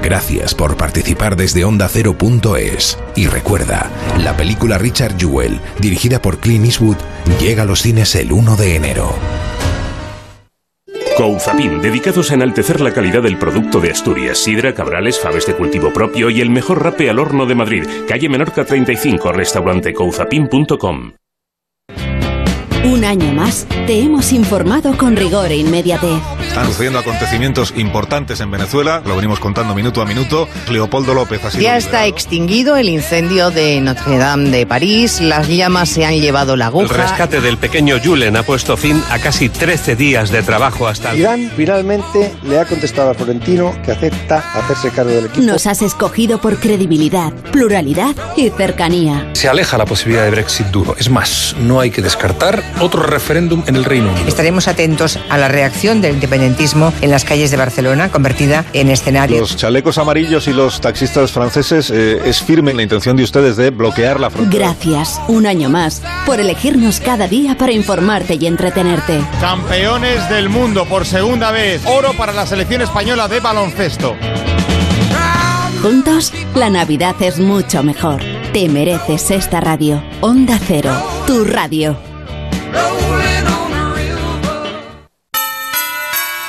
[0.01, 2.97] Gracias por participar desde OndaCero.es.
[3.17, 6.97] Y recuerda, la película Richard Jewell, dirigida por Clint Eastwood,
[7.41, 9.13] llega a los cines el 1 de enero.
[11.19, 14.37] Couzapin, dedicados a enaltecer la calidad del producto de Asturias.
[14.37, 17.83] Sidra, cabrales, faves de cultivo propio y el mejor rape al horno de Madrid.
[18.07, 21.11] Calle Menorca 35, restaurante couzapin.com.
[22.85, 26.21] Un año más te hemos informado con rigor e inmediatez.
[26.47, 30.47] Están sucediendo acontecimientos importantes en Venezuela, lo venimos contando minuto a minuto.
[30.71, 35.47] Leopoldo López ha sido Ya está extinguido el incendio de Notre Dame de París, las
[35.47, 36.93] llamas se han llevado la El aguja.
[36.95, 41.19] rescate del pequeño Julen ha puesto fin a casi 13 días de trabajo hasta el...
[41.19, 45.45] Irán finalmente le ha contestado a Florentino que acepta hacerse cargo del equipo.
[45.45, 49.29] Nos has escogido por credibilidad, pluralidad y cercanía.
[49.33, 50.95] Se aleja la posibilidad de Brexit duro.
[50.97, 54.27] Es más, no hay que descartar otro referéndum en el Reino Unido.
[54.27, 59.39] Estaremos atentos a la reacción del independentismo en las calles de Barcelona, convertida en escenario.
[59.39, 63.69] Los chalecos amarillos y los taxistas franceses eh, es firme la intención de ustedes de
[63.69, 64.67] bloquear la frontera.
[64.67, 69.19] Gracias, un año más, por elegirnos cada día para informarte y entretenerte.
[69.39, 71.81] Campeones del mundo por segunda vez.
[71.85, 74.15] Oro para la selección española de baloncesto.
[75.81, 78.21] Juntos, la Navidad es mucho mejor.
[78.51, 80.03] Te mereces esta radio.
[80.19, 80.91] Onda Cero,
[81.25, 82.08] tu radio.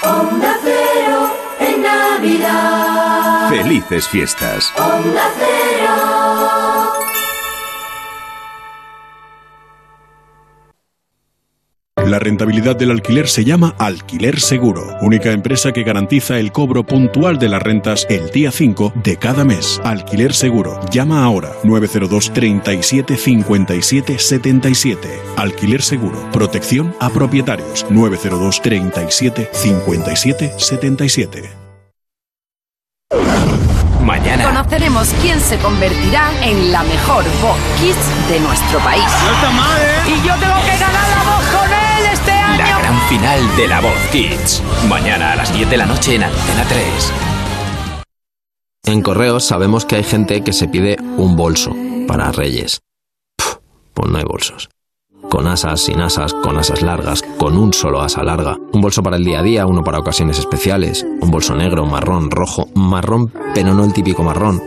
[0.03, 1.31] Onda Cero
[1.61, 3.49] en Navidad.
[3.51, 4.73] Felices fiestas.
[4.77, 6.20] Onda Cero.
[12.11, 17.39] La rentabilidad del alquiler se llama Alquiler Seguro, única empresa que garantiza el cobro puntual
[17.39, 19.81] de las rentas el día 5 de cada mes.
[19.85, 20.81] Alquiler Seguro.
[20.91, 25.09] Llama ahora 902 37 57 77.
[25.37, 26.19] Alquiler Seguro.
[26.32, 31.51] Protección a propietarios 902 37 57 77.
[34.03, 34.47] Mañana.
[34.47, 39.05] Conoceremos quién se convertirá en la mejor voz kids de nuestro país.
[39.05, 40.03] No está mal, ¿eh?
[40.09, 41.30] Y yo tengo que ganar la
[43.11, 44.62] final de La Voz Kids.
[44.89, 47.12] Mañana a las 10 de la noche en Antena 3.
[48.85, 51.74] En correos sabemos que hay gente que se pide un bolso
[52.07, 52.82] para Reyes.
[53.37, 53.57] Pff,
[53.95, 54.69] pues no hay bolsos.
[55.28, 58.57] Con asas, sin asas, con asas largas, con un solo asa larga.
[58.73, 61.05] Un bolso para el día a día, uno para ocasiones especiales.
[61.20, 62.69] Un bolso negro, marrón, rojo.
[62.77, 64.62] Marrón, pero no el típico marrón.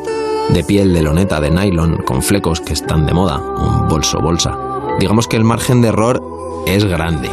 [0.49, 3.37] De piel, de loneta, de nylon, con flecos que están de moda.
[3.37, 4.59] Un bolso bolsa.
[4.99, 6.21] Digamos que el margen de error
[6.67, 7.29] es grande.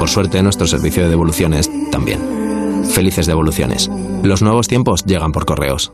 [0.00, 2.86] Por suerte, nuestro servicio de devoluciones también.
[2.86, 3.90] Felices devoluciones.
[4.22, 5.92] Los nuevos tiempos llegan por correos.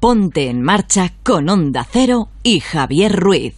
[0.00, 3.54] Ponte en marcha con Onda Cero y Javier Ruiz.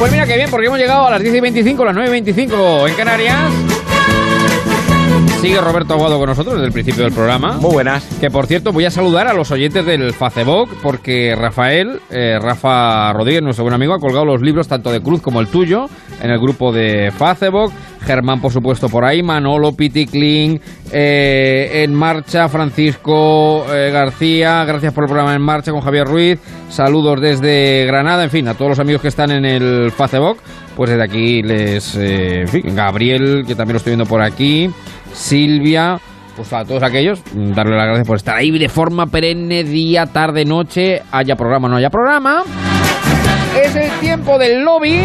[0.00, 2.10] Pues mira que bien, porque hemos llegado a las 10 y 25, las 9 y
[2.10, 3.52] 25 en Canarias.
[5.42, 7.54] Sigue Roberto Aguado con nosotros desde el principio del programa.
[7.54, 8.04] Muy buenas.
[8.20, 13.12] Que por cierto, voy a saludar a los oyentes del Facebook porque Rafael, eh, Rafa
[13.12, 15.86] Rodríguez, nuestro buen amigo, ha colgado los libros tanto de Cruz como el tuyo
[16.22, 17.72] en el grupo de Facebook.
[18.02, 19.22] Germán, por supuesto, por ahí.
[19.24, 20.60] Manolo, Piticlin,
[20.92, 24.64] eh, En Marcha, Francisco eh, García.
[24.64, 26.38] Gracias por el programa En Marcha con Javier Ruiz.
[26.68, 28.22] Saludos desde Granada.
[28.22, 30.38] En fin, a todos los amigos que están en el Facebook.
[30.76, 31.94] Pues desde aquí les...
[31.96, 34.70] en fin, Gabriel, que también lo estoy viendo por aquí.
[35.12, 35.98] Silvia,
[36.36, 40.44] pues a todos aquellos, darle las gracias por estar ahí de forma perenne, día, tarde,
[40.44, 42.42] noche, haya programa o no haya programa.
[43.62, 45.02] Es el tiempo del lobby.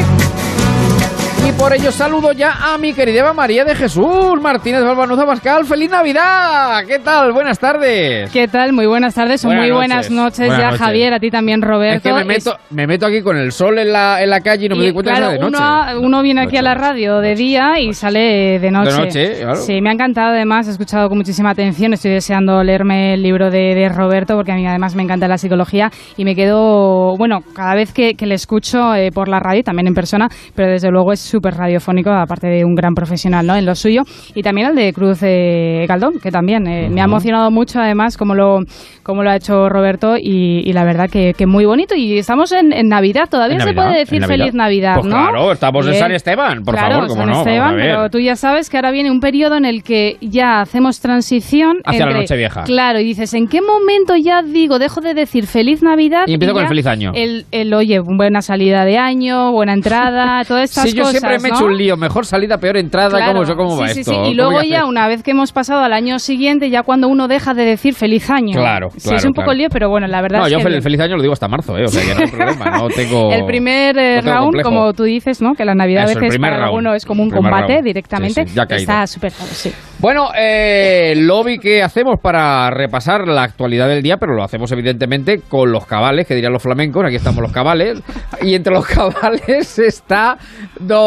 [1.45, 5.65] Y por ello saludo ya a mi querida Eva María de Jesús Martínez Balbanuza Pascal.
[5.65, 6.83] ¡Feliz Navidad!
[6.85, 7.31] ¿Qué tal?
[7.31, 8.29] Buenas tardes.
[8.31, 8.73] ¿Qué tal?
[8.73, 9.87] Muy buenas tardes o Buenas muy noches.
[9.87, 10.81] buenas noches Buenas ya, noches.
[10.81, 11.97] Javier, a ti también, Roberto.
[11.97, 14.41] Es que me Es- meto, me meto aquí con el sol en la, en la
[14.41, 15.57] calle y no me doy cuenta claro, que de noche.
[15.57, 18.91] uno, uno viene aquí a la radio de día y sale de noche.
[18.91, 19.55] De noche, claro.
[19.55, 23.49] Sí, me ha encantado además, he escuchado con muchísima atención, estoy deseando leerme el libro
[23.49, 27.39] de, de Roberto porque a mí además me encanta la psicología y me quedo, bueno,
[27.55, 30.89] cada vez que, que le escucho eh, por la radio, también en persona, pero desde
[30.91, 33.55] luego es súper radiofónico, aparte de un gran profesional ¿no?
[33.55, 34.01] en lo suyo,
[34.33, 38.17] y también el de Cruz eh, Galdón, que también eh, me ha emocionado mucho además
[38.17, 38.59] como lo,
[39.03, 42.51] como lo ha hecho Roberto y, y la verdad que, que muy bonito y estamos
[42.51, 44.37] en, en Navidad, todavía En se Navidad, puede en decir Navidad.
[44.37, 45.11] feliz Navidad, Pues ¿no?
[45.29, 46.03] claro, estamos en Bien.
[46.03, 49.11] San Esteban, por Claro, favor, San no, Esteban, pero tú ya sabes que ahora viene
[49.11, 52.63] un periodo en el que ya hacemos transición Hacia la entre- Nochevieja.
[52.63, 56.23] Claro, y dices, ¿en qué momento ya digo, dejo de decir feliz Navidad?
[56.27, 57.11] Y empiezo con ya el feliz año.
[57.13, 61.47] El, el, oye, buena salida de año, buena entrada, todas estas Sí, cosas, siempre me
[61.47, 61.57] he ¿no?
[61.57, 61.97] hecho un lío.
[61.97, 63.09] Mejor salida, peor entrada.
[63.09, 64.11] Claro, ¿Cómo, eso- cómo va sí, sí, esto?
[64.11, 64.17] sí.
[64.17, 64.89] ¿Cómo Y luego ya, hacer?
[64.89, 68.29] una vez que hemos pasado al año siguiente, ya cuando uno deja de decir feliz
[68.29, 68.57] año.
[68.59, 69.57] Claro, Sí, es un poco claro.
[69.57, 70.67] lío, pero bueno, la verdad No, es yo que...
[70.67, 71.83] el feliz año lo digo hasta marzo, ¿eh?
[71.85, 72.77] O sea, que no hay problema.
[72.77, 73.31] No tengo...
[73.31, 74.69] El primer eh, no tengo round, complejo.
[74.69, 75.53] como tú dices, ¿no?
[75.53, 76.65] Que la Navidad Eso, a veces para round.
[76.67, 77.83] alguno es como un combate round.
[77.85, 78.45] directamente.
[78.53, 78.63] Ya.
[78.69, 79.71] Está súper sí.
[79.99, 85.41] Bueno, eh, lobby que hacemos para repasar la actualidad del día, pero lo hacemos evidentemente
[85.47, 87.03] con los cabales, que dirían los flamencos.
[87.05, 88.01] Aquí estamos los cabales.
[88.41, 90.37] Y entre los cabales está
[90.79, 91.06] Don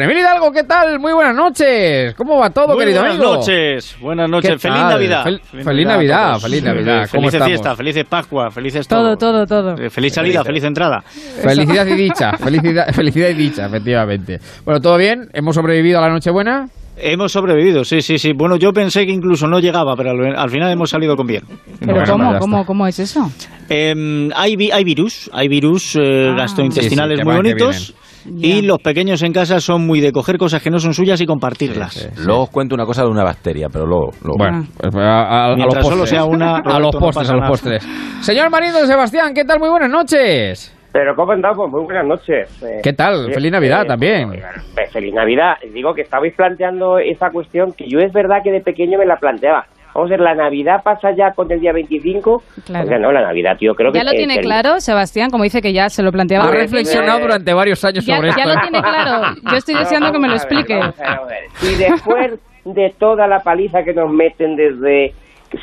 [0.00, 0.52] Emilio Hidalgo.
[0.52, 0.98] ¿Qué tal?
[0.98, 2.14] Muy buenas noches.
[2.14, 3.34] ¿Cómo va todo, Muy querido buenas amigo?
[3.36, 4.78] noches, buenas ¿Qué noches, feliz?
[4.78, 5.24] Navidad.
[5.24, 7.08] Fel- feliz Navidad, feliz Navidad.
[7.10, 7.46] ¿Cómo Felices estamos?
[7.48, 9.76] fiestas, felices Pascua, felices Todo, todo, todo.
[9.76, 11.02] Eh, Feliz salida, feliz entrada.
[11.02, 14.38] Felicidad y dicha, felicidad, felicidad y dicha, efectivamente.
[14.64, 15.28] Bueno, ¿todo bien?
[15.32, 16.68] ¿Hemos sobrevivido a la Nochebuena?
[17.02, 18.32] Hemos sobrevivido, sí, sí, sí.
[18.34, 21.42] Bueno, yo pensé que incluso no llegaba, pero al, al final hemos salido con bien.
[21.78, 23.30] Pero ¿cómo, ya cómo, ¿cómo es eso?
[23.70, 26.34] Eh, hay, vi- hay virus, hay virus eh, Ah.
[26.36, 27.42] gastrointestinales Sí, sí, que muy van,
[28.24, 28.44] bonitos.
[28.50, 31.26] Y los pequeños en casa son muy de coger cosas que no son suyas y
[31.26, 32.10] compartirlas.
[32.24, 34.10] Luego os cuento una cosa de una bacteria, pero luego...
[34.22, 34.36] luego.
[34.38, 36.10] Bueno, pues a, a- a los Mientras solo postres.
[36.10, 37.50] sea una, a los Roberto, no postres, pasa a los nada.
[37.50, 37.82] postres.
[38.20, 39.58] Señor Marido de Sebastián, ¿qué tal?
[39.60, 40.76] Muy buenas noches.
[40.92, 41.70] Pero ¿cómo andamos?
[41.70, 42.62] Muy buenas noches.
[42.64, 43.30] Eh, ¿Qué tal?
[43.30, 44.32] eh, Feliz Navidad eh, también.
[44.34, 44.40] eh,
[44.92, 45.54] Feliz Navidad.
[45.72, 49.14] Digo que estabais planteando esa cuestión que yo es verdad que de pequeño me la
[49.16, 49.66] planteaba.
[49.94, 52.42] Vamos a ver, ¿la Navidad pasa ya con el día 25?
[52.66, 52.84] Claro.
[52.86, 54.06] Porque no, la Navidad, tío, creo Ya que...
[54.06, 56.46] lo eh, tiene que- claro, Sebastián, como dice que ya se lo planteaba.
[56.46, 58.54] Ha reflexionado durante varios años Ya, sobre ya esto.
[58.54, 59.34] lo tiene claro.
[59.50, 60.76] Yo estoy deseando que me lo explique.
[60.76, 61.72] Vamos a ver, vamos a ver.
[61.72, 65.12] Y después de toda la paliza que nos meten desde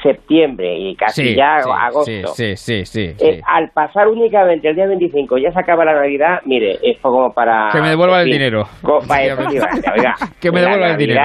[0.04, 2.86] septiembre y casi Sí, ya sí, agosto, Sí, sí, sí.
[2.86, 3.42] sí, eh, sí.
[3.48, 7.70] al pasar únicamente el día 25 ya se acaba la Navidad, mire, es como para...
[7.72, 8.68] Que me devuelvan el dinero.
[8.82, 11.22] co- para- oiga, Que me la devuelvan el dinero.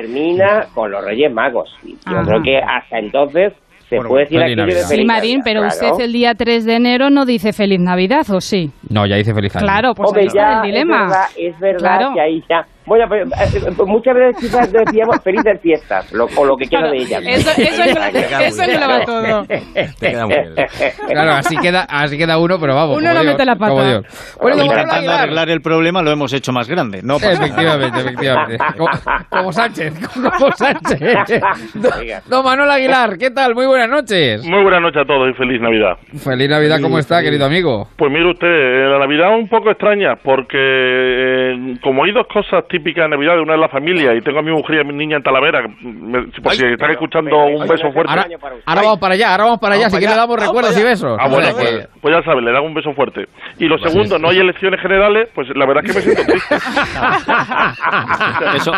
[0.00, 1.70] Navidad termina con los Reyes Magos.
[1.84, 2.22] Yo Ajá.
[2.24, 3.52] creo que hasta entonces
[3.88, 4.80] se Bueno, puede decir feliz de Navidad.
[4.88, 5.92] Sí, Marín, Navidad, pero claro.
[5.92, 8.70] usted el día 3 de enero no dice feliz Navidad, ¿o sí?
[8.88, 9.64] No, ya hice feliz año.
[9.66, 11.02] Claro, pues Hombre, ahí está ya el dilema.
[11.04, 12.14] es verdad, es verdad Claro.
[12.14, 13.22] que ahí ya Bueno, pues,
[13.54, 17.22] eh, muchas veces quizás decíamos felices fiestas, lo- o lo que queda de ellas.
[17.26, 19.44] Eso, eso, engloba- eso engloba todo.
[20.00, 20.54] Te queda muy bien.
[21.08, 22.96] Claro, así queda, así queda uno, pero vamos.
[22.96, 23.70] Uno como no Dios, mete la pata.
[23.70, 24.36] como Dios.
[24.40, 25.20] Bueno, Manuel Intentando Aguilar.
[25.20, 27.00] arreglar el problema lo hemos hecho más grande.
[27.02, 27.16] No.
[27.16, 28.58] Efectivamente, efectivamente.
[28.76, 28.88] Como,
[29.30, 31.00] como Sánchez, como Sánchez.
[31.74, 31.92] Don,
[32.26, 33.54] don Manuel Aguilar, ¿qué tal?
[33.54, 34.44] Muy buenas noches.
[34.44, 35.96] Muy buenas noches a todos y feliz Navidad.
[36.22, 37.88] Feliz Navidad, ¿cómo está, querido amigo?
[37.96, 42.64] Pues mire usted, eh, la Navidad un poco extraña porque eh, como hay dos cosas
[42.72, 44.94] típicas de Navidad, una es la familia y tengo a mi mujer y a mi
[44.94, 48.10] niña en Talavera, me- por si están escuchando un beso fuerte.
[48.10, 48.26] Ahora,
[48.66, 51.16] ahora vamos para allá, ahora vamos para allá, si quiere le damos recuerdos y besos.
[51.20, 53.26] Ah, bueno, pues, pues ya sabes, le dan un beso fuerte.
[53.58, 56.54] Y lo segundo, no hay elecciones generales, pues la verdad es que me siento triste.
[58.56, 58.72] Eso-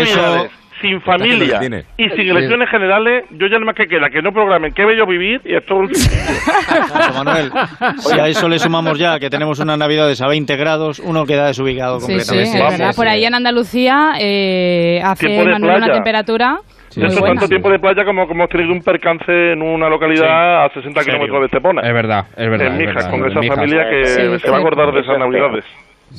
[0.00, 0.48] eso-
[0.84, 1.60] sin familia
[1.96, 5.06] y sin elecciones generales, yo ya no más que queda que no programen qué bello
[5.06, 5.76] vivir y esto
[7.14, 7.50] Manuel,
[7.96, 11.46] si a eso le sumamos ya que tenemos unas navidades a 20 grados, uno queda
[11.46, 12.58] desubicado Sí, sí, completamente.
[12.58, 12.96] es verdad.
[12.96, 16.58] Por ahí en Andalucía eh, hace Manuel una temperatura
[16.96, 17.34] muy Eso buena.
[17.34, 21.00] tanto tiempo de playa como como hemos tenido un percance en una localidad a 60
[21.02, 21.80] kilómetros de Estepona.
[21.82, 22.66] Es verdad, es verdad.
[22.68, 24.64] En es Mijas, con esa familia que Sí, se va a sí.
[24.66, 25.64] acordar de esas Eso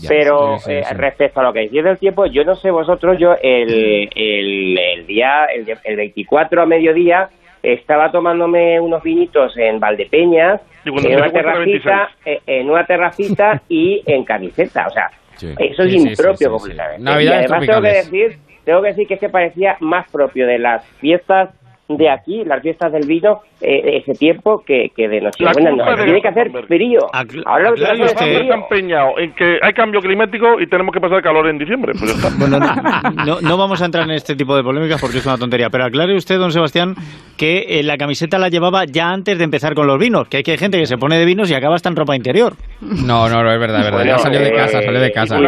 [0.07, 0.93] Pero Sí, sí, eh, sí.
[0.95, 5.07] respecto a lo que decís del tiempo, yo no sé vosotros, yo el, el, el
[5.07, 7.29] día, el, el 24 a mediodía,
[7.63, 14.03] estaba tomándome unos vinitos en Valdepeñas, cuando en una terracita, eh, en una terracita y
[14.05, 16.49] en camiseta, o sea, eso es Sí, sí, sí, impropio sí, sí.
[16.49, 17.23] completamente.
[17.23, 20.59] Y además tengo que decir, tengo que decir que es que parecía más propio de
[20.59, 21.49] las fiestas
[21.87, 25.71] de aquí, las fiestas del vino, eh, ese tiempo que, que de La Nochebuena.
[25.71, 26.99] No, de tiene que hacer frío.
[27.45, 31.21] Ahora lo que Claro, está empeñado en que hay cambio climático y tenemos que pasar
[31.21, 31.93] calor en diciembre.
[31.97, 32.35] Pues ya está.
[32.39, 35.37] Bueno, no, no- no vamos a entrar en este tipo de polémicas porque es una
[35.37, 36.95] tontería, pero aclare usted, don Sebastián,
[37.37, 40.43] que eh, la camiseta la llevaba ya antes de empezar con los vinos, que hay
[40.43, 42.53] que hay gente que se pone de vinos y acaba hasta en ropa interior.
[42.81, 43.99] No, no, no, es verdad, es verdad.
[44.05, 45.39] Ya Bueno, salió de eh, casa, salió de casa.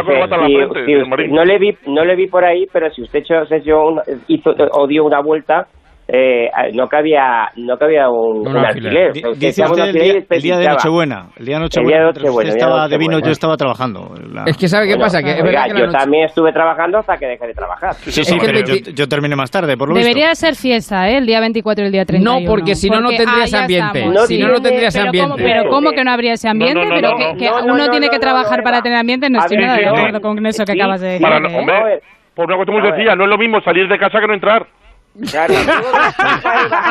[1.28, 4.86] no le vi no le vi por ahí pero si usted se un- hizo o
[4.86, 5.66] dio una vuelta
[6.10, 9.08] eh, no cabía no cabía un, Un un alquiler.
[9.08, 10.68] alquiler Di- O sea, usted Dice el día, el día de.
[10.68, 11.26] Nochebuena.
[11.36, 13.26] El día de Nochebuena, usted Nochebuena, estaba día de vino, Nochebuena.
[13.26, 14.14] yo estaba trabajando.
[14.32, 15.22] La- Es que ¿sabe qué Bueno, pasa?
[15.22, 18.38] Que oiga, que yo noche- también estuve trabajando hasta que dejé de trabajar Sí, sí,
[18.40, 20.46] pero yo, yo terminé más tarde, por lo Debería visto.
[20.46, 21.18] de ser fiesta, ¿eh?
[21.18, 22.40] El día 24 y el día 31.
[22.40, 24.00] No, porque si no, no Porque- tendría ah, ese ya ambiente.
[24.28, 25.52] Si no, no tendría ese pero ¿cómo, ambiente.
[25.60, 26.74] pero ¿cómo que no habría ese ambiente?
[26.74, 27.50] No, no, no, pero no, que, no.
[27.52, 28.82] No, no, uno no, tiene no, que no, trabajar no, para no.
[28.82, 29.28] tener ambiente.
[29.28, 31.26] No estoy nada de acuerdo con eso que acabas de decir.
[31.28, 31.58] No- ¿eh?
[31.58, 32.00] hombre,
[32.34, 34.64] por una cuestión muy sencilla, no es lo mismo salir de casa que no entrar.
[35.30, 35.54] Claro.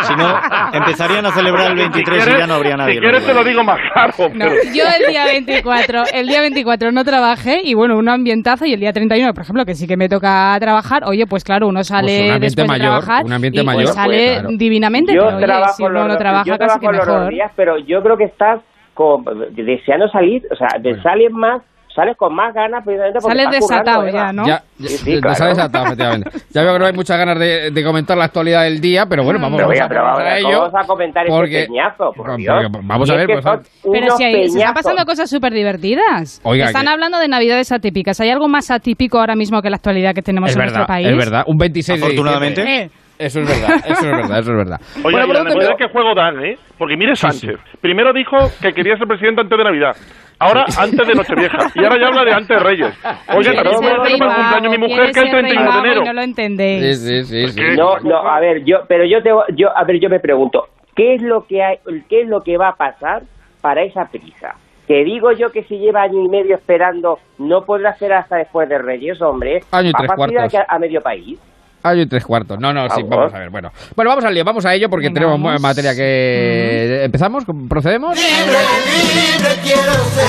[0.04, 0.40] Si no,
[0.74, 2.96] empezarían a celebrar el 23 y ya no habría nadie.
[2.96, 4.14] Si quieres te lo digo más claro.
[4.34, 8.66] No, pero- yo el día 24, el día 24 no trabajé y bueno, un ambientazo
[8.66, 11.68] y el día 31, por ejemplo, que sí que me toca trabajar, oye, pues claro,
[11.68, 14.34] uno sale Pues un ambiente después mayor, de trabajar un ambiente y pues mayor, sale
[14.34, 14.50] claro.
[14.58, 17.16] divinamente, yo pero oye, trabajo si uno los no trabaja yo casi que trabajo los
[17.18, 17.34] mejor.
[17.34, 18.62] días pero yo creo que estás
[18.94, 21.62] con, deseando salir o sea de sales más
[21.98, 24.46] sales con más ganas precisamente porque Sales currando, desatado ya, ¿no?
[24.48, 25.44] Ya, ya, Sí, sí, ya claro.
[25.44, 26.30] ha desatado, efectivamente.
[26.52, 29.24] Ya veo que no hay muchas ganas de, de comentar la actualidad del día, pero
[29.24, 30.60] bueno, vamos, Pero, vamos a pero vamos, a ¿cómo ello.
[30.62, 32.12] vamos a comentar porque- este peñazo?
[32.14, 32.66] Por porque- Dios.
[32.84, 35.54] vamos Y a es ver, que pues, Pero si hay, se están pasando cosas súper
[35.54, 36.40] divertidas.
[36.44, 38.20] Oiga, Están que- hablando de navidades atípicas.
[38.22, 40.94] ¿Hay algo más atípico ahora mismo que la actualidad que tenemos Es en verdad, nuestro
[40.94, 41.08] país?
[41.08, 41.44] es verdad.
[41.48, 42.62] Un 26 de Afortunadamente.
[42.62, 42.92] diciembre.
[43.20, 44.80] Eso es verdad, eso es verdad, eso es verdad.
[44.98, 46.56] Oye, Bueno, ¿por la Navidad qué juego dan, ¿eh?
[46.78, 47.58] Porque mire Sánchez.
[47.82, 49.96] Primero dijo que quería ser presidente antes de Navidad.
[50.40, 51.58] Ahora antes de Nochevieja.
[51.76, 52.94] Y ahora ya habla de antes de Reyes.
[53.36, 55.72] Oye, ser puedo rey hacer para cumpleaños mi mujer, que el quiere ser rey 31
[55.72, 56.06] de enero.
[56.06, 57.00] no lo entendéis.
[57.00, 57.62] Sí, sí, sí.
[57.76, 61.16] No, no, a ver, yo, pero yo te, yo, a ver, yo me pregunto, ¿qué
[61.16, 61.78] es lo que hay,
[62.10, 63.24] qué es lo que va a pasar
[63.62, 64.56] para esa prisa?
[64.88, 68.70] Que digo yo que si lleva año y medio esperando, no podrá hacer hasta después
[68.70, 69.62] de Reyes, hombre.
[69.72, 70.70] Año y a tres fastidiar cuartos.
[70.70, 71.40] a, a medio país.
[71.88, 72.60] Año y tres cuartos.
[72.60, 73.10] No, no, sí, Vamos.
[73.10, 73.50] vamos a ver.
[73.50, 75.62] Bueno, bueno vamos al lío, vamos a ello porque Venga, tenemos vamos.
[75.62, 77.02] materia que...
[77.04, 77.44] ¿Empezamos?
[77.70, 78.16] ¿Procedemos?
[78.18, 80.28] Libre quiero ser,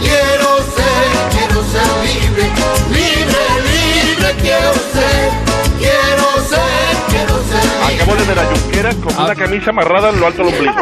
[0.00, 2.44] quiero ser, quiero ser libre,
[2.90, 5.30] libre, libre quiero ser,
[5.80, 8.00] quiero ser, quiero ser.
[8.00, 9.24] Acabo de ver a Junqueras con Ah.
[9.24, 10.74] una camisa amarrada en lo alto del ombligo.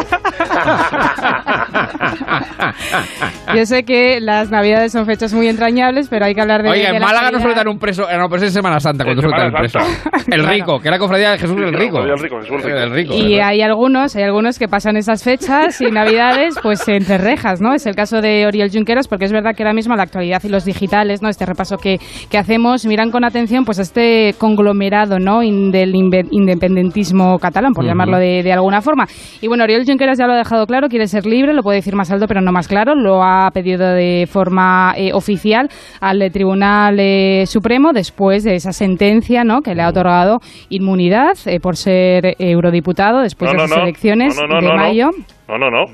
[3.55, 6.69] Yo sé que las navidades son fechas muy entrañables, pero hay que hablar de.
[6.69, 7.43] Oiga, de en la Málaga no calidad.
[7.43, 9.79] sueltan un preso, eh, no, pues es Semana Santa cuando sueltan un preso.
[10.27, 12.01] El rico, que era cofradía de Jesús el rico.
[12.03, 12.37] Jesús el rico.
[12.77, 13.13] El rico.
[13.15, 17.73] Y hay algunos, hay algunos que pasan esas fechas y navidades pues entre rejas, ¿no?
[17.73, 20.49] Es el caso de Oriol Junqueras porque es verdad que ahora mismo la actualidad y
[20.49, 21.29] los digitales, ¿no?
[21.29, 21.99] Este repaso que,
[22.29, 24.88] que hacemos miran con atención pues a este conglomerado,
[25.19, 25.43] ¿no?
[25.43, 29.05] In- del independentismo catalán, por llamarlo de, de alguna forma.
[29.41, 31.95] Y bueno, Oriol Junqueras ya lo ha dejado claro, quiere ser libre, lo puede decir
[31.95, 35.69] más alto pero no más claro, lo ha pedido de forma eh, oficial
[36.01, 39.61] al Tribunal eh, Supremo después de esa sentencia, ¿no?
[39.61, 40.39] Que le ha otorgado
[40.69, 43.83] inmunidad eh, por ser eurodiputado después No, de no, las no.
[43.83, 44.79] elecciones No, no, no, de no, no.
[44.83, 45.09] mayo.
[45.47, 45.85] No, no, no.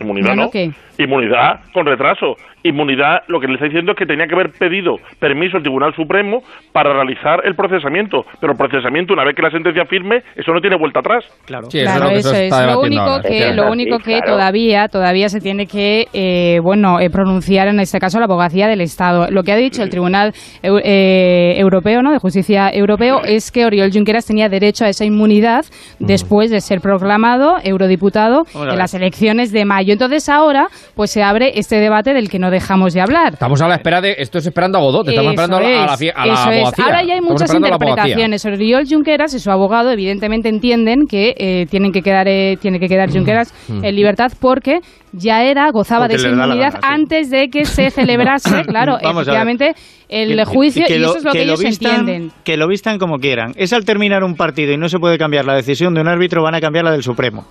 [0.00, 0.42] Inmunidad No, no.
[0.44, 0.70] no, ¿qué?
[0.98, 2.34] Inmunidad con retraso.
[2.68, 5.94] Inmunidad lo que le está diciendo es que tenía que haber pedido permiso al Tribunal
[5.94, 6.40] Supremo
[6.72, 10.60] para realizar el procesamiento, pero el procesamiento una vez que la sentencia firme, eso no
[10.60, 11.24] tiene vuelta atrás.
[11.44, 12.50] Claro, Claro, eso es.
[12.50, 17.68] Lo único que, lo único que todavía, todavía se tiene que, eh, bueno, eh, pronunciar
[17.68, 19.26] en este caso la abogacía del Estado.
[19.30, 20.32] Lo que ha dicho el Tribunal
[20.62, 22.12] eh, Europeo, ¿no?
[22.12, 25.64] De Justicia Europeo, es que Oriol Junqueras tenía derecho a esa inmunidad
[25.98, 29.92] después de ser proclamado eurodiputado en las elecciones de mayo.
[29.92, 33.34] Entonces ahora, pues se abre este debate del que no dejamos de hablar.
[33.34, 34.16] Estamos a la espera de.
[34.18, 35.08] Esto es esperando a Godot.
[35.08, 36.58] Estamos Eso esperando a la, a la, es, a la eso es.
[36.58, 36.84] abogacía.
[36.84, 38.44] Ahora ya hay Estamos muchas interpretaciones.
[38.46, 42.88] Oriol Junqueras y su abogado evidentemente entienden que eh, tienen que quedar eh, tiene que
[42.88, 44.80] quedar Junqueras en libertad porque
[45.12, 46.92] ya era gozaba Porque de esa inmunidad gana, sí.
[46.92, 49.74] antes de que se celebrase, claro, efectivamente
[50.08, 52.32] el Que- juicio que y lo- eso es lo que, ellos vistan, entienden.
[52.44, 53.52] Que lo vistan como quieran.
[53.56, 56.42] Es al terminar un partido y no se puede cambiar la decisión de un árbitro,
[56.42, 57.44] van a cambiar la del Supremo.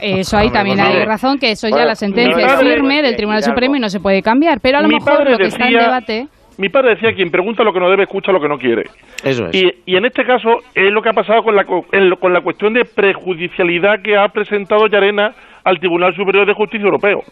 [0.00, 3.76] Eso ahí también hay razón que eso ya la sentencia es firme del Tribunal Supremo
[3.76, 6.68] y no se puede cambiar, pero a lo mejor lo que está en debate Mi
[6.68, 8.82] padre decía, quien pregunta lo que no debe, escucha lo que no quiere.
[9.22, 9.54] Eso es.
[9.54, 12.74] Y, y en este caso es lo que ha pasado con la, con la cuestión
[12.74, 17.22] de prejudicialidad que ha presentado Llarena al Tribunal Superior de Justicia Europeo.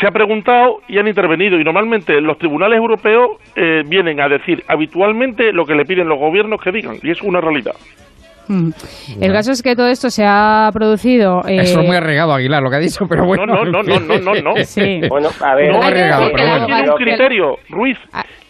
[0.00, 4.64] Se ha preguntado y han intervenido y normalmente los tribunales europeos eh, vienen a decir
[4.66, 7.74] habitualmente lo que le piden los gobiernos que digan y es una realidad.
[8.48, 8.70] Mm.
[9.20, 11.40] El caso es que todo esto se ha producido.
[11.48, 13.46] eh, Eso es muy arriesgado, Aguilar, lo que ha dicho, pero bueno.
[13.46, 14.52] No, no, no, no, no, no.
[14.64, 15.00] Sí.
[15.08, 16.66] Bueno, a ver, No, pero no bueno.
[16.66, 17.98] tiene un criterio, Ruiz.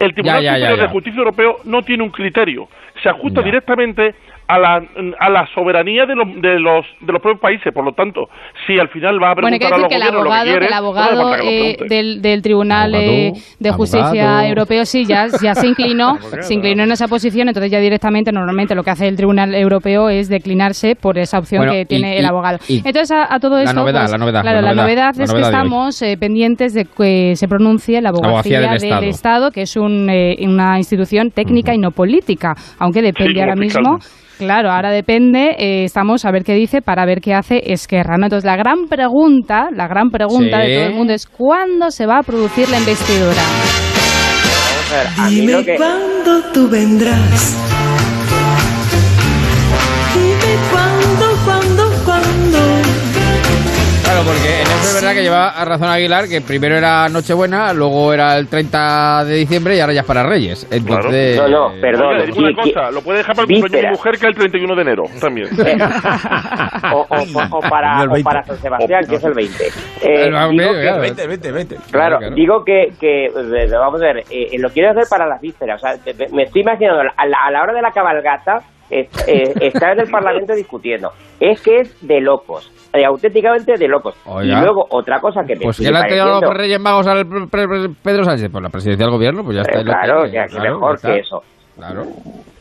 [0.01, 2.67] El Tribunal Ya, ya, ya, de Justicia Europeo no tiene un criterio.
[3.03, 3.45] Se ajusta Ya.
[3.47, 4.15] directamente
[4.47, 4.83] a la,
[5.21, 7.73] a la soberanía de los, de, los, de los propios países.
[7.73, 8.29] Por lo tanto,
[8.67, 10.51] si al final va a Bueno, hay que preguntar decir a que el abogado, lo
[10.51, 14.43] que quiere, que el abogado que lo eh, del, del Tribunal eh, de Justicia abogado.
[14.49, 18.75] Europeo sí ya, ya se inclinó, se inclinó en esa posición, entonces ya directamente normalmente
[18.75, 22.15] lo que hace el Tribunal Europeo es declinarse por esa opción Bueno, que y- tiene
[22.17, 22.59] y- el abogado.
[22.69, 25.15] y Entonces a, a todo la esto, novedad, pues, la novedad, claro, la la novedad,
[25.17, 25.63] la es novedad que de hoy.
[25.63, 29.05] estamos eh, pendientes de que se pronuncie la abogacía, abogacía del del, Estado.
[29.05, 29.51] Estado.
[29.53, 33.83] que es un, eh, una institución técnica y no política, aunque depende ahora fiscal.
[33.83, 33.99] mismo
[34.39, 38.17] Claro, ahora depende, eh, estamos a ver qué dice para ver qué hace Esquerra.
[38.19, 38.27] ¿no?
[38.27, 40.69] Entonces, la gran pregunta, la gran pregunta Sí.
[40.69, 43.43] de todo el mundo es ¿cuándo se va a producir la investidura?
[43.43, 45.77] vamos a ver, a mí lo que...
[45.77, 47.64] cuándo tú vendrás.
[54.05, 57.73] Claro, porque en eso es verdad que lleva a razón Aguilar, que primero era Nochebuena,
[57.73, 60.67] luego era el 30 de diciembre y ahora ya es para Reyes.
[60.71, 61.37] Entonces...
[61.39, 62.09] No, no, perdón.
[62.09, 64.25] Oiga, le digo una cosa, lo puede dejar para el cumpleaños de mujer que es
[64.25, 65.49] el 31 de enero también.
[66.93, 68.23] o, o- o para, o 20.
[68.25, 69.65] para San Sebastián, que es el 20.
[69.65, 69.71] Eh,
[70.03, 71.77] El- digo que- el- 20, 20, 20.
[71.91, 72.35] Claro, claro.
[72.35, 75.83] digo que, que eh, vamos a ver, eh, lo quiero hacer para las vísperas.
[75.83, 79.29] O sea, me- me estoy imaginando a la, a la hora de la cabalgata es-
[79.29, 81.11] eh, estar en el Parlamento discutiendo.
[81.41, 84.15] Es que es de locos, eh, auténticamente de locos.
[84.27, 84.59] Oiga.
[84.59, 87.07] Y luego otra cosa que me Pues sigue ¿qué le han pareciendo- los Reyes Magos
[87.07, 88.49] al pre- pre- pre- Pedro Sánchez?
[88.51, 89.81] Pues la presidencia del gobierno, pues ya está.
[89.81, 91.13] Eh, lo claro, que- que claro, mejor ya está.
[91.13, 91.43] que eso.
[91.77, 92.03] Claro.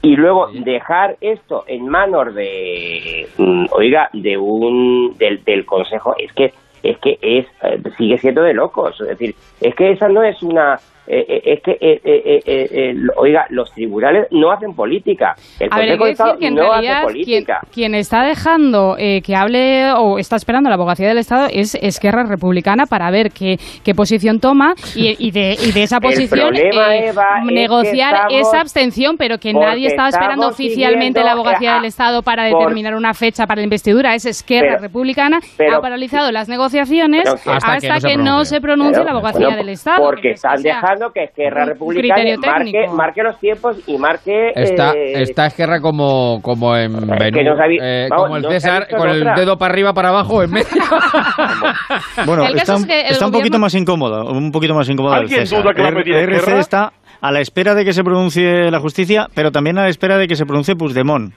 [0.02, 6.34] y luego dejar esto en manos de mm, oiga de un del, del consejo es
[6.34, 6.52] que
[6.82, 10.42] es que es eh, sigue siendo de locos es decir es que esa no es
[10.42, 10.78] una
[11.08, 15.36] eh, eh, es que eh, eh, eh, eh, eh, oiga los tribunales no hacen política
[15.60, 17.06] el A ver, hay consejo que de Estado decir que en no hace realidad quien,
[17.14, 21.76] política quien está dejando eh, que hable o está esperando la abogacía del Estado es
[21.76, 26.50] Esquerra Republicana para ver qué, qué posición toma y, y de, y de esa posición
[26.52, 31.24] problema, eh, Eva, es que negociar estamos- esa abstención, pero que nadie estaba esperando oficialmente
[31.24, 34.16] la abogacía eh, del Estado para por- determinar una fecha para la investidura.
[34.16, 38.94] Es Esquerra Pero- Republicana, pero- ha paralizado las negociaciones que- hasta, que, no se pronuncie
[38.94, 40.04] Pero, la abogacía bueno, del Estado.
[40.04, 44.94] porque que están sea dejando que Esquerra Republicana marque, marque los tiempos y marque Está,
[44.94, 49.10] eh, está Esquerra como, como en Benú, no eh, vamos, como el no César, con
[49.10, 49.36] el otra.
[49.36, 50.68] dedo para arriba, para abajo, en medio.
[52.26, 55.16] Bueno, El está, es que el está un poquito más incómodo, un poquito más incómodo.
[55.16, 55.64] el ¿Alguien César.
[55.64, 56.24] duda que?
[56.24, 59.90] RC está a la espera de que se pronuncie la justicia, pero también a la
[59.90, 61.34] espera de que se pronuncie Puigdemont.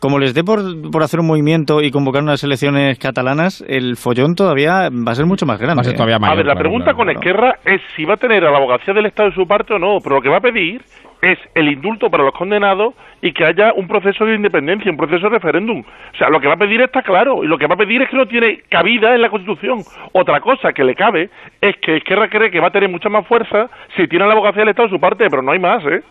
[0.00, 0.60] Como les dé por,
[0.92, 5.26] por hacer un movimiento y convocar unas elecciones catalanas, el follón todavía va a ser
[5.26, 5.76] mucho más grande.
[5.76, 6.36] Va a ser todavía A mayor.
[6.36, 7.18] ver, la claro, pregunta claro, con claro.
[7.18, 9.78] Esquerra es si va a tener a la abogacía del Estado de su parte o
[9.78, 10.82] no, pero lo que va a pedir
[11.20, 15.28] es el indulto para los condenados y que haya un proceso de independencia, un proceso
[15.28, 15.80] de referéndum.
[15.80, 18.00] O sea, lo que va a pedir está claro y lo que va a pedir
[18.02, 19.78] es que no tiene cabida en la Constitución.
[20.12, 21.28] Otra cosa que le cabe
[21.60, 24.34] es que Esquerra cree que va a tener mucha más fuerza si tiene a la
[24.34, 26.02] abogacía del Estado de su parte, pero no hay más, ¿eh?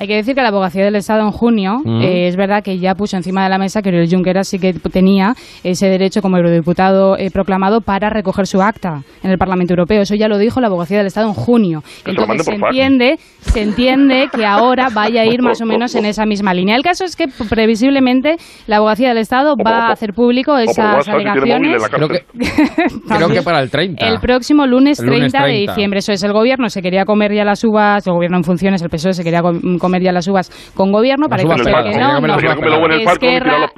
[0.00, 2.00] Hay que decir que la abogacía del Estado en junio Mm.
[2.00, 4.72] eh, es verdad que ya puso encima de la mesa que Oriol Junqueras sí que
[4.72, 10.00] tenía ese derecho como eurodiputado eh, proclamado para recoger su acta en el Parlamento Europeo.
[10.02, 11.82] Eso ya lo dijo la abogacía del Estado en junio.
[12.04, 16.06] Que Entonces se entiende, se entiende que ahora vaya a ir más o menos en
[16.06, 16.76] esa misma línea.
[16.76, 18.36] El caso es que previsiblemente
[18.66, 21.82] la abogacía del Estado va a hacer público esas alegaciones.
[21.90, 22.24] Creo que,
[23.08, 24.06] creo que para el 30.
[24.06, 25.72] El próximo lunes El lunes 30, de 30.
[25.72, 25.98] diciembre.
[25.98, 28.88] Eso es, el gobierno se quería comer ya las uvas, el gobierno en funciones, el
[28.88, 29.60] PSOE se quería com-
[29.90, 31.26] comer ya las uvas con gobierno.
[31.28, 32.16] Las Parece ser que no,
[33.10, 33.68] Esquerra-.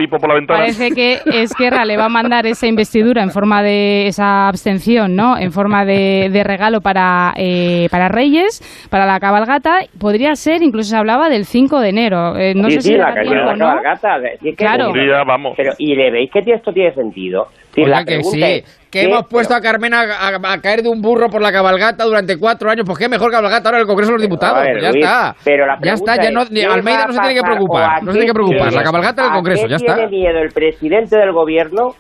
[0.47, 5.39] Parece que Esquerra le va a mandar esa investidura en forma de esa abstención, ¿no?
[5.39, 8.60] En forma de, de regalo para, eh, para Reyes,
[8.90, 9.80] para la cabalgata.
[9.98, 12.36] Podría ser, incluso se hablaba del 5 de enero.
[12.36, 13.59] Eh, no sí, sé sí, si la la ¿no?
[13.59, 14.18] cabalgata.
[14.40, 14.90] Si es que- Claro.
[14.90, 15.55] Un día, vamos.
[15.56, 17.47] Pero, ¿y le veis que esto tiene sentido?
[17.74, 20.52] Si Oiga, la que pregunta sí, es, que ¿qué- hemos puesto a Carmen a, a-
[20.52, 22.85] a caer de un burro por la cabalgata durante cuatro años.
[22.86, 24.62] Pues qué mejor cabalgata ahora en el Congreso de los Diputados.
[24.62, 25.35] Ver, Pues ya Luis, está.
[25.43, 28.02] pero la ya está, ya no, es, ni- ¿qué Almeida no se tiene que preocupar.
[28.02, 28.73] No se tiene que preocupar.
[28.73, 29.94] La cabalgata del Congreso, ya está.
[29.94, 31.94] tiene miedo el presidente del gobierno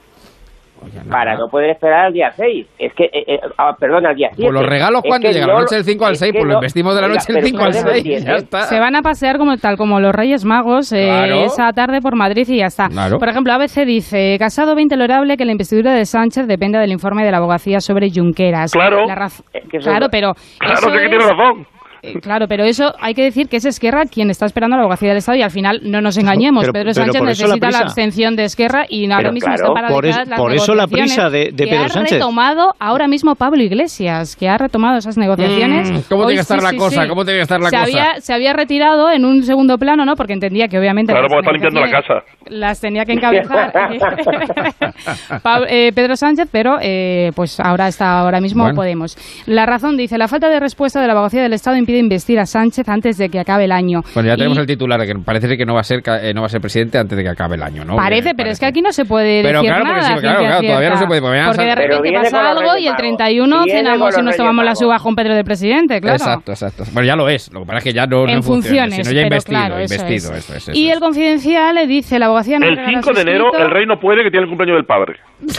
[1.10, 2.66] para no poder esperar al día 6?
[2.78, 4.42] Es que, eh, eh, ah, perdón, al día 7.
[4.42, 5.48] Pues los regalos, Es ¿cuándo que llegan?
[5.48, 6.32] no ¿La noche del 5 al es 6?
[6.32, 8.04] que Pues lo investimos de la noche del pero 5 al ustedes no 6.
[8.04, 8.36] Ya entienden.
[8.44, 8.60] está.
[8.68, 11.44] Se van a pasear como tal como los Reyes Magos eh, Claro.
[11.44, 12.88] esa tarde por Madrid y ya está.
[12.88, 13.18] Claro.
[13.18, 17.24] Por ejemplo, ABC dice, Casado 20 loable que la investidura de Sánchez dependa del informe
[17.24, 18.72] de la abogacía sobre Junqueras.
[18.72, 19.06] Claro.
[19.06, 21.66] La raz- eso claro, pero Claro, eso que es- tiene razón.
[22.02, 24.82] Eh, Claro, pero eso hay que decir que es Esquerra quien está esperando a la
[24.82, 26.62] abogacía del Estado y al final no nos engañemos.
[26.64, 27.78] Pero- Pedro pero Sánchez por la necesita la, prisa.
[27.84, 30.74] abstención de Esquerra y ahora Pero mismo claro, están por paralizadas eso- las por eso
[30.74, 32.12] la prisa de- de que Pedro ha Sánchez.
[32.18, 35.90] retomado ahora mismo Pablo Iglesias, que ha retomado esas negociaciones.
[35.90, 37.02] Mm, ¿cómo tiene que estar sí, la sí, cosa?
[37.04, 37.08] sí.
[37.08, 37.82] ¿Cómo tiene que estar la se cosa?
[37.84, 40.16] Había, se había retirado en un segundo plano, ¿no?
[40.16, 41.12] Porque entendía que obviamente...
[41.12, 42.24] Claro, las porque está limpiando la casa.
[42.48, 43.72] Las tenía que encabezar
[45.42, 48.76] Pab- eh, Pedro Sánchez, pero eh, pues ahora está ahora mismo Bueno.
[48.76, 49.16] Podemos.
[49.46, 52.46] La razón dice, la falta de respuesta de la abogacía del Estado impide investir a
[52.46, 54.00] Sánchez antes de que acabe el año.
[54.14, 56.22] Bueno, ya tenemos Y el titular de que parece que no va a ser ca-
[56.22, 57.96] eh, no va a ser presidente antes de que acabe el año, ¿no?
[57.96, 60.06] Parece, pero es que aquí no se puede Pero decir claro, porque nada.
[60.08, 62.86] sí, a claro, claro, todavía no se puede, porque Porque de repente pasa algo y
[62.86, 62.96] el Magos.
[62.98, 64.82] 31 Viene con cenamos y nos tomamos Magos.
[64.82, 66.16] uvas con Pedro de presidente, claro.
[66.16, 66.84] Exacto, exacto.
[66.92, 67.52] Bueno, ya lo es.
[67.52, 69.58] Lo que pasa es que ya no, no en funciones, Si no, ya pero investido,
[69.60, 70.32] claro, eso investido.
[70.34, 70.38] es.
[70.44, 73.20] Eso es, eso y el confidencial le dice, la abogacía no El entregará 5 de
[73.22, 75.16] enero el rey no puede que tiene el cumpleaños del padre.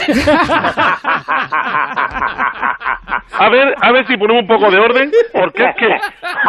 [3.36, 5.88] A ver, a ver si ponemos un poco de orden, porque es que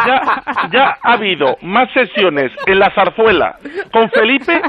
[0.08, 3.58] ya, ya ha habido más sesiones en la zarzuela
[3.92, 4.62] con Felipe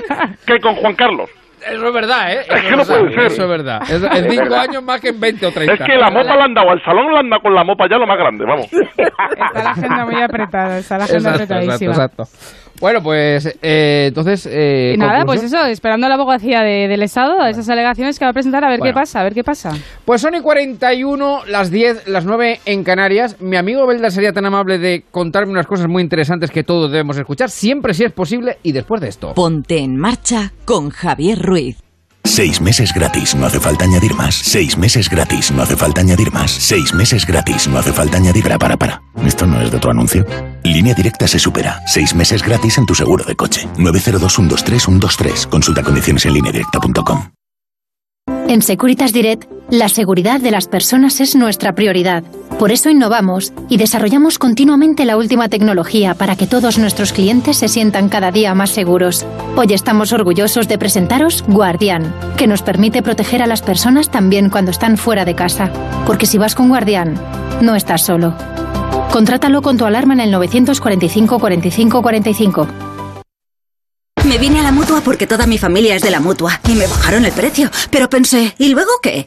[0.46, 1.30] que con Juan Carlos.
[1.66, 2.40] Eso es verdad, ¿eh?
[2.40, 3.24] Es Eso que no puede ser.
[3.26, 3.82] Eso es verdad.
[3.82, 5.74] Es, en cinco años más que en 20 o 30.
[5.74, 7.86] Es que la mopa la han dado al salón, la han dado con la mopa
[7.90, 8.66] ya lo más grande, vamos.
[8.72, 11.92] Está la agenda muy apretada, está la agenda Exacto, apretadísima.
[11.92, 12.65] exacto, exacto.
[12.80, 14.46] Bueno, pues eh, entonces...
[14.50, 18.18] Eh, Y nada, pues eso, esperando a la abogacía de- del Estado, a esas alegaciones
[18.18, 18.92] que va a presentar, a ver Bueno.
[18.92, 19.72] qué pasa, a ver qué pasa.
[20.04, 23.40] Pues son y 41, las 10, las 9 en Canarias.
[23.40, 27.16] Mi amigo Belda sería tan amable de contarme unas cosas muy interesantes que todos debemos
[27.16, 29.34] escuchar, siempre si es posible, y después de esto.
[29.34, 31.78] Ponte en marcha con Javier Ruiz.
[32.26, 34.34] Seis meses gratis, no hace falta añadir más.
[34.34, 36.50] Seis meses gratis, no hace falta añadir más.
[36.50, 38.42] Seis meses gratis, no hace falta añadir...
[38.42, 39.00] Para, para, para.
[39.24, 40.26] ¿Esto no es de tu anuncio?
[40.64, 41.80] Línea directa se supera.
[41.86, 43.68] Seis meses gratis en tu seguro de coche.
[43.78, 45.48] 902-123-123.
[45.48, 47.30] Consulta condiciones en lineadirecta.com.
[48.48, 52.22] En Securitas Direct, la seguridad de las personas es nuestra prioridad.
[52.58, 57.68] Por eso innovamos y desarrollamos continuamente la última tecnología para que todos nuestros clientes se
[57.68, 59.26] sientan cada día más seguros.
[59.56, 64.70] Hoy estamos orgullosos de presentaros Guardián, que nos permite proteger a las personas también cuando
[64.70, 65.70] están fuera de casa.
[66.06, 67.14] Porque si vas con Guardián,
[67.60, 68.34] no estás solo.
[69.10, 72.68] Contrátalo con tu alarma en el 945 45 45.
[74.24, 76.86] Me vine a la mutua porque toda mi familia es de la mutua y me
[76.86, 77.70] bajaron el precio.
[77.90, 79.26] Pero pensé, ¿y luego qué?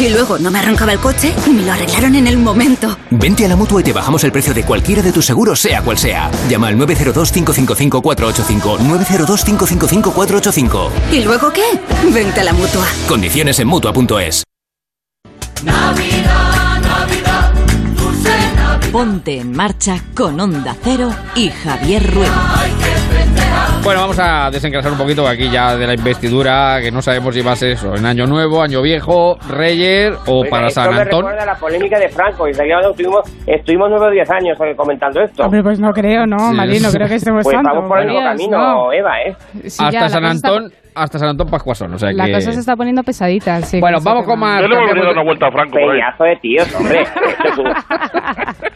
[0.00, 2.96] Y luego no me arrancaba el coche y me lo arreglaron en el momento.
[3.10, 5.82] Vente a la mutua y te bajamos el precio de cualquiera de tus seguros, sea
[5.82, 6.30] cual sea.
[6.48, 8.78] Llama al 902-555-485.
[8.78, 10.90] 902-555-485.
[11.12, 11.64] ¿Y luego qué?
[12.12, 12.86] Vente a la mutua.
[13.08, 14.44] Condiciones en mutua.es.
[18.92, 22.30] Ponte en marcha con Onda Cero y Javier Ruiz.
[23.84, 27.42] Bueno, vamos a desengrasar un poquito aquí ya de la investidura, que no sabemos si
[27.42, 30.94] va a ser eso, en Año Nuevo, Año Viejo, Reyes o Oiga, para esto San
[30.94, 31.20] me Antón.
[31.20, 32.48] recuerda a la polémica de Franco.
[32.48, 35.44] Y de aquí estuvimos, estuvimos 9 o 10 años comentando esto.
[35.44, 36.56] Hombre, pues no creo, no, Sí.
[36.56, 37.70] Marín, no creo que estemos Pues tanto.
[37.74, 38.92] vamos por el mismo camino, no.
[38.92, 39.36] Eva, ¿eh?
[39.68, 42.26] Sí, ya, hasta la San cosa está- Antón, hasta San Antón Pascuasón, o sea La
[42.26, 42.32] que...
[42.32, 43.80] cosa se está poniendo pesadita, sí.
[43.80, 44.60] Bueno, vamos con más...
[44.60, 45.76] Yo le voy a dar una vuelta a Franco.
[45.76, 47.04] Peñazo de tíos, hombre.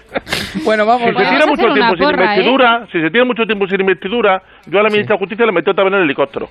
[0.65, 2.25] Bueno, vamos, Si se tira mucho tiempo una sin porra, ¿eh?
[2.25, 5.53] investidura, si se tira mucho tiempo sin investidura, yo a la ministra de Justicia le
[5.53, 6.49] meto también el helicóptero.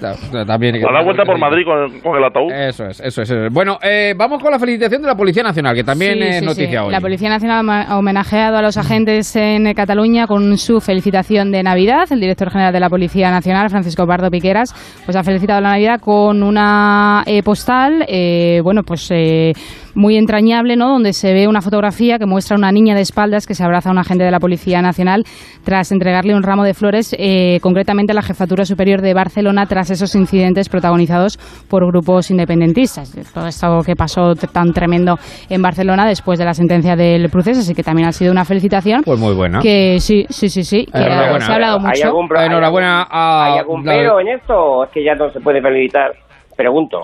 [0.00, 2.50] También, A dar vuelta por Madrid con, con el ataúd.
[2.52, 3.30] Eso es, eso es.
[3.30, 3.52] eso es.
[3.52, 6.44] Bueno, eh, vamos con la felicitación de la Policía Nacional, que también Sí, es sí,
[6.44, 6.86] noticia sí.
[6.86, 6.92] hoy.
[6.92, 12.10] La Policía Nacional ha homenajeado a los agentes en Cataluña con su felicitación de Navidad.
[12.10, 14.74] El director general de la Policía Nacional, Francisco Pardo Piqueras,
[15.04, 19.52] pues ha felicitado la Navidad con una eh, postal, eh, bueno, pues eh,
[19.94, 20.88] muy entrañable, ¿no?
[20.90, 23.88] Donde se ve una fotografía que muestra a una niña de espaldas que se abraza
[23.88, 25.24] a un agente de la Policía Nacional
[25.64, 29.90] tras entregarle un ramo de flores, eh, concretamente a la Jefatura Superior de Barcelona, tras
[29.90, 31.36] esos incidentes protagonizados
[31.68, 33.14] por grupos independentistas.
[33.34, 35.16] Todo esto que pasó tan tremendo
[35.48, 39.02] en Barcelona después de la sentencia del proceso, así que también ha sido una felicitación.
[39.04, 39.60] Pues muy buena.
[39.60, 40.86] Que sí, sí, sí, sí.
[40.86, 41.40] que Enhorabuena.
[41.44, 42.06] se ha hablado ¿Hay mucho.
[42.06, 45.30] algún, hay Enhorabuena algún- a ¿Hay algún pero en esto o es que ya no
[45.32, 46.12] se puede felicitar?
[46.56, 47.00] Pregunto.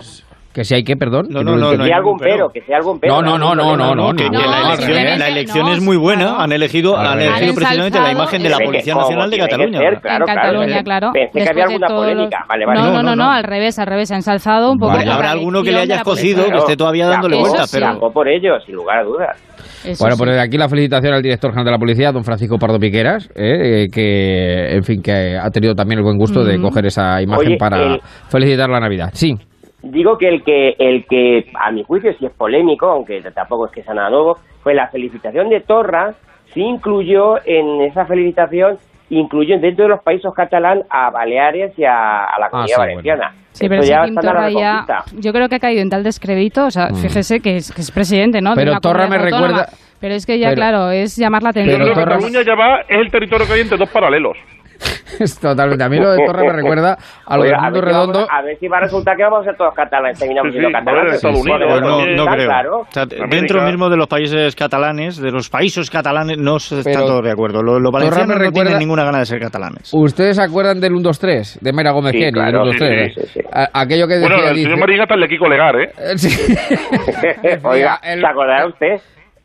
[0.59, 1.27] Que si hay que, perdón.
[1.31, 2.49] No, que no, no, que no sea algún pero.
[2.49, 3.15] que sea algún pero.
[3.15, 6.43] No, no, no, no, no, no, la elección, es muy buena.
[6.43, 9.79] Han elegido, han elegido precisamente la imagen de la Policía ¿cómo Nacional de Cataluña.
[9.89, 10.01] en.
[10.27, 11.11] Cataluña, claro.
[11.13, 12.45] Pensé que había de alguna polémica.
[12.49, 12.81] Vale, vale.
[12.81, 14.09] No, no, No, al revés, al revés.
[14.09, 14.91] Se ha ensalzado un poco.
[14.95, 18.11] Habrá alguno que le hayas cogido, que esté todavía dándole vueltas, pero...
[18.13, 19.45] Por ello, sin lugar a dudas.
[19.85, 22.59] Eso Bueno, pues desde aquí la felicitación al director general de la policía, don Francisco
[22.59, 26.59] Pardo Piqueras, eh, eh, que, en fin, que ha tenido también el buen gusto de
[26.59, 26.63] Mm.
[26.63, 29.11] coger esa imagen Oye, para el- felicitar la Navidad.
[29.13, 29.35] Sí.
[29.83, 33.73] Digo que el que, el que a mi juicio sí es polémico, aunque tampoco es
[33.73, 36.15] que sea nada nuevo, fue la felicitación de Torra,
[36.53, 38.77] sí incluyó en esa felicitación,
[39.11, 42.91] incluyó dentro de los países catalán a Baleares y a, a la comunidad sí, bueno.
[42.97, 43.35] valenciana.
[43.53, 44.85] Sí, pero ya la Torra ya,
[45.17, 46.95] yo creo que ha caído en tal descrédito, o sea, Mm.
[46.97, 48.51] fíjese que es, que es presidente, ¿no?
[48.51, 49.47] De Pero una Torra me autónoma.
[49.49, 49.69] recuerda-
[50.01, 51.81] Pero es que ya, pero- claro, es llamar la atención.
[51.81, 54.37] Torra- Cataluña ya va, es el territorio que hay entre dos paralelos.
[55.19, 55.83] Es totalmente.
[55.83, 56.97] A mí lo de Torre me recuerda
[57.27, 58.27] a lo del a mundo vamos- redondo.
[58.31, 60.69] a ver si va a resultar que vamos a ser todos catalanes, terminamos Sí, siendo
[60.69, 61.23] sí, catalanes.
[61.23, 62.47] Bueno, Unidos, Pues no, creo.
[62.47, 62.77] claro.
[62.81, 63.27] O sea, América.
[63.31, 67.23] dentro mismo de los países catalanes, de los países catalanes, no se está Pero- todo
[67.23, 67.63] de acuerdo.
[67.63, 69.91] Los lo Torra me valencianos no tienen ninguna gana de ser catalanes.
[69.93, 71.59] ¿Ustedes se acuerdan del 1-2-3?
[71.61, 73.15] De Mera Gómez Sí, Kenny, claro, del sí, 1-2-3.
[73.15, 73.41] sí, sí, sí.
[73.53, 74.29] A- Aquello que decía...
[74.29, 75.91] Bueno, el dice- señor el de Kiko Legar, ¿eh?
[76.17, 76.29] Sí.
[77.65, 78.97] Oiga, el- ¿se acordará usted?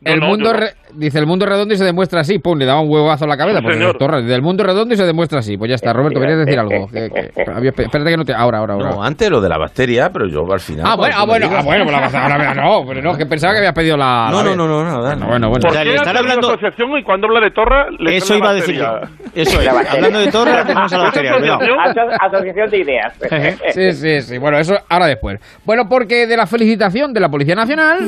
[0.06, 0.60] El No, no, mundo no.
[0.60, 3.28] re- dice el mundo redondo y se demuestra así, pum, le daba un huevazo a
[3.28, 3.98] la cabeza, señor.
[3.98, 6.88] Torres, del mundo redondo y se demuestra así, pues ya está, Roberto, querías decir algo.
[6.88, 8.90] Que- que- había- espérate que no te, ahora, ahora, ahora.
[8.92, 10.86] No, antes lo de la bacteria, pero yo al final.
[10.88, 13.60] Ah, bueno, ah, bueno, ah, bueno, pues la ahora no, pero no, que pensaba que
[13.60, 14.28] habías pedido la.
[14.30, 15.16] No, la no, no, no, nada.
[15.16, 15.62] Bueno, bueno, bueno.
[15.62, 18.36] ¿Por O sea, le están hablando- la asociación y cuando habla de Torra le Eso
[18.36, 18.82] iba a decir?
[19.36, 19.68] Eso es.
[19.68, 21.34] Hablando de Torra, tenemos a la bacteria.
[22.20, 23.14] Asociación de ideas.
[23.74, 24.38] Sí, sí, sí.
[24.38, 25.40] Bueno, eso ahora después.
[25.66, 28.00] Bueno, porque de la felicitación de la Policía Nacional.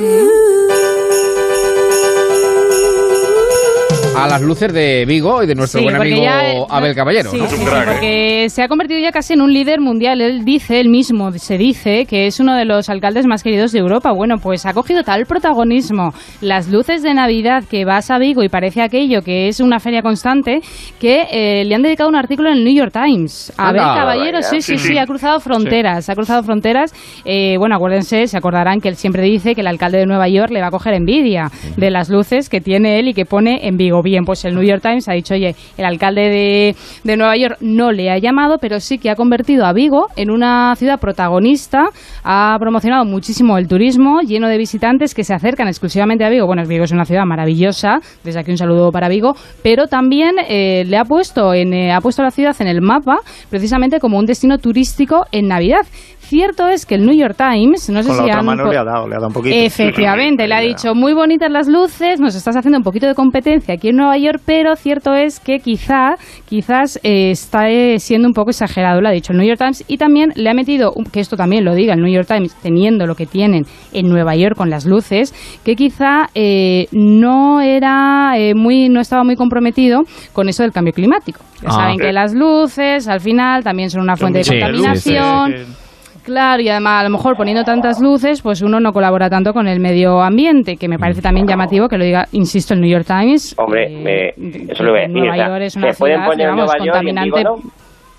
[4.15, 6.95] A las luces de Vigo y de nuestro Sí, buen porque amigo ya, eh, Abel
[6.95, 7.47] Caballero, sí, ¿no?
[7.47, 7.91] sí, Un sí, crack, ¿eh?
[7.91, 10.21] porque se ha convertido ya casi en un líder mundial.
[10.21, 13.79] Él dice, él mismo se dice que es uno de los alcaldes más queridos de
[13.79, 14.11] Europa.
[14.11, 18.49] Bueno, pues ha cogido tal protagonismo las luces de Navidad que vas a Vigo y
[18.49, 20.61] parece aquello que es una feria constante
[20.99, 23.51] que eh, le han dedicado un artículo en el New York Times.
[23.57, 23.95] Abel Anda.
[23.95, 26.93] Caballero, sí, sí, sí, ha cruzado fronteras, ha cruzado fronteras.
[27.25, 30.51] Eh, bueno, acuérdense, se acordarán que él siempre dice que el alcalde de Nueva York
[30.51, 33.77] le va a coger envidia de las luces que tiene él y que pone en
[33.77, 34.01] Vigo.
[34.05, 37.57] Bien, pues el New York Times ha dicho, oye, el alcalde de, de Nueva York
[37.59, 41.85] no le ha llamado, pero sí que ha convertido a Vigo en una ciudad protagonista,
[42.23, 46.45] ha promocionado muchísimo el turismo, lleno de visitantes que se acercan exclusivamente a Vigo.
[46.45, 49.33] Bueno, Vigo es una ciudad maravillosa, desde aquí un saludo para Vigo,
[49.63, 53.17] pero también eh, le ha puesto, en, eh, ha puesto la ciudad en el mapa
[53.49, 55.81] precisamente como un destino turístico en Navidad.
[56.27, 58.71] Cierto es que el New York Times, no sé Con la si otra han mano
[58.71, 59.55] le ha dado, le ha dado un poquito.
[59.55, 63.75] Efectivamente, le ha dicho muy bonitas las luces, nos estás haciendo un poquito de competencia
[63.75, 66.15] aquí en Nueva York, pero cierto es que quizá,
[66.47, 69.83] quizás eh, está eh, siendo un poco exagerado, lo ha dicho el New York Times,
[69.87, 73.05] y también le ha metido, que esto también lo diga el New York Times, teniendo
[73.05, 75.33] lo que tienen en Nueva York con las luces,
[75.63, 80.01] que quizá eh, no era eh, muy, no estaba muy comprometido
[80.33, 81.41] con eso del cambio climático.
[81.61, 81.71] Ya Ah.
[81.71, 85.84] saben que las luces al final también son una fuente de Sí, sí, sí, contaminación.
[86.25, 89.67] Claro, y además a lo mejor poniendo tantas luces, pues uno no colabora tanto con
[89.67, 93.05] el medio ambiente, que me parece también llamativo que lo diga, insisto, el New York
[93.05, 93.53] Times.
[93.57, 95.15] Hombre, eh, me- eso lo voy a decir.
[95.17, 97.43] Nueva o sea, York es una se pueden ciudad, poner digamos, Nueva York contaminante.
[97.43, 97.55] ¿no?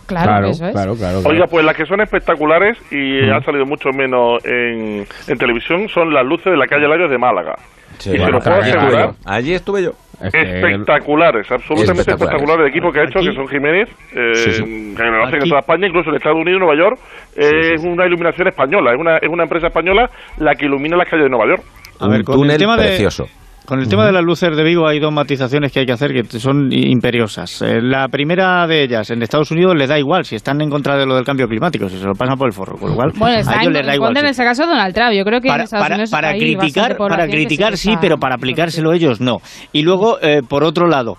[0.07, 0.73] Claro, eso es.
[0.73, 1.21] claro, claro.
[1.27, 6.15] Oiga, pues las que son espectaculares y han salido mucho menos en, en televisión son
[6.15, 7.57] las luces de la calle Larios de Málaga.
[7.99, 9.09] Sí, y se bueno, lo puedo allí estuve asegurar.
[9.11, 9.17] yo.
[9.25, 9.93] Allí estuve yo.
[10.21, 12.21] Es que- Espectaculares, absolutamente Espectaculares.
[12.23, 12.61] espectaculares.
[12.65, 14.95] El equipo que ha hecho, Aquí- que son Jiménez, eh, Sí, sí.
[14.97, 16.99] que lo hacen en toda España, incluso en Estados Unidos y Nueva York,
[17.37, 21.09] eh, es una iluminación española, es una, es una empresa española la que ilumina las
[21.09, 21.63] calles de Nueva York.
[22.01, 23.27] A ver, un con el túnel tema de- precioso.
[23.67, 26.13] Con el tema de las luces de Vigo hay dos matizaciones que hay que hacer
[26.13, 27.63] que son imperiosas.
[27.63, 30.97] Eh, la primera de ellas, en Estados Unidos les da igual si están en contra
[30.97, 33.11] de lo del cambio climático, si se lo pasan por el forro, con lo cual
[33.17, 34.17] Bueno, está a ellos en, les da igual.
[34.17, 35.13] en ese caso Donald Trump.
[35.13, 38.19] Yo creo que en para, Estados para- Unidos para hay criticar, para criticar sí, pero
[38.19, 39.39] para aplicárselo ellos no.
[39.73, 41.17] Y luego, eh, por otro lado,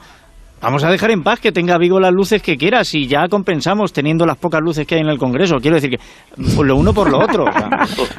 [0.60, 3.94] Vamos a dejar en paz que tenga Vigo las luces que quiera, si ya compensamos
[3.94, 5.58] teniendo las pocas luces que hay en el Congreso.
[5.62, 5.98] Quiero decir que
[6.36, 7.44] pues, lo uno por lo otro.
[7.44, 7.70] o sea.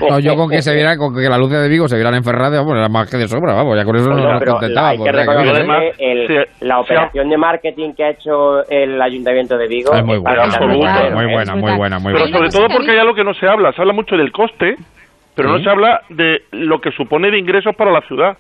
[0.09, 2.23] No, yo con que se viera, con que las luces de Vigo se vieran en
[2.23, 4.89] Ferrari, vamos, era más que de sobra, vamos, ya con eso Oiga, nos contentaba.
[4.91, 5.67] hay que reconocer
[5.99, 6.35] que el- Sí,
[6.67, 10.77] la operación de marketing que ha hecho el Ayuntamiento de Vigo Es muy buena, muy
[10.77, 11.33] buena, muy ¿eh?
[11.35, 12.37] buena, muy buena, muy Pero buena.
[12.39, 13.73] sobre todo porque hay algo que no se habla.
[13.73, 14.77] Se habla mucho del coste,
[15.35, 18.37] pero no se habla de lo que supone de ingresos para la ciudad.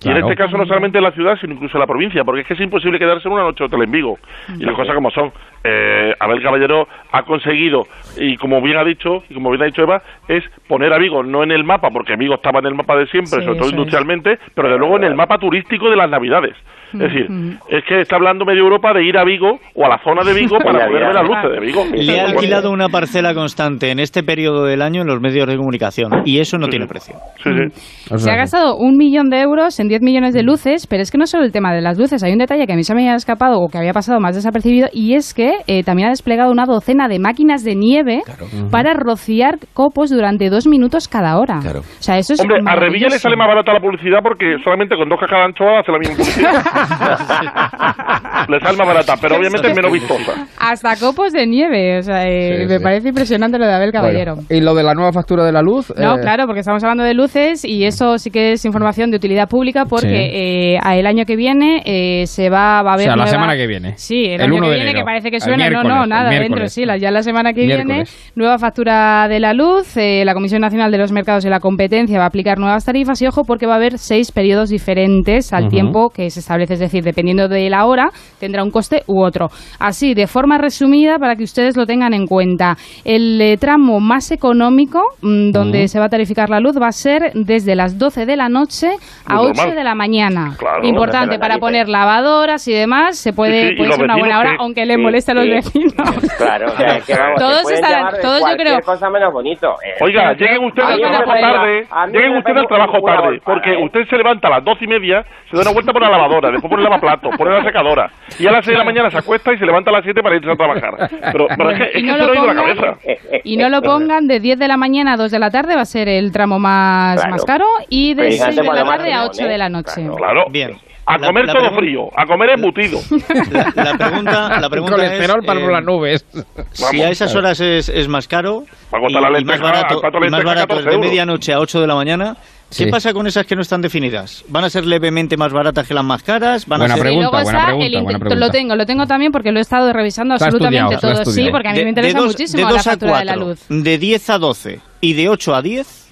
[0.00, 2.42] Y en este caso no solamente en la ciudad, sino incluso en la provincia, porque
[2.42, 4.16] es que es imposible quedarse en una noche de hotel en Vigo.
[4.58, 5.32] Y las cosas como son.
[5.64, 7.82] Eh, Abel Caballero ha conseguido,
[8.16, 11.24] y como bien ha dicho, y como bien ha dicho Eva, es poner a Vigo
[11.24, 13.66] no en el mapa, porque Vigo estaba en el mapa de siempre, Sí, sobre todo
[13.68, 13.72] es.
[13.72, 16.54] industrialmente, pero de luego en el mapa turístico de las Navidades.
[16.90, 17.26] Es decir,
[17.68, 20.32] es que está hablando medio Europa de ir a Vigo o a la zona de
[20.32, 21.84] Vigo para poder ver las luces de Vigo.
[21.94, 25.56] Le ha alquilado una parcela constante en este periodo del año en los medios de
[25.58, 27.16] comunicación y eso no tiene precio.
[27.44, 28.16] Sí, sí.
[28.18, 31.18] Se ha gastado un millón de euros en 10 millones de luces, pero es que
[31.18, 33.02] no solo el tema de las luces, hay un detalle que a mí se me
[33.02, 36.50] había escapado o que había pasado más desapercibido y es que eh, también ha desplegado
[36.50, 38.22] una docena de máquinas de nieve
[38.70, 41.58] para rociar copos durante dos minutos cada hora.
[41.58, 44.96] O sea, eso es Hombre, a Revilla le sale más barata la publicidad porque solamente
[44.96, 46.52] con dos cajas de anchoa hace la misma publicidad.
[48.48, 50.46] le sale más barata, pero obviamente es menos vistosa.
[50.58, 52.82] Hasta copos de nieve, o sea, eh, Sí, me sí.
[52.82, 54.34] parece impresionante lo de Abel Caballero.
[54.36, 55.92] Bueno, y lo de la nueva factura de la luz.
[55.96, 59.16] No, eh, claro, porque estamos hablando de luces y eso sí que es información de
[59.16, 60.14] utilidad pública porque Sí.
[60.14, 63.04] eh, a el año que viene eh, se va, va a O haber...
[63.06, 63.92] sea, la semana que viene.
[63.96, 65.00] Sí, el, El año 1 que de viene, enero.
[65.00, 65.70] que parece que suena.
[65.70, 68.04] No, no, nada, dentro, sí, la- ya la semana que viene.
[68.34, 72.18] Nueva factura de la luz, eh, la Comisión Nacional de los Mercados y la Competencia
[72.18, 75.68] va a aplicar nuevas tarifas y ojo porque va a haber seis periodos diferentes al
[75.68, 78.10] tiempo que se establece, es decir, dependiendo de la hora,
[78.40, 79.48] tendrá un coste u otro.
[79.78, 84.30] Así, de forma resumida, para que ustedes lo tengan en cuenta, el eh, tramo más
[84.30, 88.26] económico mm, donde se va a tarificar la luz va a ser desde las 12
[88.26, 88.88] de la noche
[89.26, 89.76] a Muy 8 normal.
[89.76, 90.52] de la mañana.
[90.58, 94.16] Claro, Importante no para poner lavadoras y demás, se puede, Sí, sí, puede ser una
[94.16, 95.94] buena hora, que- aunque les moleste a los vecinos.
[96.38, 99.74] Claro, o sea, es que vamos, Todos estarán- todos yo creo- cosa menos bonito.
[99.84, 103.84] Eh, Oiga, Pero lleguen ustedes al trabajo tarde, lleguen ustedes al trabajo tarde, porque ¿eh?
[103.84, 106.50] usted se levanta a las doce y media, se da una vuelta por la lavadora,
[106.50, 109.18] después pone el lavaplatos, pone la secadora, y a las seis de la mañana se
[109.18, 110.94] acuesta y se levanta a las siete para irse a trabajar.
[111.32, 112.76] Pero, pero es que, es Y que no se lo lo ha ido la pongan-
[112.96, 113.40] cabeza.
[113.44, 115.82] Y no lo pongan de 10 de la mañana a 2 de la tarde, va
[115.82, 117.30] a ser el tramo más, Claro.
[117.30, 120.06] más caro, y de Pero 6 de la tarde a más 8 de la noche.
[120.16, 120.44] Claro.
[120.50, 120.72] Bien.
[121.10, 123.00] A La- comer la todo frío, a comer embutido.
[123.50, 126.26] La, la pregunta, la pregunta colesterol es, para eh, las nubes.
[126.72, 128.64] si a esas horas es, es más caro
[129.08, 131.00] y, la y más barato, y más barato 14 desde euros.
[131.08, 132.36] medianoche a 8 de la mañana,
[132.68, 132.86] ¿qué Sí.
[132.90, 134.44] pasa con esas que no están definidas?
[134.48, 136.66] ¿Van a ser levemente más baratas que las más caras?
[136.66, 137.04] ¿Van Buena a ser...
[137.04, 138.46] pregunta, y luego buena está pregunta, el buena pregunta.
[138.46, 141.32] Lo tengo, lo tengo también porque lo he estado revisando absolutamente estudiado, todo.
[141.32, 143.18] Sí, porque a mí me de, interesa de dos, muchísimo de la 2 a factura
[143.20, 143.82] de la 4, luz.
[143.82, 146.10] de 10 a 12 y de 8 a 10,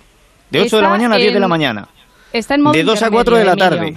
[0.53, 1.89] de 8 de Está la mañana a 10 de la en- mañana,
[2.39, 3.97] Está en modo de 2 a 4 de la tarde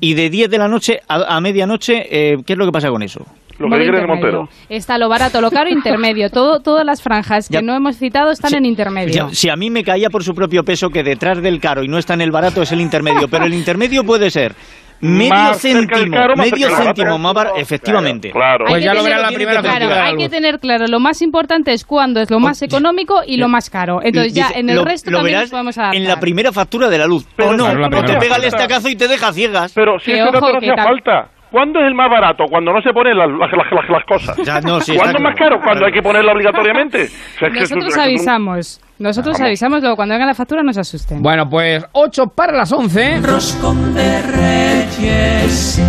[0.00, 2.90] y de 10 de la noche a, a medianoche, eh, ¿qué es lo que pasa
[2.90, 3.20] con eso?
[3.58, 4.08] Lo que intermedio.
[4.08, 4.48] Montero.
[4.68, 6.28] Está lo barato, lo caro, intermedio.
[6.28, 7.62] Todo, todas las franjas que Ya.
[7.62, 9.28] no hemos citado están en intermedio.
[9.28, 11.88] Ya, si a mí me caía por su propio peso que detrás del caro y
[11.88, 14.56] no está en el barato es el intermedio, pero el intermedio puede ser
[15.04, 18.30] medio Más céntimo, caro, más medio del céntimo más barato, efectivamente.
[18.30, 18.64] Claro.
[18.66, 21.00] Hay Pues que ya lo tener- verá la primera Claro, hay que tener claro, lo
[21.00, 24.00] más importante es cuándo es lo más económico y lo más caro.
[24.02, 25.96] Entonces ya en el lo- resto lo también verás nos podemos adaptar.
[26.00, 27.26] en la primera factura de la luz.
[27.36, 29.72] Pero o no, claro, o te primera pega el estacazo y te deja ciegas.
[29.74, 31.28] Pero si Que dato ojo, no hacía falta.
[31.50, 32.44] ¿Cuándo es el más barato?
[32.50, 34.36] Cuando no se ponen las, las, las- las cosas.
[34.44, 35.56] Ya, no, sí, ¿Cuándo es más claro.
[35.56, 35.64] caro?
[35.64, 37.04] Cuando hay que ponerlo obligatoriamente.
[37.36, 38.80] O sea, es que eso- Nosotros avisamos.
[38.98, 39.46] Nosotros Vamos.
[39.48, 41.20] avisamos, luego cuando venga la factura no se asusten.
[41.20, 43.20] Bueno, pues 8 para las 11.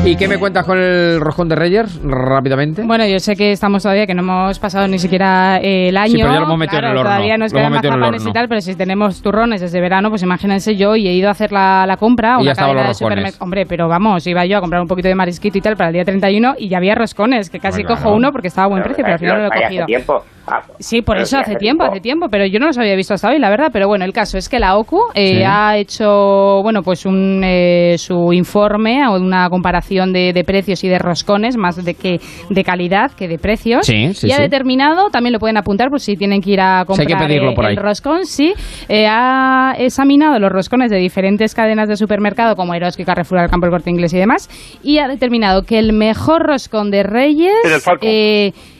[0.06, 2.00] ¿Y qué me cuentas con el roscón de Reyes?
[2.04, 2.82] Rápidamente.
[2.84, 6.12] Bueno, yo sé que estamos todavía, que no hemos pasado ni siquiera eh, el año.
[6.14, 7.10] Sí, pero ya lo hemos metido Claro, en el horno.
[7.12, 10.76] Todavía nos Lo quedan mazapanes y tal, pero si tenemos turrones desde verano, pues imagínense
[10.76, 12.38] yo y he ido a hacer la, la compra.
[12.40, 13.38] Y una ya los de roscones.
[13.40, 15.94] Hombre, pero vamos, iba yo a comprar un poquito de marisquito y tal para el
[15.94, 18.16] día 31 y ya había roscones, que casi Bueno, cojo no.
[18.18, 19.86] uno porque estaba a buen precio, pero al final no lo he Vaya, hace cogido.
[19.86, 20.24] tiempo.
[20.48, 23.30] Ah, Sí, por pero eso hace tiempo, hace tiempo, pero yo no los visto hasta
[23.30, 23.70] hoy, la verdad.
[23.72, 25.44] Pero bueno, el caso es que la OCU eh, Sí.
[25.46, 30.88] ha hecho, bueno, pues un, eh, su informe o una comparación de, de precios y
[30.88, 32.20] de roscones, más de que
[32.50, 33.86] de calidad que de precios.
[33.86, 36.80] Sí, sí, y ha determinado, también lo pueden apuntar por si tienen que ir a
[36.80, 37.76] hay comprar que pedirlo por ahí.
[37.76, 38.54] el roscón, sí.
[38.90, 43.90] Eh, ha examinado los roscones de diferentes cadenas de supermercado como Eroski, Carrefour, El Corte
[43.90, 44.50] Inglés y demás,
[44.84, 47.54] y ha determinado que el mejor roscón de Reyes...
[47.64, 48.10] En el Falcon.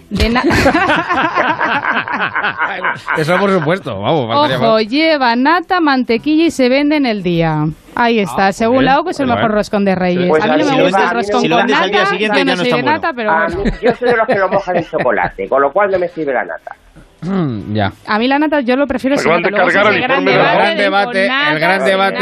[0.10, 0.30] De
[3.18, 4.52] Eso por supuesto, vamos.
[4.52, 7.66] Ojo, lleva nata, mantequilla y se vende en el día.
[7.96, 10.28] Ahí está, según bien, la OCU es el mejor roscón de Reyes.
[10.28, 11.90] Pues a mí no si me lo gusta el roscón si lo con vendes al
[11.90, 12.92] día nata, siguiente yo no no soy de bueno.
[12.92, 13.58] nata, pero bueno.
[13.64, 16.08] mí- yo soy de los que lo mojan en chocolate, con lo cual no me
[16.10, 16.76] sirve la nata.
[17.74, 17.92] Ya.
[18.08, 19.50] A mí la nata yo lo prefiero sin nata.
[19.50, 20.32] Luego el gran la-
[20.76, 22.18] debate el gran debate,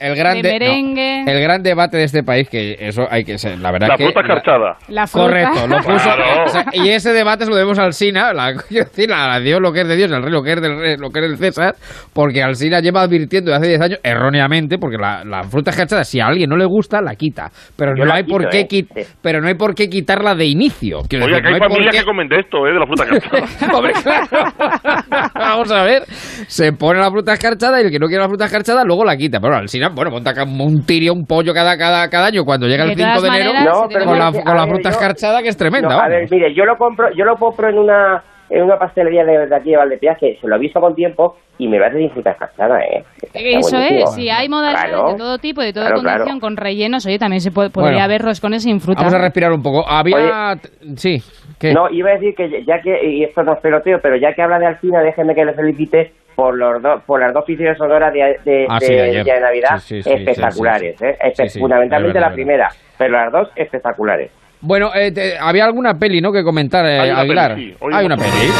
[0.00, 1.24] el, el gran merengue.
[1.26, 4.04] el gran debate de este país que eso hay que ser, la verdad La que
[4.04, 4.76] fruta escarchada.
[4.88, 5.26] La fruta.
[5.26, 6.04] Correcto, lo puso.
[6.04, 6.44] Claro.
[6.44, 9.60] o sea, y ese debate se lo debemos al Sina, la, quiero decir, a Dios
[9.60, 11.28] lo que es de Dios, al rey lo que es del rey, lo que es
[11.28, 11.74] del César,
[12.12, 16.04] porque al Sina lleva advirtiendo de hace 10 años, erróneamente, porque la, la fruta escarchada,
[16.04, 17.50] si a alguien no le gusta, la quita.
[17.76, 18.68] Pero Yo no la hay por qué ¿eh?
[18.68, 19.02] quit- Sí.
[19.22, 21.00] pero no hay por qué quitarla de inicio.
[21.08, 22.72] Quiero Oiga, decir, que hay no hay familias qué- que comen de esto, ¿eh?
[22.72, 23.76] De la fruta escarchada.
[23.78, 24.26] Hombre, claro.
[25.34, 26.02] Vamos a ver.
[26.48, 29.16] Se pone la fruta escarchada y el que no quiere la fruta escarchada luego la
[29.16, 29.40] quita.
[29.40, 32.84] Pero al final, bueno, monta un tirio, un pollo cada, cada, cada año cuando llega
[32.84, 34.94] el De todas 5 de enero No, con la, con a la ver, fruta yo-
[34.96, 35.88] escarchada que es tremenda.
[35.88, 38.22] No, a ver, mire, yo lo compro, yo lo compro en una
[38.54, 41.68] en una pastelería de, de aquí de Valdepeas que se lo aviso con tiempo y
[41.68, 43.04] me va a decir escarchada, ¿eh?
[43.22, 44.04] Está Eso buenísimo.
[44.08, 45.12] es, si hay modalidades Claro.
[45.12, 46.40] de todo tipo, de toda Claro, condición, claro.
[46.40, 48.04] con rellenos, oye, también se puede, podría Bueno.
[48.04, 49.00] haber roscones sin fruta.
[49.00, 49.84] Vamos a respirar un poco.
[49.88, 50.54] Había.
[50.96, 51.22] Sí,
[51.58, 51.72] ¿qué?
[51.72, 54.42] No, iba a decir que ya que, y esto no es peloteo, pero ya que
[54.42, 58.12] habla de Alcina, déjeme que le felicite por los dos, por las dos piscinas sonoras
[58.12, 59.24] de, de, Ah, de- sí, ayer.
[59.24, 61.04] Día de Navidad, Sí, sí, sí, espectaculares, sí, sí.
[61.06, 61.18] ¿eh?
[61.20, 62.68] Espe- Sí, sí, fundamentalmente verdad, la primera,
[62.98, 64.30] pero las dos espectaculares.
[64.62, 66.32] Bueno, eh, te- había alguna peli, ¿no?
[66.32, 67.54] Que comentar, eh, Hay una Aguilar.
[67.54, 67.76] peli, sí.
[67.80, 68.52] Hoy Hay hemos- una peli.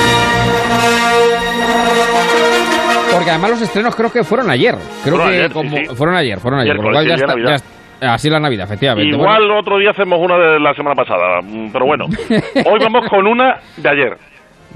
[3.12, 4.74] Porque además los estrenos creo que fueron ayer.
[5.04, 5.84] Creo Fueron que ayer, sí, como sí.
[5.94, 6.76] fueron ayer, fueron ayer.
[6.76, 7.64] Por lo cual Miércoles, ya sí, está, ya ya
[8.00, 9.14] está- así la Navidad, efectivamente.
[9.14, 12.06] Igual otro día hacemos una de la semana pasada, mm, pero bueno.
[12.66, 14.16] Hoy vamos con una de ayer.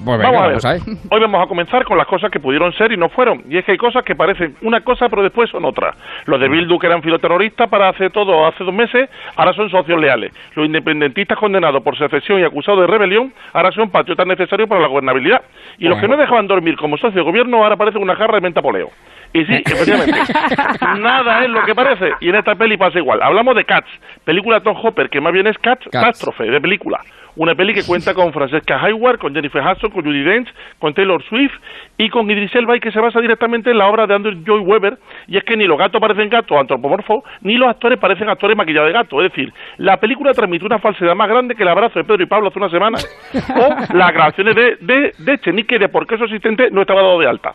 [0.05, 0.81] Pues venga, vamos a ver.
[0.81, 0.99] vamos a ver.
[1.11, 3.43] Hoy vamos a comenzar con las cosas que pudieron ser y no fueron.
[3.49, 5.95] Y es que hay cosas que parecen una cosa pero después son otra.
[6.27, 10.01] Los de Bildu que eran filoterroristas para hace todo hace dos meses, ahora son socios
[10.01, 10.33] leales.
[10.55, 14.89] Los independentistas condenados por secesión y acusados de rebelión, ahora son patriotas necesarios para la
[14.89, 15.43] gobernabilidad.
[15.79, 18.41] Y los que no dejaban dormir como socios de gobierno, ahora parecen una jarra de
[18.41, 18.91] menta poleo.
[19.33, 20.21] Y sí, efectivamente,
[21.01, 22.13] nada es lo que parece.
[22.21, 23.23] Y en esta peli pasa igual.
[23.23, 23.89] Hablamos de Cats,
[24.25, 27.01] película Tom Hopper, que más bien es Cats, catástrofe de película.
[27.37, 30.49] Una peli que cuenta con Francesca Hayward, con Jennifer Hudson, con Judy Dench,
[30.79, 31.53] con Taylor Swift
[31.99, 34.61] y con Idris Elba y que se basa directamente en la obra de Andrew Joy
[34.61, 34.97] Weber
[35.27, 38.89] y es que ni los gatos parecen gatos antropomorfos ni los actores parecen actores maquillados
[38.89, 39.23] de gato.
[39.23, 42.27] Es decir, la película transmite una falsedad más grande que el abrazo de Pedro y
[42.27, 42.99] Pablo hace una semana
[43.55, 47.21] o las grabaciones de, de, de Echenique de por qué su asistente no estaba dado
[47.21, 47.53] de alta.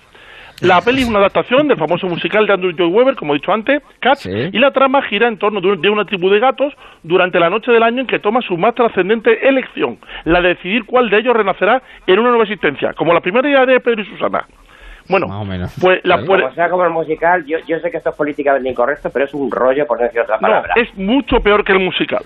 [0.61, 3.51] La peli es una adaptación del famoso musical de Andrew Joy Weber, como he dicho
[3.51, 6.73] antes, Cats, y la trama gira en torno de, un- de una tribu de gatos
[7.03, 10.85] durante la noche del año en que toma su más trascendente elección, la de decidir
[10.85, 14.05] cuál de ellos renacerá en una nueva existencia, como la primera idea de Pedro y
[14.05, 14.45] Susana.
[15.09, 15.27] Bueno,
[15.81, 19.09] pues la Como sea como el musical, yo, yo sé que esto es políticamente incorrecto,
[19.11, 20.73] pero es un rollo, por decir otra no, palabra.
[20.77, 22.23] es mucho peor que el musical.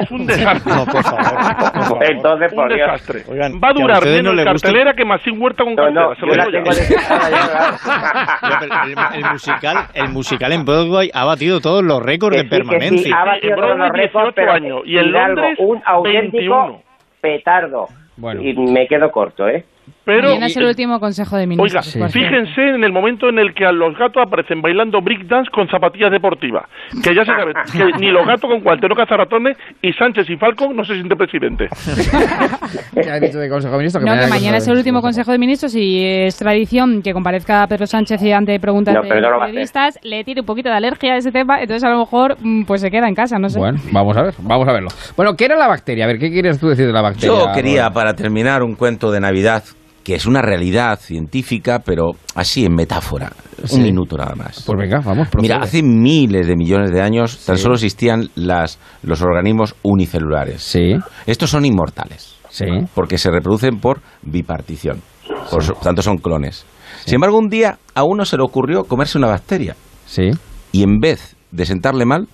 [0.00, 0.72] Es un desastre.
[0.74, 2.04] No, por favor.
[2.04, 2.80] Entonces, un por Dios.
[2.92, 3.22] desastre.
[3.28, 6.14] Oigan, Va a durar menos no les gusta- cartelera que Masín Huerta con No, no,
[6.16, 6.62] se lo digo ya.
[6.62, 12.48] ya, el, el musical, el musical en Broadway ha batido todos los récords Que de
[12.48, 13.16] sí, que sí, permanencia.
[13.16, 16.82] ha batido todos los récords, pero años, y en Londres, un auténtico 21.
[17.20, 17.86] petardo.
[18.16, 18.42] Bueno.
[18.42, 19.64] Y me quedo corto, ¿eh?
[20.08, 21.84] Pero, Mañana es el último consejo de Oiga, ministros.
[21.84, 22.12] cierto.
[22.14, 26.10] fíjense en el momento en el que a los gatos aparecen bailando breakdance con zapatillas
[26.10, 26.64] deportivas.
[27.04, 30.74] Que ya se sabe que ni los gatos con cuartero cazaratones y Sánchez y Falcon
[30.74, 31.68] no se siente presidente.
[32.94, 34.02] ¿Qué ha dicho de Consejo de Ministros?
[34.02, 37.66] No, que mañana mañana es el último Consejo de Ministros y es tradición que comparezca
[37.66, 41.12] Pedro Sánchez y ante preguntas No, de no periodistas, le tire un poquito de alergia
[41.12, 43.58] a ese tema, entonces a lo mejor mm, pues se queda en casa, no sé.
[43.58, 44.88] Bueno, vamos a ver, vamos a verlo.
[45.18, 46.04] Bueno, ¿qué era la bacteria?
[46.04, 47.28] A ver, ¿qué quieres tú decir de la bacteria?
[47.28, 49.64] Yo quería, para terminar, un cuento de Navidad
[50.08, 53.30] que es una realidad científica, pero así en metáfora.
[53.62, 53.76] Sí.
[53.76, 54.62] Un minuto nada más.
[54.64, 55.28] Pues venga, vamos.
[55.28, 55.42] procede.
[55.42, 60.62] Mira, hace miles de millones de años tan solo existían las, los organismos unicelulares.
[60.62, 60.94] Sí.
[61.26, 62.36] Estos son inmortales.
[62.48, 62.64] Sí.
[62.94, 65.02] Porque se reproducen por bipartición.
[65.50, 66.64] Por tanto, son clones.
[67.04, 69.76] Sin embargo, un día a uno se le ocurrió comerse una bacteria.
[70.06, 70.30] Sí.
[70.72, 72.28] Y en vez de sentarle mal,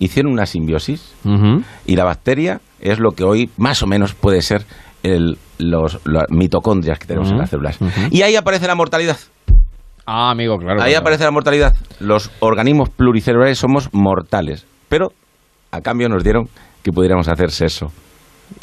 [0.00, 1.14] hicieron una simbiosis.
[1.86, 4.64] Y la bacteria es lo que hoy más o menos puede ser
[5.02, 7.80] el, los, las mitocondrias que tenemos en Ujú, las células.
[7.80, 7.90] ujú.
[8.10, 9.16] Y ahí aparece la mortalidad.
[10.06, 10.80] Ah, amigo, claro.
[10.82, 11.00] Ahí claro.
[11.02, 11.74] aparece la mortalidad.
[12.00, 15.12] Los organismos pluricelulares somos mortales, pero
[15.70, 16.48] a cambio nos dieron
[16.82, 17.92] que pudiéramos hacer sexo.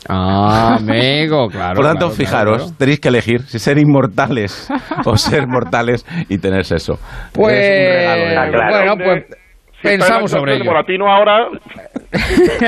[0.08, 1.76] Ah, amigo, claro.
[1.76, 2.76] Por tanto, claro, fijaros, claro.
[2.78, 4.70] tenéis que elegir si ser inmortales
[5.06, 7.00] o ser mortales y tener sexo.
[7.34, 8.70] Pues, Es un regalo de Navidad.
[8.70, 9.26] bueno, pues
[9.82, 10.66] pensamos sobre ello.
[10.66, 11.48] Moratino ahora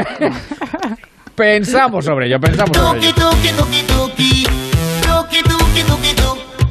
[1.42, 3.16] Pensamos sobre ello, pensamos sobre ello.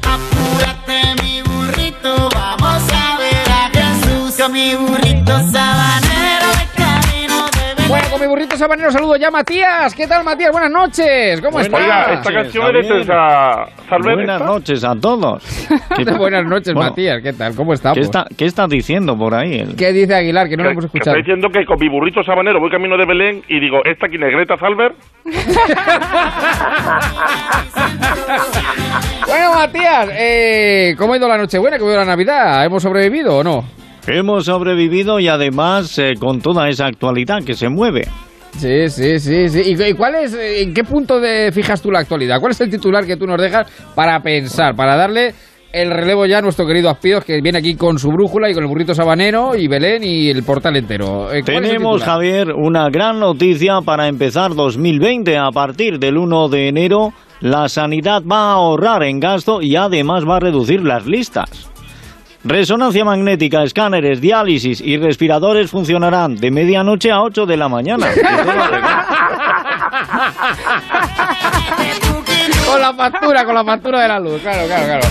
[0.05, 4.37] Apúrate mi burrito, vamos a ver a Jesús.
[4.41, 5.80] Con mi burrito sabanero
[8.21, 9.95] mi burrito sabanero saludo ya Matías.
[9.95, 10.51] ¿Qué tal, Matías?
[10.53, 11.41] Buenas noches.
[11.41, 11.81] ¿Cómo estás?
[11.81, 14.15] Oiga, esta canción es de César Salver.
[14.17, 14.53] Buenas ¿esta?
[14.53, 15.43] noches a todos.
[16.19, 17.23] Buenas noches, Bueno, Matías.
[17.23, 17.55] ¿Qué tal?
[17.55, 17.97] ¿Cómo estamos?
[17.97, 19.61] ¿Qué está, ¿Qué está diciendo por ahí?
[19.61, 20.49] el- ¿Qué dice Aguilar?
[20.49, 21.17] Que no lo hemos escuchado.
[21.17, 24.23] está diciendo que con mi burrito sabanero voy camino de Belén y digo, ¿esta quién
[24.25, 24.93] es Greta Salver?
[29.27, 31.79] Bueno, Matías, eh, ¿cómo ha ido la Nochebuena?
[31.79, 32.65] ¿Cómo ha ido la Navidad?
[32.65, 33.65] ¿Hemos sobrevivido o no?
[34.07, 38.09] Hemos sobrevivido y además eh, con toda esa actualidad que se mueve.
[38.57, 39.63] Sí, sí, sí, sí.
[39.67, 42.41] ¿Y, cuál es, eh, en qué punto de fijas tú la actualidad?
[42.41, 45.35] ¿Cuál es el titular que tú nos dejas para pensar, para darle
[45.73, 48.65] el relevo ya a nuestro querido Aspidos, que viene aquí con su brújula y con
[48.65, 51.33] el burrito sabanero y Belén y el portal entero?
[51.33, 52.03] Eh, ¿cuál es el Tenemos?
[52.03, 55.39] Javier, una gran noticia para empezar 2020.
[55.39, 60.25] A partir del 1 de enero, la sanidad va a ahorrar en gasto y además
[60.29, 61.71] va a reducir las listas.
[62.43, 68.07] Resonancia magnética, escáneres, diálisis y respiradores funcionarán de medianoche a 8 de la mañana.
[72.67, 75.07] Con la factura, con la factura de la luz, claro, claro, claro.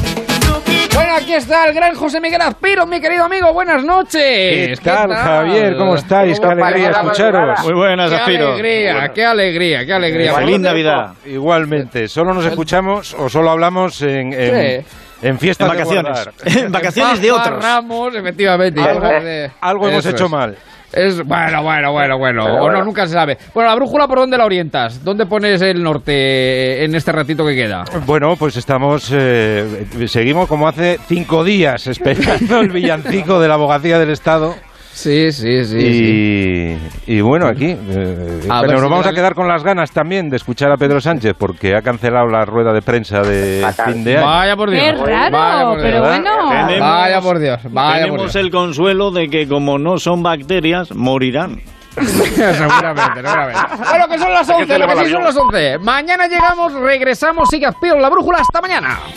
[0.96, 4.80] Bueno, aquí está el gran José Miguel Aspiro, mi querido amigo, buenas noches.
[4.80, 5.76] ¿Qué tal, Javier?
[5.78, 6.40] ¿Cómo estáis?
[6.40, 7.60] Qué alegría escucharos.
[7.64, 8.48] Muy buenas, Qué Aspiro.
[8.54, 10.34] alegría, qué alegría, qué alegría.
[10.36, 11.14] Feliz Navidad.
[11.26, 12.08] Igualmente.
[12.08, 14.88] Solo nos escuchamos o solo hablamos en, en, Sí.
[15.22, 16.12] En fiestas En de vacaciones.
[16.26, 16.34] guardar.
[16.66, 17.64] En vacaciones de otros.
[17.64, 18.82] Ramos, efectivamente.
[18.82, 20.32] Algo- cosas de- algo hemos hecho es.
[20.32, 20.58] mal.
[20.92, 22.44] Es, bueno, bueno, bueno, bueno.
[22.46, 22.80] Pero o bueno.
[22.80, 23.38] no, nunca se sabe.
[23.54, 25.04] Bueno, la brújula, ¿por dónde la orientas?
[25.04, 27.84] ¿Dónde pones el norte en este ratito que queda?
[28.08, 34.00] Bueno, pues estamos, eh, seguimos como hace cinco días esperando el villancico de la abogacía
[34.00, 34.56] del Estado.
[35.00, 36.78] Sí, sí, sí.
[37.08, 37.68] Y, y bueno, aquí.
[37.68, 40.76] eh, A pero nos si vamos a quedar con las ganas también de escuchar a
[40.78, 44.26] Pedro Sánchez porque ha cancelado la rueda de prensa de fin de año.
[44.28, 44.84] Vaya por Dios.
[44.84, 45.84] Qué raro, Vaya por Dios.
[45.84, 46.50] pero bueno.
[46.68, 48.36] Tenemos- Vaya por Dios, vaya por Tenemos Dios.
[48.36, 51.62] el consuelo de que como no son bacterias, morirán.
[52.00, 53.60] seguramente, seguramente.
[53.90, 55.80] Bueno, que son las 11, lo que sí son las 11.
[55.80, 58.40] Mañana llegamos, regresamos, sigue en la brújula.
[58.40, 59.00] Hasta mañana.